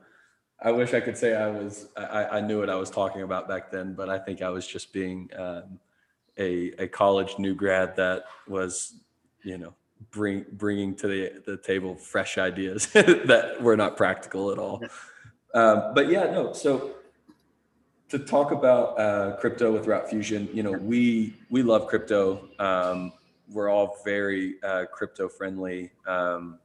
I 0.62 0.72
wish 0.72 0.92
I 0.94 1.00
could 1.00 1.16
say 1.18 1.34
I 1.34 1.50
was. 1.50 1.88
I, 1.96 2.04
I- 2.04 2.36
I 2.38 2.40
knew 2.40 2.60
what 2.60 2.70
I 2.70 2.76
was 2.76 2.90
talking 2.90 3.22
about 3.22 3.46
back 3.48 3.70
then, 3.70 3.94
but 3.94 4.08
I 4.10 4.18
think 4.18 4.40
I 4.42 4.48
was 4.50 4.66
just 4.66 4.92
being 4.94 5.28
um, 5.36 5.78
a 6.39 6.72
a 6.78 6.89
college 6.89 7.39
new 7.39 7.55
grad 7.55 7.97
that 7.97 8.24
was, 8.49 8.95
you 9.43 9.59
know, 9.59 9.74
bring 10.11 10.45
bringing 10.53 10.95
to 10.97 11.09
the 11.09 11.43
the 11.47 11.57
table 11.57 11.95
fresh 11.95 12.39
ideas 12.39 12.87
that 12.93 13.57
were 13.61 13.76
not 13.76 13.97
practical 13.97 14.51
at 14.51 14.59
all. 14.59 14.82
Um, 15.55 15.95
but 15.95 16.09
yeah, 16.09 16.24
no. 16.24 16.53
So 16.53 16.97
to 18.09 18.18
talk 18.18 18.53
about 18.53 18.99
uh, 18.99 19.37
crypto 19.37 19.72
with 19.72 19.87
Route 19.87 20.09
Fusion, 20.09 20.49
you 20.53 20.62
know, 20.62 20.72
we 20.72 21.35
we 21.51 21.62
love 21.62 21.87
crypto. 21.87 22.49
Um, 22.59 23.12
we're 23.51 23.68
all 23.68 23.99
very 24.05 24.57
uh, 24.62 24.85
crypto 24.93 25.28
friendly, 25.28 25.91
um, 26.07 26.59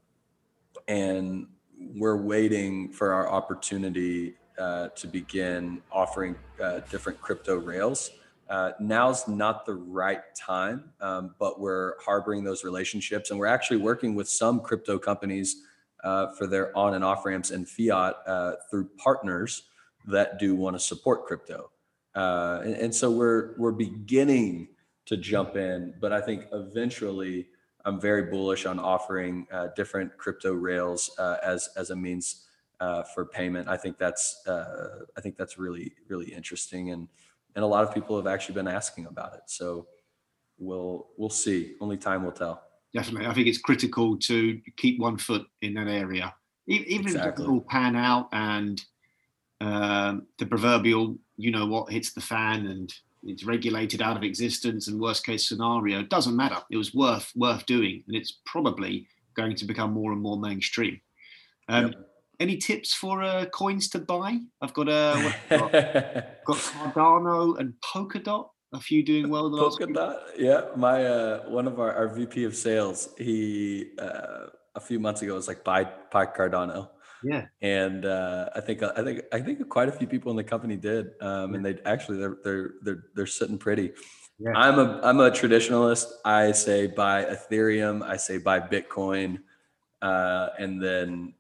and 0.88 1.48
we're 1.96 2.18
waiting 2.18 2.92
for 2.92 3.14
our 3.14 3.30
opportunity 3.30 4.36
uh, 4.60 4.90
to 4.90 5.08
begin 5.08 5.82
offering 5.92 6.36
uh, 6.62 6.80
different 6.92 7.20
crypto 7.22 7.58
rails. 7.58 8.12
Uh, 8.50 8.72
now's 8.80 9.28
not 9.28 9.66
the 9.66 9.76
right 9.76 10.22
time, 10.36 10.92
um, 11.02 11.36
but 11.38 11.60
we're 11.60 11.94
harboring 12.02 12.44
those 12.44 12.64
relationships, 12.64 13.30
and 13.30 13.40
we're 13.40 13.46
actually 13.46 13.78
working 13.78 14.16
with 14.16 14.28
some 14.28 14.60
crypto 14.60 14.98
companies 14.98 15.64
uh, 16.04 16.28
for 16.30 16.48
their 16.48 16.76
on 16.76 16.96
and 16.96 17.04
off 17.04 17.26
ramps 17.26 17.52
and 17.52 17.70
fiat 17.70 18.16
uh, 18.26 18.54
through 18.72 18.90
partners 18.98 19.64
that 20.08 20.40
do 20.40 20.56
want 20.56 20.76
to 20.76 20.80
support 20.80 21.26
crypto. 21.26 21.70
Uh, 22.16 22.62
and, 22.64 22.74
and 22.76 22.96
so 22.96 23.12
we're 23.12 23.54
we're 23.58 23.72
beginning 23.72 24.70
to 25.06 25.16
jump 25.16 25.56
in, 25.56 25.94
but 26.02 26.12
I 26.12 26.20
think 26.20 26.48
eventually 26.52 27.50
I'm 27.86 28.02
very 28.02 28.24
bullish 28.32 28.66
on 28.66 28.80
offering 28.80 29.46
uh, 29.52 29.68
different 29.76 30.18
crypto 30.18 30.54
rails 30.54 31.12
uh, 31.20 31.38
as 31.44 31.70
as 31.78 31.92
a 31.92 31.96
means 31.96 32.48
for 33.14 33.26
payment. 33.26 33.68
I 33.68 33.78
think 33.78 34.00
that's 34.00 34.42
I 34.48 35.22
think 35.22 35.38
that's 35.38 35.60
really 35.60 35.94
really 36.08 36.34
interesting, 36.34 36.90
and 36.90 37.08
and 37.56 37.64
a 37.64 37.68
lot 37.68 37.84
of 37.84 37.94
people 37.94 38.16
have 38.18 38.28
actually 38.28 38.56
been 38.56 38.68
asking 38.68 39.06
about 39.06 39.34
it. 39.34 39.42
So 39.48 39.88
we'll 40.58 41.08
we'll 41.18 41.30
see. 41.30 41.76
Only 41.82 41.98
time 41.98 42.24
will 42.24 42.32
tell. 42.32 42.64
Definitely, 42.94 43.28
I 43.28 43.34
think 43.34 43.48
it's 43.48 43.60
critical 43.60 44.18
to 44.18 44.60
keep 44.78 45.00
one 45.00 45.18
foot 45.18 45.46
in 45.62 45.76
that 45.76 45.88
area, 45.88 46.34
even 46.68 46.86
if 46.88 47.16
it 47.16 47.18
Exactly. 47.18 47.46
all 47.46 47.62
pan 47.62 47.96
out 47.96 48.30
and 48.32 48.84
um, 49.62 50.28
the 50.38 50.46
proverbial, 50.46 51.18
you 51.38 51.52
know 51.52 51.66
what, 51.68 51.92
hits 51.92 52.14
the 52.14 52.22
fan 52.22 52.66
and 52.68 52.94
it's 53.24 53.44
regulated 53.44 54.02
out 54.02 54.16
of 54.18 54.24
existence 54.24 54.88
and 54.88 55.00
worst 55.00 55.26
case 55.26 55.48
scenario 55.48 56.00
it 56.00 56.10
doesn't 56.10 56.36
matter. 56.36 56.58
It 56.72 56.78
was 56.78 56.94
worth 56.96 57.32
worth 57.36 57.66
doing, 57.66 58.04
and 58.08 58.16
it's 58.16 58.40
probably 58.46 59.08
going 59.36 59.56
to 59.56 59.66
become 59.66 59.92
more 59.94 60.12
and 60.12 60.22
more 60.22 60.40
mainstream. 60.40 61.00
Um, 61.68 61.88
Yep. 61.88 62.09
Any 62.40 62.56
tips 62.58 62.94
for 62.94 63.22
uh, 63.22 63.46
coins 63.48 63.90
to 63.90 64.00
buy? 64.00 64.38
I've 64.62 64.74
got 64.74 64.88
a 64.88 65.34
what 65.50 65.50
got? 65.50 65.72
got 66.46 66.58
Cardano 66.58 67.60
and 67.60 67.74
Polkadot. 67.84 68.48
A 68.72 68.80
few 68.80 69.04
doing 69.04 69.30
well 69.30 69.50
the 69.50 69.58
last 69.58 69.80
Polka 69.80 70.22
few- 70.38 70.46
Yeah, 70.46 70.62
my 70.76 71.04
uh, 71.06 71.50
one 71.50 71.68
of 71.68 71.80
our, 71.80 71.92
our 71.92 72.08
VP 72.08 72.44
of 72.44 72.56
sales, 72.56 73.10
he 73.18 73.92
uh, 74.00 74.46
a 74.76 74.80
few 74.80 75.00
months 75.00 75.22
ago 75.24 75.34
was 75.34 75.48
like 75.48 75.64
buy 75.64 75.90
buy 76.12 76.26
Cardano, 76.28 76.90
Yeah, 77.24 77.46
and 77.62 78.06
uh, 78.06 78.50
I 78.56 78.62
think 78.62 78.84
I 78.84 79.04
think 79.04 79.22
I 79.34 79.40
think 79.42 79.68
quite 79.70 79.90
a 79.90 79.92
few 79.92 80.06
people 80.08 80.30
in 80.30 80.38
the 80.38 80.44
company 80.44 80.78
did, 80.78 81.10
um, 81.20 81.56
and 81.56 81.66
they 81.66 81.80
actually 81.84 82.20
they're 82.20 82.38
they're 82.44 82.72
they're 82.84 83.04
they're 83.16 83.26
sitting 83.26 83.58
pretty. 83.58 83.92
Yeah. 84.38 84.52
I'm 84.56 84.78
a 84.80 85.02
I'm 85.04 85.20
a 85.20 85.32
traditionalist. 85.32 86.06
I 86.24 86.52
say 86.52 86.88
buy 86.88 87.26
Ethereum. 87.26 88.04
I 88.04 88.18
say 88.18 88.38
buy 88.38 88.60
Bitcoin, 88.60 89.40
uh, 90.04 90.50
and 90.60 90.82
then 90.82 91.34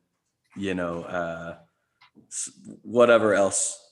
you 0.56 0.74
know 0.74 1.04
uh, 1.04 1.56
whatever 2.84 3.34
else 3.34 3.90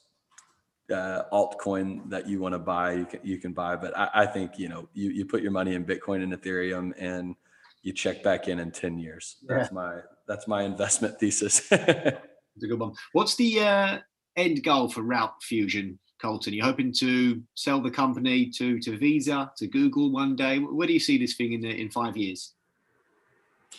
uh, 0.92 1.24
altcoin 1.32 2.10
that 2.10 2.28
you 2.28 2.40
want 2.40 2.54
to 2.54 2.60
buy, 2.60 2.94
you 2.94 3.06
can 3.06 3.20
you 3.24 3.38
can 3.38 3.54
buy. 3.54 3.76
But 3.76 3.98
I, 3.98 4.10
I 4.14 4.26
think 4.26 4.58
you 4.58 4.70
know 4.70 4.88
you 4.94 5.10
you 5.10 5.26
put 5.26 5.42
your 5.42 5.52
money 5.52 5.76
in 5.76 5.86
Bitcoin 5.86 6.24
and 6.24 6.34
Ethereum, 6.34 6.94
and 6.98 7.36
you 7.84 7.94
check 7.94 8.24
back 8.24 8.48
in 8.48 8.60
in 8.60 8.72
ten 8.72 8.98
years. 8.98 9.38
That's 9.48 9.72
my 9.72 10.00
that's 10.28 10.48
my 10.48 10.64
investment 10.64 11.18
thesis. 11.20 11.68
It's 11.72 12.64
a 12.64 12.68
good 12.68 12.80
one. 12.80 12.94
What's 13.14 13.36
the 13.36 13.60
uh, 13.60 13.98
end 14.36 14.64
goal 14.64 14.90
for 14.90 15.02
Route 15.02 15.44
Fusion, 15.44 16.00
Colton? 16.20 16.54
You're 16.54 16.66
hoping 16.66 16.92
to 16.94 17.42
sell 17.54 17.82
the 17.82 17.92
company 17.92 18.50
to 18.58 18.80
to 18.80 18.98
Visa, 18.98 19.52
to 19.58 19.68
Google 19.68 20.12
one 20.12 20.36
day. 20.36 20.60
Where 20.60 20.88
do 20.88 20.94
you 20.94 21.00
see 21.00 21.18
this 21.18 21.36
thing 21.36 21.54
in 21.54 21.62
the, 21.62 21.70
in 21.70 21.90
five 21.90 22.18
years? 22.18 22.54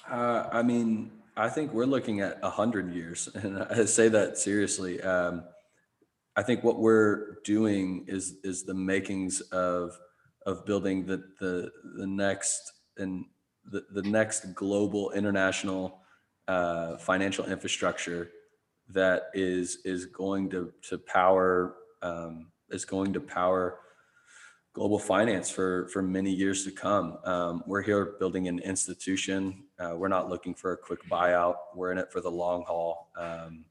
Uh, 0.09 0.49
I 0.53 0.63
mean, 0.63 1.11
I 1.39 1.49
think 1.49 1.73
we're 1.73 1.87
looking 1.87 2.21
at 2.21 2.41
a 2.43 2.51
hundred 2.51 2.93
years, 2.93 3.29
and 3.35 3.63
I 3.63 3.85
say 3.85 4.09
that 4.09 4.37
seriously. 4.37 5.01
Um, 5.01 5.45
I 6.37 6.43
think 6.43 6.65
what 6.65 6.79
we're 6.81 7.39
doing 7.45 8.05
is 8.09 8.37
is 8.43 8.65
the 8.65 8.75
makings 8.75 9.41
of 9.53 9.97
of 10.47 10.67
building 10.67 11.07
the 11.07 11.23
the 11.39 11.71
the 11.97 12.07
next 12.07 12.73
and 12.97 13.25
the, 13.71 13.85
the 13.93 14.03
next 14.03 14.55
global 14.55 15.13
international 15.13 16.01
uh, 16.49 16.97
financial 16.97 17.45
infrastructure 17.47 18.31
that 18.89 19.31
is 19.33 19.79
is 19.85 20.07
going 20.07 20.51
to 20.51 20.73
to 20.89 20.99
power 20.99 21.77
um, 22.03 22.51
is 22.71 22.85
going 22.85 23.13
to 23.13 23.21
power 23.21 23.79
global 24.73 24.99
finance 24.99 25.51
for 25.51 25.89
for 25.89 26.03
many 26.03 26.31
years 26.31 26.65
to 26.65 26.71
come. 26.71 27.19
Um, 27.25 27.63
we're 27.67 27.83
here 27.83 28.17
building 28.19 28.49
an 28.49 28.59
institution. 28.61 29.65
Uh, 29.79 29.95
we're 29.97 30.09
not 30.09 30.29
looking 30.29 30.55
for 30.55 30.73
a 30.73 30.77
quick 30.77 31.01
buyout. 31.11 31.57
We're 31.75 31.93
in 31.93 31.99
it 31.99 32.13
for 32.13 32.21
the 32.21 32.31
long 32.31 32.65
haul, 32.65 33.11
um, 33.17 33.65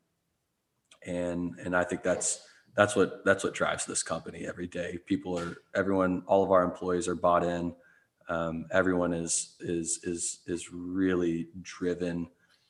and 1.05 1.55
and 1.63 1.75
I 1.75 1.83
think 1.83 2.03
that's 2.03 2.47
that's 2.75 2.95
what 2.95 3.25
that's 3.25 3.43
what 3.43 3.53
drives 3.53 3.85
this 3.85 4.03
company 4.03 4.45
every 4.47 4.67
day. 4.67 4.99
People 5.05 5.37
are 5.37 5.57
everyone, 5.73 6.23
all 6.27 6.43
of 6.43 6.51
our 6.51 6.63
employees 6.63 7.07
are 7.07 7.15
bought 7.15 7.43
in. 7.43 7.73
Um, 8.29 8.67
everyone 8.71 9.13
is 9.13 9.55
is 9.59 9.99
is 10.03 10.39
is 10.45 10.71
really 10.71 11.47
driven 11.61 12.27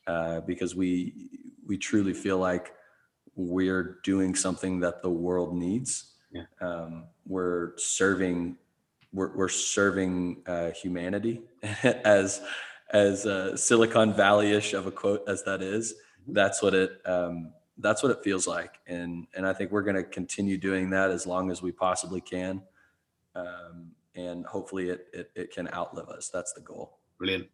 uh, 0.07 0.39
because 0.41 0.75
we 0.75 1.29
we 1.67 1.77
truly 1.77 2.13
feel 2.13 2.37
like 2.37 2.73
we're 3.35 3.99
doing 4.03 4.33
something 4.33 4.79
that 4.79 5.01
the 5.01 5.09
world 5.09 5.55
needs. 5.55 6.13
Yeah. 6.31 6.43
Um, 6.61 7.05
we're 7.25 7.77
serving 7.77 8.57
we're, 9.13 9.35
we're 9.35 9.49
serving 9.49 10.43
uh, 10.45 10.71
humanity 10.71 11.41
as 11.83 12.41
as 12.91 13.25
uh, 13.25 13.55
Silicon 13.57 14.13
Valley-ish 14.13 14.73
of 14.73 14.87
a 14.87 14.91
quote 14.91 15.23
as 15.27 15.43
that 15.43 15.61
is. 15.61 15.95
That's 16.27 16.61
what 16.61 16.73
it 16.73 17.01
um, 17.05 17.53
that's 17.77 18.03
what 18.03 18.11
it 18.11 18.23
feels 18.23 18.47
like, 18.47 18.75
and 18.87 19.27
and 19.35 19.45
I 19.45 19.53
think 19.53 19.71
we're 19.71 19.83
going 19.83 19.95
to 19.95 20.03
continue 20.03 20.57
doing 20.57 20.89
that 20.91 21.11
as 21.11 21.25
long 21.25 21.51
as 21.51 21.61
we 21.61 21.71
possibly 21.71 22.21
can. 22.21 22.61
Um, 23.35 23.91
and 24.15 24.45
hopefully 24.47 24.89
it, 24.89 25.07
it, 25.13 25.31
it 25.35 25.51
can 25.53 25.71
outlive 25.73 26.09
us. 26.09 26.29
That's 26.33 26.51
the 26.53 26.61
goal. 26.61 26.97
Brilliant. 27.19 27.47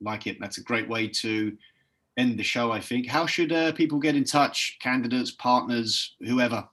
Like 0.00 0.26
it. 0.26 0.38
That's 0.40 0.58
a 0.58 0.62
great 0.62 0.86
way 0.86 1.08
to 1.08 1.56
end 2.18 2.38
the 2.38 2.42
show, 2.42 2.70
I 2.70 2.80
think. 2.80 3.06
How 3.06 3.24
should 3.24 3.50
uh, 3.50 3.72
people 3.72 3.98
get 3.98 4.14
in 4.14 4.24
touch? 4.24 4.76
Candidates, 4.80 5.30
partners, 5.30 6.16
whoever? 6.20 6.68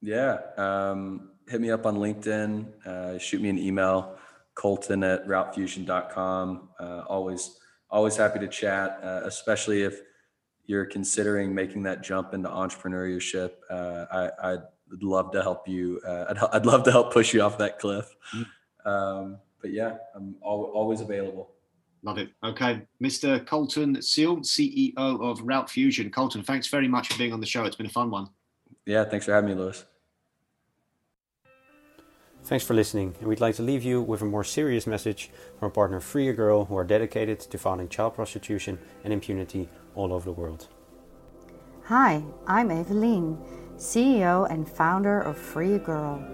Yeah. 0.00 0.38
Um, 0.56 1.30
hit 1.48 1.60
me 1.60 1.70
up 1.70 1.86
on 1.86 1.96
LinkedIn. 1.96 2.86
Uh, 2.86 3.18
shoot 3.18 3.40
me 3.40 3.48
an 3.48 3.58
email, 3.58 4.16
colton 4.54 5.02
at 5.02 5.26
routefusion.com. 5.26 6.68
Uh, 6.78 7.02
always, 7.08 7.58
always 7.90 8.16
happy 8.16 8.38
to 8.38 8.48
chat, 8.48 9.00
uh, 9.02 9.22
especially 9.24 9.82
if 9.82 10.00
you're 10.66 10.86
considering 10.86 11.54
making 11.54 11.82
that 11.84 12.02
jump 12.02 12.34
into 12.34 12.48
entrepreneurship. 12.48 13.52
Uh, 13.70 14.04
I, 14.12 14.52
I'd 14.52 14.62
love 15.00 15.32
to 15.32 15.42
help 15.42 15.66
you. 15.66 16.00
Uh, 16.06 16.26
I'd, 16.30 16.38
I'd 16.52 16.66
love 16.66 16.84
to 16.84 16.92
help 16.92 17.12
push 17.12 17.32
you 17.32 17.42
off 17.42 17.58
that 17.58 17.78
cliff. 17.78 18.14
Mm. 18.34 18.46
Um, 18.84 19.38
but 19.60 19.72
yeah, 19.72 19.96
I'm 20.14 20.36
al- 20.44 20.70
always 20.74 21.00
available. 21.00 21.50
Love 22.02 22.18
it. 22.18 22.30
Okay. 22.44 22.82
Mr. 23.02 23.44
Colton 23.44 24.00
Seal, 24.00 24.36
CEO 24.38 24.92
of 24.96 25.40
Route 25.42 25.68
Fusion. 25.68 26.10
Colton, 26.10 26.42
thanks 26.42 26.68
very 26.68 26.86
much 26.86 27.08
for 27.08 27.18
being 27.18 27.32
on 27.32 27.40
the 27.40 27.46
show. 27.46 27.64
It's 27.64 27.74
been 27.74 27.86
a 27.86 27.90
fun 27.90 28.10
one. 28.10 28.28
Yeah, 28.88 29.04
thanks 29.04 29.26
for 29.26 29.34
having 29.34 29.50
me, 29.50 29.54
Lewis. 29.54 29.84
Thanks 32.44 32.64
for 32.64 32.72
listening, 32.72 33.16
and 33.20 33.28
we'd 33.28 33.38
like 33.38 33.56
to 33.56 33.62
leave 33.62 33.84
you 33.84 34.00
with 34.00 34.22
a 34.22 34.24
more 34.24 34.44
serious 34.44 34.86
message 34.86 35.30
from 35.58 35.66
our 35.66 35.70
partner 35.70 36.00
Free 36.00 36.30
a 36.30 36.32
Girl, 36.32 36.64
who 36.64 36.74
are 36.74 36.84
dedicated 36.84 37.38
to 37.38 37.58
fighting 37.58 37.90
child 37.90 38.14
prostitution 38.14 38.78
and 39.04 39.12
impunity 39.12 39.68
all 39.94 40.10
over 40.10 40.24
the 40.24 40.32
world. 40.32 40.68
Hi, 41.84 42.24
I'm 42.46 42.70
Evelien, 42.70 43.36
CEO 43.76 44.50
and 44.50 44.66
founder 44.66 45.20
of 45.20 45.36
Free 45.36 45.74
a 45.74 45.78
Girl. 45.78 46.24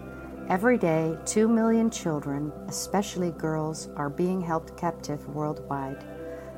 Every 0.48 0.78
day, 0.78 1.18
2 1.26 1.48
million 1.48 1.90
children, 1.90 2.52
especially 2.68 3.32
girls, 3.32 3.88
are 3.96 4.08
being 4.08 4.40
held 4.40 4.76
captive 4.76 5.28
worldwide. 5.34 6.04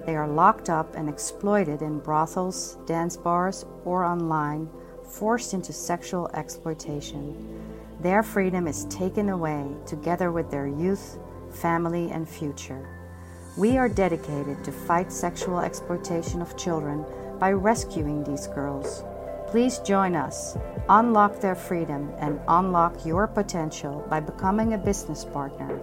They 0.05 0.15
are 0.15 0.29
locked 0.29 0.69
up 0.69 0.95
and 0.95 1.09
exploited 1.09 1.81
in 1.81 2.01
brothels, 2.01 2.77
dance 2.85 3.17
bars, 3.17 3.65
or 3.87 4.05
online, 4.05 4.69
forced 5.09 5.55
into 5.55 5.73
sexual 5.73 6.29
exploitation. 6.35 7.63
Their 8.01 8.23
freedom 8.23 8.67
is 8.67 8.85
taken 8.87 9.29
away 9.29 9.67
together 9.87 10.31
with 10.31 10.51
their 10.51 10.67
youth, 10.67 11.19
family, 11.51 12.11
and 12.11 12.29
future. 12.29 12.89
We 13.57 13.79
are 13.79 13.89
dedicated 13.89 14.63
to 14.65 14.73
fight 14.73 15.11
sexual 15.11 15.61
exploitation 15.61 16.43
of 16.43 16.57
children 16.57 17.05
by 17.39 17.53
rescuing 17.53 18.23
these 18.25 18.47
girls. 18.49 19.03
Please 19.49 19.79
join 19.79 20.15
us, 20.15 20.59
unlock 20.89 21.41
their 21.41 21.55
freedom, 21.55 22.13
and 22.19 22.41
unlock 22.49 23.07
your 23.07 23.27
potential 23.27 24.05
by 24.11 24.21
becoming 24.21 24.75
a 24.75 24.79
business 24.79 25.25
partner. 25.25 25.81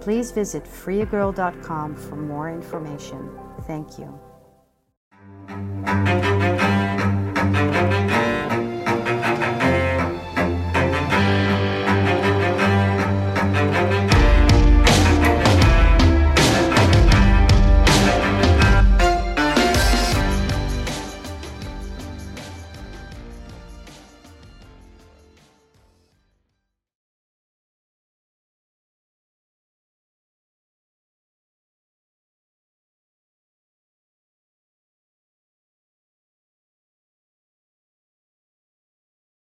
Please 0.00 0.30
visit 0.32 0.64
freeagirl.com 0.64 1.96
for 1.96 2.16
more 2.16 2.50
information. 2.50 3.30
Thank 3.66 3.98
you. 3.98 4.20